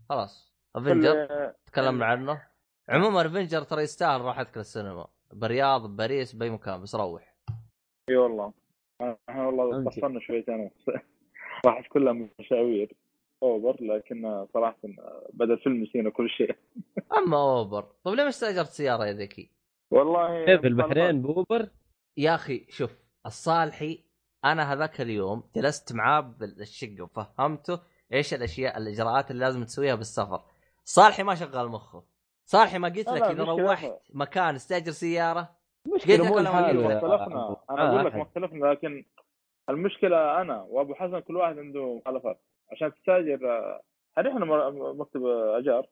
[0.09, 0.53] خلاص.
[0.77, 2.43] افنجر كل- تكلمنا عنه.
[2.89, 7.35] عموما افنجر ترى يستاهل راحتك للسينما برياض بباريس بأي مكان بس روح.
[8.11, 8.53] إي والله.
[9.31, 9.91] إحنا والله.
[9.91, 10.71] طفلنا شويتين.
[11.67, 12.95] راحت كلها مشاوير.
[13.43, 14.77] أوفر لكن صراحة
[15.33, 16.57] بدأ الفيلم يسينا كل شيء.
[17.19, 19.51] أما اوبر طيب ليه ما استأجرت سيارة يا ذكي؟
[19.91, 21.69] والله كيف البحرين بوبر
[22.17, 22.91] يا أخي شوف
[23.27, 24.05] الصالحي
[24.53, 27.81] أنا هذاك اليوم جلست معاه بالشقه وفهمته
[28.13, 30.41] إيش الاشياء الإجراءات اللي لازم تسويها بالسفر.
[30.85, 32.03] صالحي ما شغل مخه.
[32.45, 35.41] صالحي ما قلت لك إذا مشكلة روحت مكان استأجر سيارة؟
[35.93, 37.57] قلت مو اختلفنا.
[37.71, 38.17] أنا أقول لك أحد.
[38.17, 39.05] ما اختلفنا لكن
[39.71, 42.41] المشكلة أنا وأبو حسن كل واحد عنده مخالفات.
[42.73, 43.81] عشان تستأجر آه،
[44.71, 45.87] م- مكتب أجار؟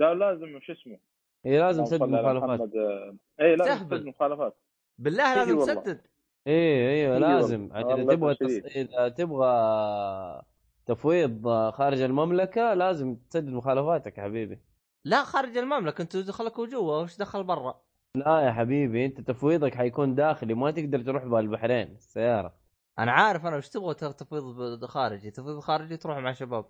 [0.00, 0.98] قال لازم شو اسمه؟
[1.46, 2.70] إيه لازم اللهم تسد صل على مخالفات.
[2.76, 3.98] آه، اي لازم سهبل.
[3.98, 4.56] تسد مخالفات.
[4.98, 5.58] بالله لازم.
[5.58, 6.00] تسدد.
[6.48, 7.68] إيه أيوه إيه لازم.
[7.72, 8.76] عشان إذا تبغى تص...
[8.76, 10.42] إذا تبغى
[10.86, 14.58] تفويض خارج المملكة لازم تسدد مخالفاتك يا حبيبي.
[15.04, 16.02] لا خارج المملكة.
[16.02, 17.80] أنتوا دخلكوا جوا وش دخل برا؟
[18.14, 22.54] لا يا حبيبي أنت تفويضك حيكون داخلي ما تقدر تروح بالبحرين السيارة.
[22.98, 25.30] أنا عارف أنا وش تبغى تفويض خارجي.
[25.30, 26.64] تفويض خارجي تروح مع شباب.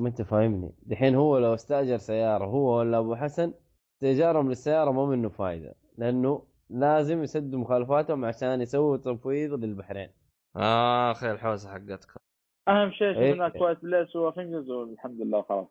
[0.00, 0.72] ما أنت فاهمني.
[0.82, 3.52] دحين هو لو استأجر سيارة هو ولا أبو حسن
[3.96, 6.42] استئجارهم للسيارة ما منه فايدة لأنه
[6.74, 10.10] لازم يسدوا مخالفاتهم عشان يسووا تفويض للبحرين
[10.56, 12.08] آه أخي الحوسة حقتك
[12.68, 13.32] أهم شيء إيه.
[13.32, 15.66] شفنا كويت بليس وافنجرز والحمد لله خلاص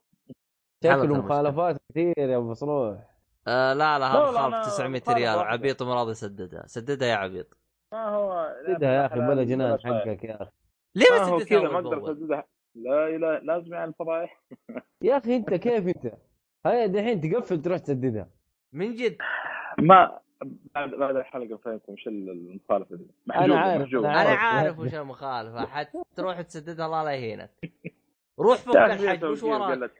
[0.83, 1.17] شكله.
[1.17, 2.97] مخالفات كثير يا أبو صلوح
[3.47, 5.39] آه لا لا لا هذا خالف أنا 900 مخالف ريال.
[5.39, 7.57] عبيط وما راضي يسددها سددها يا عبيط
[7.93, 9.77] ما هو سدها يا أخي بلا جنان.
[9.79, 10.51] حقك يا أخي
[10.95, 12.43] ليه ما ما هو سددتها كذا ما أقدر؟ أسددها
[12.75, 14.43] لا اله لازم يعني الفضايح
[15.01, 16.13] يا أخي أنت كيف أنت؟
[16.65, 18.29] هيا دحين تقفل تروح تسددها
[18.73, 19.17] من جد
[19.79, 20.19] ما
[20.75, 23.07] بعد بعد الحلقة فهمت وش المخالفة دي.
[23.25, 24.79] محجوب عارف، أنا عارف.
[24.79, 25.65] وش المخالفة.
[25.65, 27.51] حتروح تسددها الله لا يهينك.
[28.39, 29.91] روح فك الحجب وش وراك؟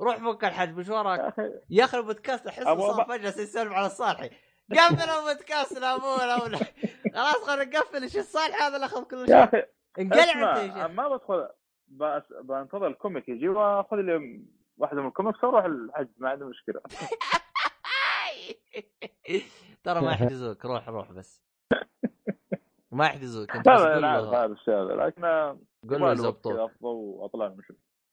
[0.00, 1.34] روح فك الحجب وش وراك؟
[1.70, 1.98] يا أخي.
[1.98, 4.30] البودكاست أبغى- صار فجأة يسولف على الصالحي.
[4.72, 6.38] قفل البودكاست لا مو لا
[7.14, 8.02] خلاص خلينا نقفل.
[8.02, 9.62] إيش الصالح هذا اللي أخذ كل يا شيء؟ أخي
[9.98, 10.90] انقلع أنت يا شيخ.
[10.90, 11.48] ما بدخل
[11.88, 14.40] بس بنتظر الكوميك يجي وأخذ لي
[14.78, 16.80] واحدة من الكوميكس وأروح الحج ما عندي مشكلة.
[19.84, 21.42] ترى ما يحجزوك روح روح بس.
[22.92, 25.24] ما يحجزوك انت لا بس لا عارف الشيء لكن
[25.90, 27.56] قول له يزبطوك أفضل وأطلع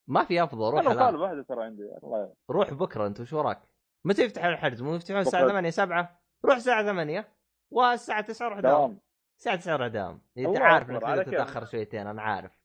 [0.08, 2.34] ما في أفضل روح أنا مخالف واحدة ترى عندي الله يعين.
[2.50, 3.62] روح بكرة أنت وش وراك؟
[4.04, 5.52] متى يفتح الحجز؟ مو يفتحون الساعة بكرة.
[5.52, 7.28] 8 7 روح الساعة 8
[7.70, 9.00] والساعة 9 روح دوام
[9.38, 11.26] الساعة 9 روح دوام انت الله عارف إنك.
[11.26, 12.62] تتأخر شويتين أنا عارف.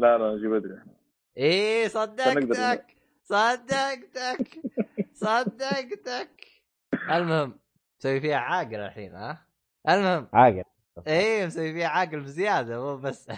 [0.00, 0.82] لا لا نجي بدري
[1.36, 1.88] إيه.
[1.88, 2.96] صدقتك.
[3.24, 4.58] صدقتك.
[5.18, 6.46] صدقتك.
[7.10, 7.58] المهم
[8.00, 9.46] مسوي فيها عاقل الحين ها؟
[9.88, 10.64] المهم عاقل.
[11.06, 13.32] إيه مسوي فيها عاقل بزيادة مو بس.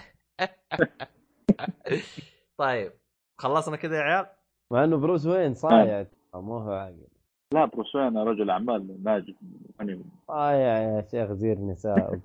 [2.59, 2.93] طيب
[3.39, 4.26] خلصنا كذا يا عيال؟
[4.72, 7.07] مع إنه بروس وين؟ صايع مو هو عاقل.
[7.55, 9.35] لا بروس وين؟ رجل أعمال ناجح.
[9.78, 12.20] يعني صايع يا شيخ زير نساء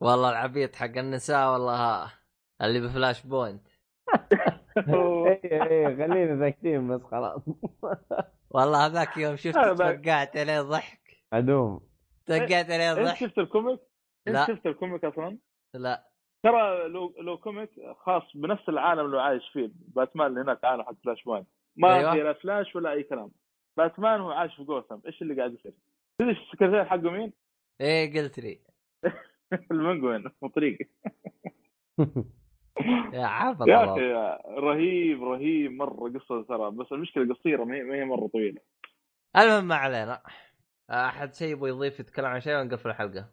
[0.00, 2.12] والله العبيط حق النساء والله ها
[2.62, 3.68] اللي ب Flashpoint.
[4.88, 7.42] إيه إيه خلينا ساكتين بس خلاص
[8.50, 11.00] والله هذاك يوم شفت هذا بعد- توقعت عليه ضحك
[11.32, 11.80] عدوم
[12.26, 13.80] توقعت عليه إنت ضحك شفت الكوميك؟
[14.26, 14.40] لا.
[14.42, 15.38] انت شفت الكوميك أصلا؟
[15.74, 16.08] لا
[16.42, 20.94] ترى لو لو كوميك خاص بنفس العالم اللي عايش فيه باتمان اللي هناك عالم حق
[21.04, 21.46] فلاش بوينت
[21.76, 22.12] ما أيوة.
[22.12, 23.30] في لا فلاش ولا أي كلام
[23.76, 25.72] باتمان هو عايش في جوثم إيش اللي قاعد يصير؟
[26.18, 27.32] تدري السكرتير حقه مين؟
[27.80, 28.60] إيه قلت لي
[29.70, 30.78] المنجوين مطريق
[33.12, 37.82] يا حافظ يا الله أخي رهيب رهيب مرة قصة ترى بس المشكلة قصيرة ما هي
[37.82, 38.60] ما هي مرة طويلة.
[39.36, 40.22] المهم ما علينا.
[40.90, 43.26] أحد شيء يبغى يضيف يتكلم عن شيء ونقفل الحلقة؟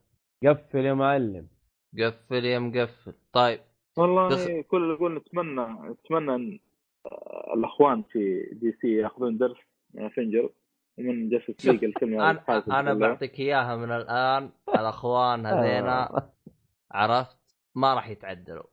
[0.47, 1.47] قفل يا معلم.
[1.99, 3.13] قفل يا مقفل.
[3.33, 3.59] طيب.
[3.97, 4.63] والله دخل.
[4.63, 6.59] كل اللي نقول نتمنى نتمنى إن
[7.57, 9.57] الأخوان في DC يأخذون درس
[9.93, 10.49] من Avenger
[10.99, 12.93] ومن Justice League الفيلم أنا كله.
[12.93, 14.49] بعطيك إياها من الآن.
[14.69, 16.29] الأخوان هذينا.
[16.91, 17.37] عرفت؟
[17.75, 18.63] ما راح يتعدلوا.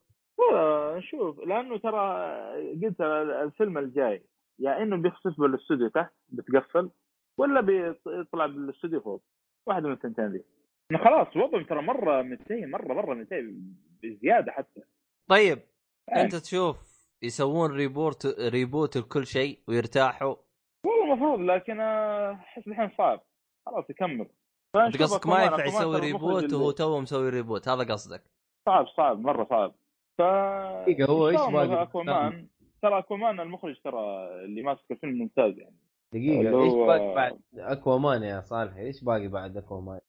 [0.96, 2.32] نشوف لأنه ترى
[2.82, 4.22] قلت الفيلم الجاي
[4.58, 6.90] يا إنه بيخسف بالاستوديو تحت بتقفل
[7.38, 9.22] ولا بيطلع بالاستوديو فوق
[9.66, 10.44] واحدة من الثنتين دي
[10.90, 13.54] إنه خلاص وضعهم ترى مرة منتهي مرة مرة منتهي
[14.02, 14.80] بزيادة حتى.
[15.30, 15.58] طيب
[16.08, 16.76] يعني أنت تشوف
[17.22, 20.34] يسوون reboot reboot لكل شيء ويرتاحوا؟
[20.86, 23.20] والله المفروض لكن أحس الحين صعب.
[23.66, 24.28] خلاص يكمل.
[24.76, 28.22] أنت قصدك ما ينفع يسوي reboot وهو تو مسوي reboot هذا قصدك.
[28.66, 29.74] صعب صعب مرة صعب.
[30.18, 32.46] ف دقيقة، هو باقي أكوامان.
[32.82, 34.00] ترى أكوامان المخرج ترى
[34.44, 35.76] اللي ماسك الفيلم ممتاز يعني.
[36.12, 40.00] دقيقة إيش هو- باقي بعد أكوامان يا صالح؟ إيش باقي بعد أكوامان؟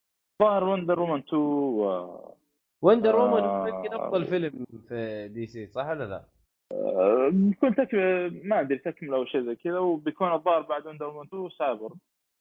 [0.44, 2.36] ظاهر Wonder Woman 2 و...
[2.82, 3.24] Wonder آه.
[3.24, 6.26] Woman هو يمكن أفضل فيلم في D C صح ولا لا؟
[6.72, 9.80] آه، بيكون تكمل ما أدري تكمله أو شيء زي كذا.
[9.80, 11.94] وبيكون الظاهر بعد Wonder Woman 2 سايبر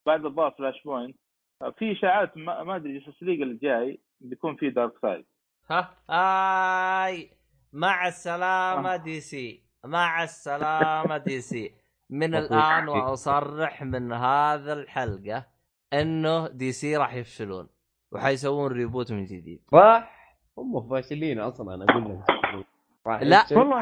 [0.07, 1.15] بعد الظاهر Flashpoint
[1.61, 5.25] آه، في إشاعات ما, ما أدري Justice League الجاي بيكون فيه Darkseid
[5.69, 7.29] ها؟ هاي
[7.75, 8.95] مع السلامة آه.
[8.97, 11.73] DC مع السلامة DC
[12.09, 12.51] من مبروك.
[12.51, 15.45] الآن وأصرح من هذا الحلقة
[15.93, 17.67] إنه DC راح يفشلون
[18.11, 20.15] وحيسوون reboot من جديد صح
[20.57, 22.65] هم فاشلين أصلا أقول لك
[23.07, 23.45] راح لا.
[23.51, 23.81] والله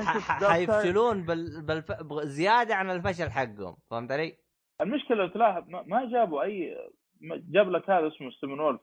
[0.53, 1.61] حيفشلون بال...
[1.61, 1.91] بالف...
[2.23, 4.35] زيادة عن الفشل حقهم فهمت علي؟
[4.81, 6.77] المشكلة لو تلاحظ ما- ما جابوا أي
[7.23, 8.77] جاب لك هذا اسمه ستيفن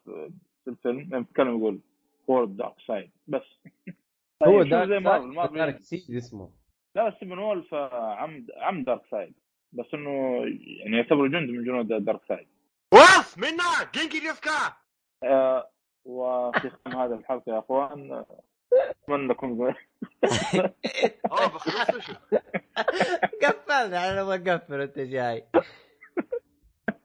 [0.65, 1.81] في الفيلم لما يتكلم يقول
[2.29, 3.43] وورد دارك سايد بس
[4.43, 6.53] هو يمشون دارك زي دارك سيد اسمه.
[6.97, 9.35] لا ستيفن وولف آه، عم عم دارك سايد.
[9.73, 10.11] بس إنه
[10.85, 12.49] يعني يعتبر جند من جنود دارك سايد.
[12.95, 14.77] وف منا جنكي ديسكا
[15.25, 15.71] آه
[16.05, 18.43] وفي ختام هذه الحلقة يا أخوان آه،
[18.73, 19.35] أتمنى
[21.31, 22.13] آه بخلص وشو
[23.43, 25.47] قفلنا أنا بقفل أنت جاي.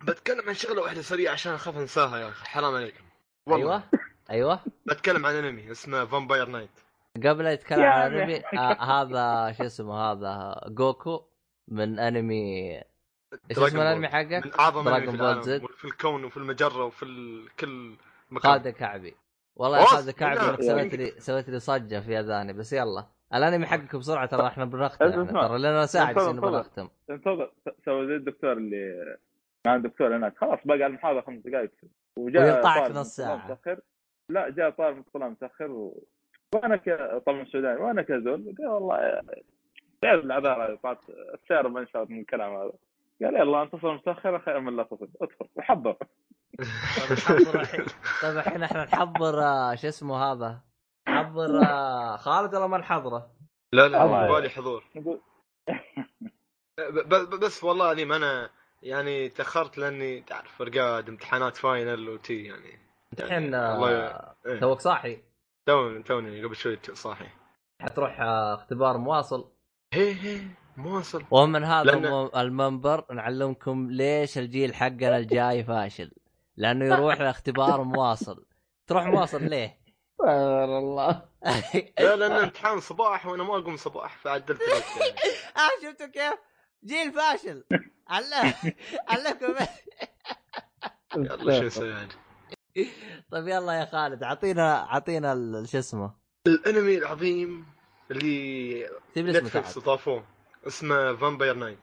[0.07, 3.03] بتكلم عن شغلة واحدة سريعة عشان أخاف أنساها يا أخي حرام عليكم.
[3.47, 3.83] والله.
[4.29, 4.59] أيوه أيوه.
[4.85, 6.84] بتكلم عن أنمي اسمه Vampire Knight
[7.23, 8.13] قبل يتكلم عن.
[8.13, 11.23] انمي آه هذا شو اسمه هذا جوكو
[11.67, 12.75] من أنمي
[13.49, 15.63] إيش اسم الأنمي حقك؟ من أعظم أنمي في العالم Z.
[15.63, 17.95] وفي الكون وفي المجرة وفي ال- كل
[18.31, 19.15] مكان خالد كعبي
[19.55, 23.05] والله يا خالد كعبي لا، إنك سويت لي سويت لي صجة في أذاني بس يلا
[23.33, 25.25] الأنمي حقك بسرعة ترى إحنا بنختم.
[25.25, 26.41] ترى لنا ساعه تفضل.
[26.41, 27.51] بنختم انتظر
[27.85, 29.17] سوى زي الدكتور اللي
[29.67, 31.71] مع الدكتور هناك خلاص بقى المحاضرة خمس دقائق
[32.17, 33.35] ويقطعك طالب نص ساعة.
[33.45, 33.79] متاخر
[34.29, 36.03] لا جاء طالب من متاخر و...
[36.53, 36.89] وأنا ك...
[37.25, 39.21] طبعا سوداني وأنا كزول قال والله
[40.01, 40.99] تعرف العذارى طلعت
[41.33, 42.71] السياره ما انشأت من الكلام هذا
[43.21, 45.95] قال يلا أنت تصل متاخر خير من لا تصل ادخل وحضر
[46.57, 47.85] طيب الحين
[48.23, 50.59] طيب الحين إحنا نحضر آه، شو اسمه هذا
[51.09, 53.31] نحضر آه، خالد ولا ما نحضره؟
[53.73, 54.27] لا لا.
[54.33, 55.21] بالي حضور نقول
[56.79, 58.49] ب- ب- بس والله اني ما أنا
[58.83, 62.79] يعني تأخرت لأني تعرف رقاد امتحانات فاينل وتي يعني
[63.19, 64.59] الحين الله آه، إيه.
[64.59, 65.17] توك صاحي
[65.65, 67.27] توني توني قبل شوي صاحي
[67.81, 69.51] حتروح آه، اختبار مواصل.
[69.93, 70.41] هي هي
[70.77, 71.23] مواصل.
[71.31, 76.11] ومن هذا لأن- الم- المنبر نعلمكم ليش الجيل حقنا الجاي فاشل.
[76.57, 78.45] لأنه يروح لاختبار مواصل.
[78.87, 79.79] تروح مواصل ليه؟
[80.17, 81.21] سبحان الله
[81.99, 85.11] لا لأن امتحان صباح وأنا ما أقوم صباح فعدلت يعني.
[85.57, 86.33] آه شفتوا كيف؟
[86.85, 87.63] جيل فاشل.
[88.07, 88.53] علم
[89.07, 89.55] علمكم
[91.17, 92.09] يلا شو نسوي؟ يعني
[93.31, 96.15] طيب يلا يا خالد اعطينا اعطينا شو اسمه؟
[96.47, 97.65] الانمي العظيم
[98.11, 100.25] اللي Netflix تحت ضافوه
[100.67, 101.79] اسمه Vampire Knight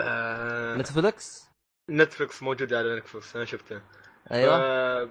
[0.00, 1.50] آه Netflix
[1.90, 3.82] Netflix موجود على Netflix أنا شفته.
[4.30, 5.10] أيوه.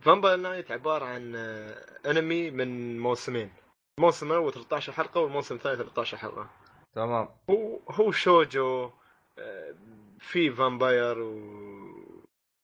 [0.00, 3.50] Vampire Knight عبارة عن آه، انمي من موسمين.
[3.98, 6.50] الموسم الأول 13 حلقة والموسم الثاني 13 حلقة.
[6.94, 7.28] تمام.
[7.50, 8.90] هو هو شوجو
[9.38, 9.74] آه،
[10.18, 11.38] في vampire و...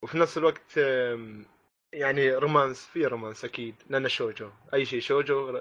[0.03, 0.79] وفي نفس الوقت
[1.95, 3.75] يعني romance في romance أكيد.
[3.91, 5.61] لأنه شوجو أي شيء شوجو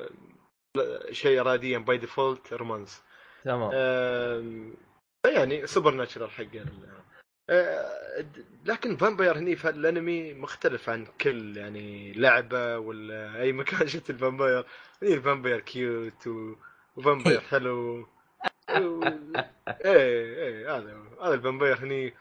[1.11, 3.03] شيء اراديا by default romance.
[3.43, 3.71] تمام.
[3.73, 4.73] آم،
[5.25, 6.43] يعني supernatural حق
[7.49, 8.25] آه،
[8.65, 13.87] لكن vampire هني في الانمي مختلف عن كل يعني لعبة ولا أي مكان.
[13.87, 14.65] شفت ال vampire
[15.01, 16.27] هني ال vampire cute
[16.97, 18.07] و vampire حلو
[18.69, 19.03] و-
[19.85, 20.97] إيه إيه هذا.
[21.21, 22.13] هذا ال vampire هني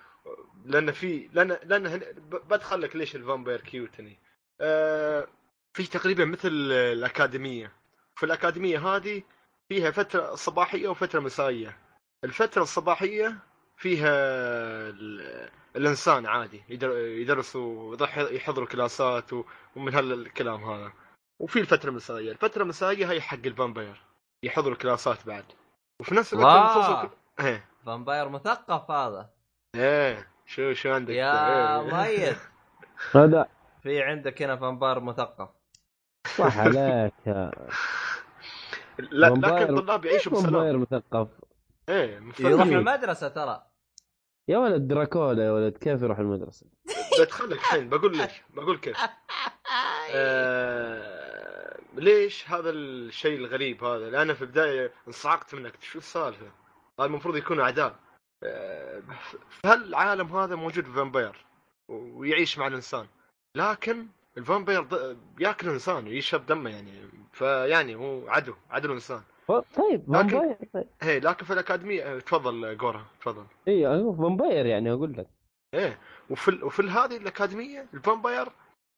[0.65, 2.13] لأن في لأن لأن هن-
[2.49, 4.19] بدخل لك ليش ال vampire cute هني.
[4.61, 5.27] آه
[5.75, 7.73] في تقريبا مثل الأكاديمية.
[8.17, 9.23] في الأكاديمية هذه
[9.69, 11.79] فيها فترة صباحية وفترة مسائية.
[12.25, 13.39] الفترة الصباحية
[13.77, 14.09] فيها
[14.91, 19.45] ال- الإنسان عادي يدر- يدرسوا يضح- يحضروا كلاسات و-
[19.77, 20.93] ومن هالكلام هذا.
[21.41, 22.33] وفي الفترة المسائية.
[22.33, 24.03] الفترة المسائية هي حق ال vampire
[24.43, 25.45] يحضروا كلاسات بعد.
[26.01, 27.11] وفي نفس الوقت
[27.41, 27.69] إيه.
[27.87, 29.31] vampire مثقف هذا.
[29.75, 30.32] إيه.
[30.47, 32.31] شو شو عندك؟ يا إيه.
[32.31, 32.37] ميت
[33.15, 33.49] هذا
[33.83, 35.49] في عندك هنا vampire مثقف.
[36.37, 37.13] صح عليك.
[37.27, 37.51] يا
[38.99, 40.53] لا لكن الطلاب يعيشوا بسلام.
[40.53, 41.29] vampire مثقف؟
[41.89, 43.67] إيه يروح المدرسة ترى.
[44.49, 46.67] يا ولد دراكولا يا ولد كيف يروح المدرسة؟
[47.21, 48.97] بدخلك الحين بقول ليش بقول كيف.
[50.15, 51.79] آه...
[51.95, 55.83] ليش هذا الشيء الغريب هذا؟ لأن في البداية انصعقت منك.
[55.83, 56.47] شو السالفة؟
[56.99, 57.95] هذا المفروض يكون اعداء.
[59.51, 61.45] في هالعالم هذا موجود vampire
[61.89, 63.07] ويعيش مع الإنسان؟
[63.57, 64.07] لكن
[64.39, 64.87] ال vampire.
[65.41, 66.93] ياكل انسان ويشرب دمه يعني.
[67.33, 69.23] فيعني هو عدو عدو الإنسان.
[69.49, 70.87] طيب vampire طيب.
[71.03, 73.45] هي لكن في الأكاديمية آه، تفضل جورا تفضل.
[73.69, 75.27] اي أيوه، vampire يعني أقول لك.
[75.75, 75.99] إيه
[76.31, 76.65] وفي ال...
[76.65, 78.49] وفي هذه الأكاديمية ال vampire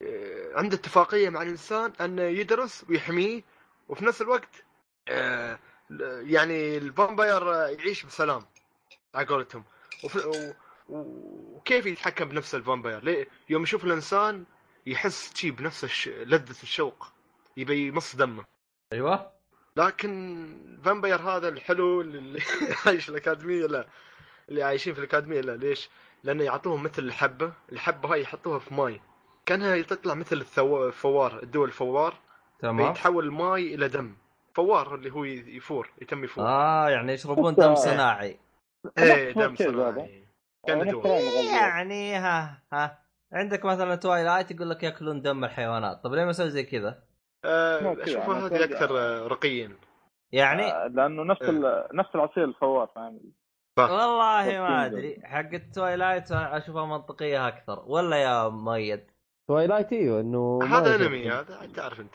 [0.02, 3.42] آه، عنده اتفاقية مع الإنسان أنه يدرس ويحميه
[3.88, 4.64] وفي نفس الوقت
[5.08, 5.58] آه،
[6.20, 8.42] يعني ال vampire آه، يعيش بسلام.
[9.14, 9.64] على قولتهم
[10.04, 10.18] وفي...
[10.18, 10.54] و...
[10.88, 14.44] و- وكيف يتحكم بنفس الفامباير؟ ليه؟ يوم يشوف الإنسان
[14.86, 16.08] يحس شي بنفس الش...
[16.08, 17.06] لذة الشوق.
[17.56, 18.44] يبي يمص دمه.
[18.92, 19.30] أيوه.
[19.76, 22.40] لكن vampire هذا الحلو اللي
[22.86, 23.86] عايش في الأكاديمية لا.
[24.48, 25.56] اللي عايشين في الأكاديمية لا.
[25.56, 25.90] ليش؟
[26.24, 29.00] لأنه يعطوهم مثل الحبة، الحبة هاي يحطوها في ماي.
[29.46, 32.14] كأنها تطلع مثل الثو- الفوار الدول الفوار.
[32.58, 32.92] تمام.
[32.94, 34.14] فيتحول الماي إلى دم.
[34.54, 36.44] فوار اللي هو يفور يتم يفور.
[36.46, 38.38] آه يعني يشربون دم صناعي.
[38.98, 39.56] إيه دم.
[39.56, 40.24] صناعي.
[40.70, 41.00] غالباً.
[41.52, 42.98] يعني ها ها.
[43.32, 46.04] عندك مثلا Twilight يقول لك يأكلون دم الحيوانات.
[46.04, 47.02] طب ليه ما أسوي زي كذا؟
[47.44, 48.90] آه، أنا هذه أكثر
[49.26, 49.76] رقيا
[50.32, 51.88] يعني؟ آه، لأنه نفس ال...
[51.94, 53.20] نفس العصير الفوار فاهم
[53.78, 55.20] والله ما أدري.
[55.24, 57.84] حق ال Twilight أشوفها منطقية أكثر.
[57.86, 59.10] ولا يا مؤيد؟
[59.48, 60.94] Twilight إيوه إنه هذا.
[60.94, 62.14] أنمي هذا تعرف أنت.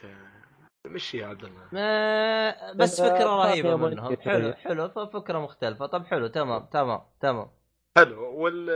[0.87, 4.53] مشي يا عبد الله ما- بس فكرة رهيبة منهم حلو.
[4.53, 5.85] حلو فكرة مختلفة.
[5.85, 7.47] طب حلو تمام تمام تمام.
[7.97, 8.23] حلو.
[8.33, 8.69] وال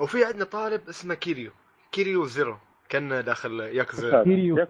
[0.00, 1.50] وفي عندنا طالب اسمه كيريو.
[1.92, 2.56] كيريو زيرو.
[2.88, 4.24] كان داخل ياكوزا.
[4.24, 4.56] كيريو.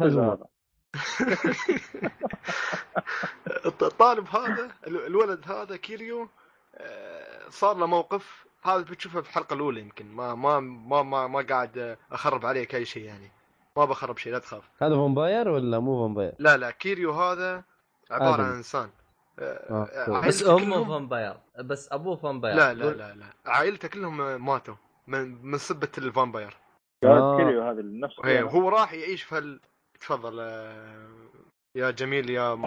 [3.66, 6.28] الطالب هذا ال- الولد هذا كيريو
[6.74, 8.46] آه، صار له موقف.
[8.64, 10.06] هذا بتشوفه في الحلقة الأولى يمكن.
[10.06, 13.30] ما ما ما ما, ما قاعد أخرب عليك أي شيء يعني.
[13.80, 14.70] ما بخرب شيء لا تخاف.
[14.82, 17.64] هذا vampire ولا مو vampire؟ لا لا كيريو هذا
[18.10, 18.42] عبارة آدم.
[18.44, 18.90] عن انسان
[19.38, 19.84] آه، آه،
[20.16, 20.26] آه،.
[20.26, 21.36] بس أمه vampire.
[21.60, 22.56] بس أبوه vampire.
[22.56, 23.24] لا لا لا لا.
[23.46, 24.74] عائلته كلهم ماتوا
[25.06, 26.56] من من سبة ال vampire.
[27.04, 27.36] آه.
[27.36, 28.62] كيريو هذا نفس وهي- الكلام.
[28.62, 29.60] هو راح يعيش في هال
[30.00, 30.38] تفضل
[31.76, 32.62] يا جميل يا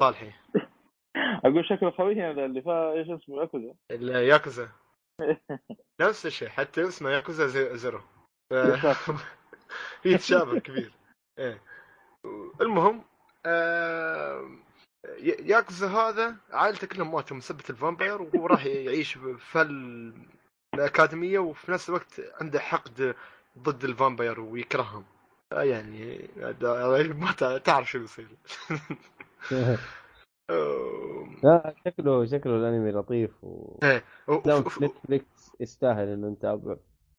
[0.00, 0.32] صالحي.
[1.44, 3.74] أقول شكله خوي هذا اللي فا إيش اسمه ياكوزا.
[3.90, 4.68] الياكوزا
[6.00, 8.00] نفس الشيء حتى اسمه ياكوزا زي- زيرو.
[10.02, 10.92] في تشابه كبير.
[11.38, 11.60] إيه.
[12.60, 13.02] المهم
[13.46, 14.50] آه،
[15.18, 20.14] ي- ياكوزا هذا عائلته كلهم ماتوا من سبة ال vampire وهو راح يعيش في ال-
[20.74, 23.14] الأكاديمية وفي نفس الوقت عنده حقد
[23.58, 25.04] ضد ال vampire ويكرههم.
[25.52, 28.28] آه، يعني هذا- ما تع- تعرف شو بيصير
[30.50, 34.04] آه، لا شكله شكله الأنمي لطيف و إيه،
[34.68, 36.78] في نتفليكس يستاهل إنه نتابعه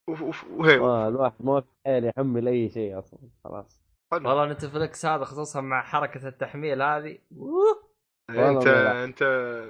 [0.09, 3.81] وف- وف- وهي- ما الواحد ما في حيل يحمل أي شيء أصلا خلاص.
[4.11, 4.29] حلو.
[4.29, 7.17] والله نتفلكس هذا خصوصا مع حركة التحميل هذه.
[7.37, 7.91] أوه.
[8.29, 9.23] أنت أنت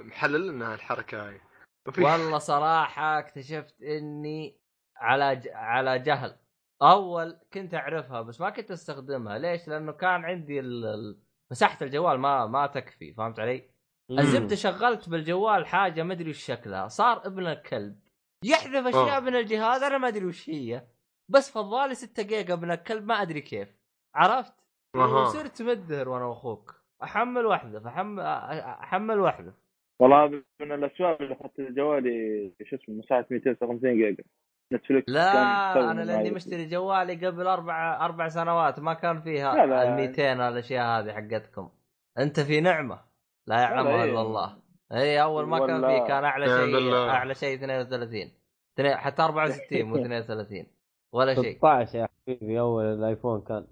[0.06, 1.40] محلل لنا الحركه هاي.
[1.88, 4.60] وفي- والله صراحة اكتشفت إني
[4.96, 5.48] على ج...
[5.48, 6.36] على جهل.
[6.82, 9.38] أول كنت أعرفها بس ما كنت أستخدمها.
[9.38, 10.84] ليش؟ لأنه كان عندي ال...
[10.84, 11.18] ال-
[11.52, 13.70] مساحة الجوال ما ما تكفي فهمت علي؟
[14.10, 16.88] الزبده شغلت بالجوال حاجة ما أدري وش شكلها.
[16.88, 18.00] صار ابن الكلب.
[18.44, 19.20] يحذف أشياء آه.
[19.20, 20.82] من الجهاز أنا ما أدري وش هي
[21.28, 23.76] بس فضالي 6 جيجا ابن الكلب ما أدري كيف
[24.14, 24.54] عرفت؟
[24.96, 29.54] وصرت مدهر وأنا وأخوك أحمل وأحذف أحمل أحمل وأحذف
[30.00, 34.24] والله هذا من الأسباب اللي اخذت جوالي شو اسمه مساحة 256 جيجا
[34.72, 36.30] نتفلكس لا أنا من لاني.
[36.30, 39.64] مشتري جوالي قبل أربع أربع سنوات ما كان فيها.
[39.64, 41.70] ال 200 الاشياث هذه حقتكم
[42.18, 43.00] أنت في نعمة
[43.46, 44.10] لا يعلمها إيه.
[44.10, 44.61] إلا الله
[44.92, 46.94] اي أول ما كان فيه كان أعلى شيء.
[46.94, 48.32] أعلى شيء 32
[48.78, 50.66] اثنين- حتى 64 مو 32
[51.14, 51.56] ولا شيء.
[51.58, 53.66] 16 يا حبيبي أول الآيفون كان.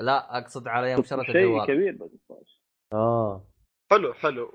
[0.00, 1.66] لا أقصد على يوم شريت شيء الجوال.
[1.66, 2.60] كبير بس 16.
[2.92, 3.44] آه.
[3.92, 4.50] حلو حلو.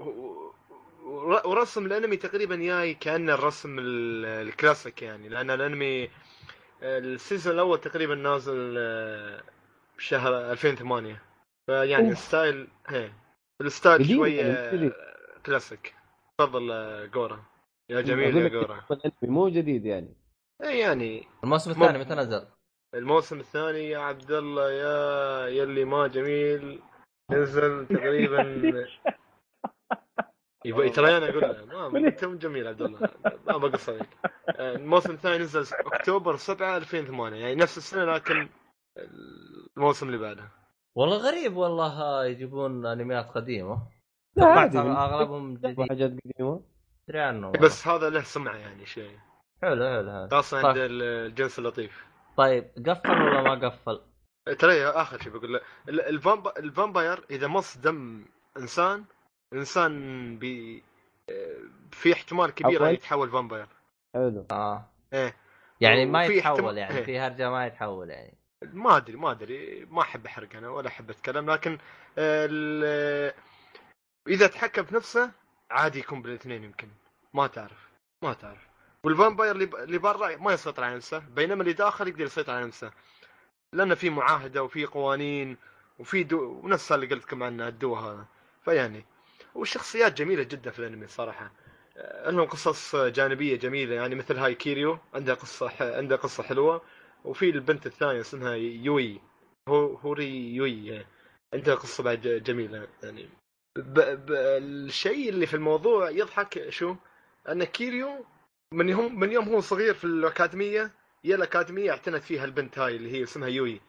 [1.45, 6.09] ورسم الأنمي تقريبا جاي كانه الرسم ال- الكلاسيك يعني لأن الأنمي
[6.83, 9.41] ال season الأول تقريبا نازل آه،
[9.97, 11.21] بشهر 2008
[11.67, 12.09] فيعني.
[12.09, 13.09] ال style هي
[13.61, 14.87] ال style شوية يعني،.
[14.87, 14.91] آه،
[15.45, 15.93] كلاسيك.
[16.45, 17.43] تفضل آه، جورا.
[17.89, 18.81] يا جميل يا جورا.
[19.23, 20.15] مو جديد يعني.
[20.63, 22.47] اي يعني الموسم مو- الثاني متى نزل؟
[22.95, 26.81] الموسم الثاني يا عبد الله يا يلي ما جميل.
[27.31, 28.41] نزل تقريبا
[30.65, 31.89] يبغى ترى أنا أقول له.
[31.89, 32.99] ما انت جميل عبد الله.
[33.47, 34.09] ما بقص عليك
[34.49, 38.49] آه، الموسم الثاني نزل أكتوبر 7 2008 يعني نفس السنة لكن
[39.77, 40.51] الموسم اللي بعده.
[40.95, 43.87] والله غريب والله يجيبون أنميات قديمة.
[44.35, 44.77] لا توقعت عادي.
[44.79, 45.89] أغلبهم جابوا جديد.
[45.89, 46.61] حاجات قديمة.
[47.09, 47.61] ادري عنه والله.
[47.65, 49.17] بس هذا له سمعه يعني شيء
[49.61, 50.65] حلو حلو هذا خاصة طيب.
[50.65, 52.05] عند الجنس اللطيف.
[52.37, 54.01] طيب قفل ولا ما قفل؟
[54.59, 55.61] ترى يا آخر شيء بقول له.
[55.89, 58.25] ال- ال vamp- ال vampire إذا مص دم
[58.57, 59.03] إنسان
[59.53, 59.91] الانسان
[60.39, 60.83] بي
[61.91, 62.93] في احتمال كبير أول.
[62.93, 63.67] يتحول vampire.
[64.13, 64.45] حلو.
[64.51, 64.85] آه.
[65.13, 65.35] إيه.
[65.81, 67.03] يعني ما يتحول احتمال- يعني إيه.
[67.03, 68.37] في هرجة ما يتحول يعني.
[68.73, 69.85] ما أدري ما أدري.
[69.85, 71.71] ما أحب أحرق أنا ولا أحب أتكلم لكن
[72.17, 73.33] آه، ال-
[74.27, 75.31] إذا تحكم في نفسه
[75.71, 76.87] عادي يكون بالاثنين يمكن.
[77.33, 77.89] ما تعرف
[78.21, 78.67] ما تعرف.
[79.03, 82.91] وال vampire اللي برا ما يسيطر على نفسه بينما اللي داخل يقدر يسيطر على نفسه.
[83.73, 85.57] لأن في معاهدة وفي قوانين
[85.99, 88.25] وفي دو ونفس اللي قلت لكم عنه الدواء هذا.
[88.65, 89.05] فيعني
[89.55, 91.51] والشخصيات جميلة جدا في الأنمي صراحة.
[92.25, 95.81] لهم قصص جانبية جميلة يعني مثل هاي كيريو عنده قصة ح...
[95.81, 96.81] عنده قصة حلوة.
[97.23, 99.21] وفي البنت الثانية اسمها يوي
[99.69, 101.05] هو هوري يوي يعني.
[101.53, 103.29] عندها قصة بعد جميلة يعني
[103.77, 103.99] ب...
[104.25, 104.31] ب...
[104.31, 106.95] الشيء اللي في الموضوع يضحك شو؟
[107.49, 108.25] أن كيريو
[108.73, 110.91] من يوم من يوم هو صغير في الأكاديمية
[111.23, 113.81] يا الأكاديمية اعتنت فيها البنت هاي اللي هي اسمها يوي.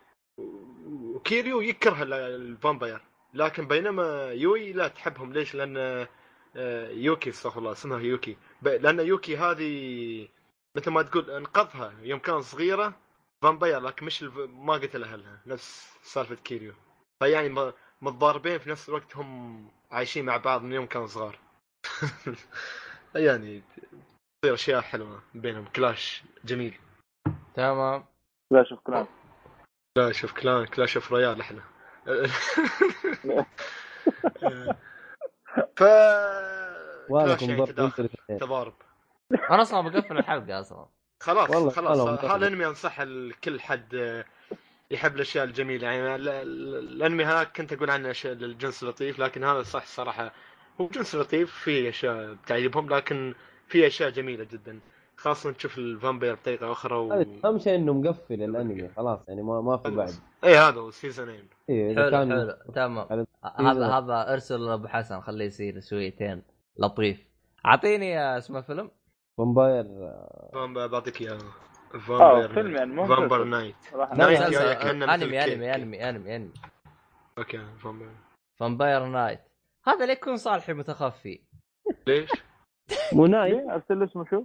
[1.15, 3.01] وكيريو يكره ال- ال vampire
[3.35, 5.33] لكن بينما يوي لا تحبهم.
[5.33, 6.07] ليش؟ لأن
[6.57, 8.37] آه، يوكي استغفر الله اسمها يوكي.
[8.63, 10.29] لأن يوكي هذه
[10.77, 11.95] مثل ما تقول انقذها.
[12.03, 12.95] يوم كانت صغيرة
[13.43, 14.37] vampire لكن مش الف...
[14.39, 16.73] ما قتل اهلها نفس سالفة كيريو.
[17.23, 17.73] فيعني م-
[18.03, 21.39] متضاربين في نفس الوقت هم عايشين مع بعض من يوم كانوا صغار.
[23.15, 23.63] يعني
[24.43, 25.65] تصير أشياء حلوة بينهم.
[25.65, 26.79] clash جميل.
[27.55, 28.05] تمام.
[28.53, 29.07] لا شوف كلام
[29.99, 31.63] لا شوف كلا Clash of Royale إحنا.
[35.77, 35.83] ف
[37.11, 37.99] ولكم كلاش
[38.29, 38.75] يعني تضارب.
[39.51, 40.87] أنا أصلا بقفل الحلقة أصلا.
[41.23, 41.99] خلاص والله- خلاص.
[42.25, 42.37] هذا.
[42.37, 44.25] الأنمي أنصح لكل حد آه،
[44.93, 45.89] يحب الأشياء الجميلة.
[45.89, 50.33] يعني ال- ال- الانمي هذاك كنت أقول عنه أشياء للجنس اللطيف لكن هذا صح صراحة.
[50.81, 53.35] هو جنس لطيف فيه أشياء تعجبهم لكن
[53.67, 54.81] فيه أشياء جميلة جدا.
[55.17, 57.13] خاصة تشوف الفامبير بطريقة أخرى و...
[57.13, 60.13] هذا أهم شيء إنه مقفل الأنمي خلاص يعني ما, ما في بعد.
[60.45, 63.27] اي هذا هو سيزونين إذا حلو كان حلو تمام.
[63.57, 66.43] هذا هذا أرسل ابو حسن خليه يصير شويتين
[66.79, 67.19] لطيف.
[67.67, 68.91] أعطيني اسمه فيلم
[69.39, 69.85] فامباير
[70.53, 71.39] فامبير بعطيك إياه.
[72.11, 73.45] آه فيلم يعني فامبر.
[73.45, 73.75] نايت
[74.17, 75.15] نايت أنمي.
[75.15, 76.53] أنمي أنمي أنمي أنمي
[77.39, 78.11] أوكي فامبير
[78.61, 79.41] فامباير نايت
[79.87, 81.41] هذا ليه يكون صالحي متخفي
[82.07, 82.31] ليش؟
[83.13, 84.45] مو ليه أرسل اسمه شو؟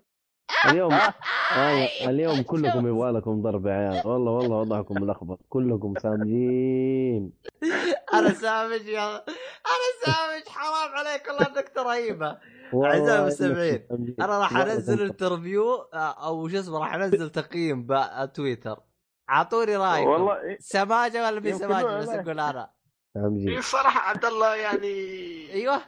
[0.66, 0.94] اليوم
[1.58, 4.08] آه اليوم كلكم يبغى لكم ضرب يا عيال.
[4.08, 7.32] والله والله وضعكم ملخبط كلكم سامجين.
[8.14, 10.48] أنا سامج يا أنا سامج.
[10.48, 12.38] حرام عليك والله إنك رهيبه
[12.74, 13.88] إنكم المستمعين،.
[14.22, 18.80] أنا راح أنزل interview آه، أو شو اسمه راح أنزل تقييم بتويتر.
[19.30, 20.10] أعطوني رأيكم.
[20.10, 20.58] والله.
[20.60, 22.10] سماجة ولا مي سماجة؟ بس.
[22.10, 22.70] أقول أنا.
[23.14, 23.58] سامجين.
[23.58, 24.88] الصراحه عبد الله يعني
[25.54, 25.82] أيوه.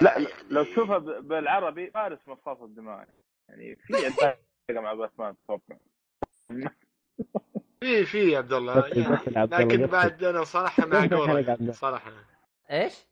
[0.00, 3.06] لا لو تشوفها بالعربي فارس مصاص الدماء
[3.48, 3.92] يعني في
[4.80, 5.76] مع باتمان أتوقع.
[7.80, 8.38] في في يا.
[8.38, 9.16] عبد الله يعني
[9.46, 9.86] لكن.
[9.86, 11.72] بعد أنا صراحة مع جورا.
[11.72, 12.10] صراحة.
[12.70, 13.06] إيش؟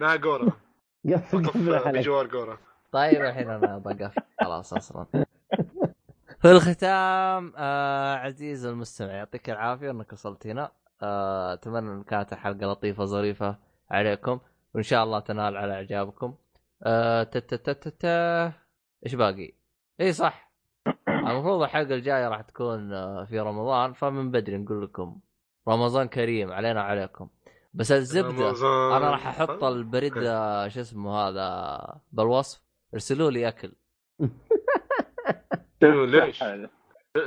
[0.00, 0.52] مع جورا
[1.12, 2.58] قفل وقف بجوار جورا
[2.92, 5.06] طيب الحين أنا بقف خلاص أصلا.
[6.42, 10.72] في الختام آه عزيز المستمع يعطيك العافية إنك وصلت هنا.
[11.02, 13.58] آه أتمنى إن كانت الحلقة لطيفة ظريفة
[13.90, 14.40] عليكم.
[14.74, 16.34] وإن شاء الله تنال على إعجابكم.
[16.82, 18.52] آه تتتتتا
[19.06, 19.52] إيش باقي؟
[20.00, 20.52] إي صح
[21.08, 25.20] المفروض الحلقة الجاية راح تكون آه، في رمضان فمن بدري نقول لكم
[25.68, 27.28] رمضان كريم علينا وعليكم
[27.74, 28.96] بس الزبدة رمضان.
[28.96, 30.14] أنا راح أحط البريد
[30.68, 32.62] شو اسمه هذا بالوصف
[32.94, 33.72] ارسلوا لي أكل
[35.80, 36.44] شنو ليش؟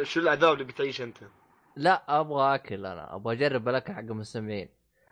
[0.01, 1.17] شو العذاب اللي بتعيش أنت؟
[1.75, 4.69] لا أبغى أكل أنا أبغى أجرب الأكل حق المستمعين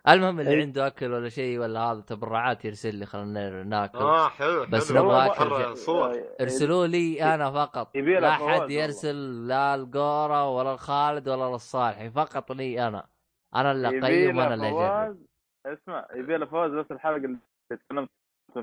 [0.08, 0.60] المهم اللي أي.
[0.62, 3.98] عنده أكل ولا شيء ولا هذا تبرعات يرسل لي خلينا ناكل.
[3.98, 5.02] آه حلو بس حلو.
[5.04, 5.76] نبغى.
[5.76, 6.22] صور.
[6.40, 7.96] ارسلوا لي أنا فقط.
[7.96, 8.74] يبي له لا فواز حد والله.
[8.74, 13.06] يرسل لا القورة ولا الخالد ولا للصالحي فقط لي أنا.
[13.54, 15.18] أنا اللي يبي أقيم له وأنا اللي أجرب.
[15.66, 17.38] اسمع يبي له فواز بس الحلقة اللي
[17.70, 18.08] تكلمت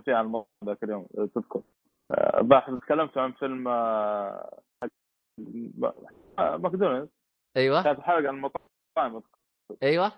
[0.05, 1.05] فيها عن الموضوع ذاك اليوم
[1.35, 1.61] تذكر.
[2.11, 4.89] آه، باحث تكلمت عن فيلم آه، حق
[6.39, 7.09] آه، ماكدونالدز.
[7.57, 7.84] أيوه.
[7.84, 9.22] كانت حلقة عن المطاعم.
[9.84, 10.11] أيوه.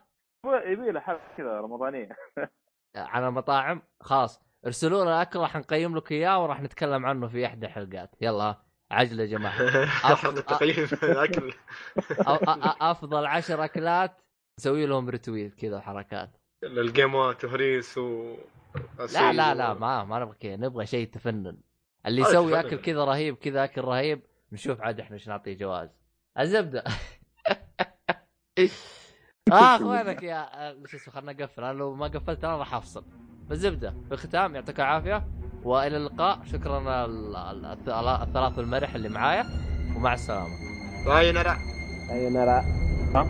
[0.45, 2.10] يبي له حلقه كذا رمضانية.
[2.95, 4.41] على المطاعم خلاص.
[4.65, 8.56] ارسلوا لنا أكل راح نقيم لك إياه وراح نتكلم عنه في إحدى الحلقات يلا
[8.91, 9.86] عجل يا جماعة.
[10.15, 11.52] حط التقييم الأكل.
[11.52, 11.56] أ-
[12.24, 14.22] أ- أ- أفضل عشر أكلات
[14.60, 16.30] نسوي لهم ريتويت كذا وحركات.
[16.64, 18.36] الجيمات وهريس و
[19.14, 20.56] لا لا لا ما ما نبغى كذا.
[20.56, 21.57] نبغى شيء تفنن.
[22.06, 22.60] اللي هذا يسوي.
[22.60, 24.22] أكل كذا رهيب كذا أكل رهيب
[24.52, 25.90] نشوف عاد إحنا إيش نعطيه جواز.
[26.40, 26.84] الزبدة.
[29.52, 31.64] آه أخوانك يا آه، شو اسمه خلنا نقفل.
[31.64, 33.03] أنا لو ما قفلت أنا راح أفصل.
[33.49, 35.28] بالزبده في الختام يعطيك العافية
[35.64, 36.40] وإلى اللقاء.
[36.52, 37.90] شكرا ال- ال- الث-
[38.22, 39.45] الثلاث المرح اللي معايا
[39.95, 40.56] ومع السلامة.
[41.06, 41.57] باي نرى.
[42.11, 42.64] أي نرى.
[43.15, 43.28] ها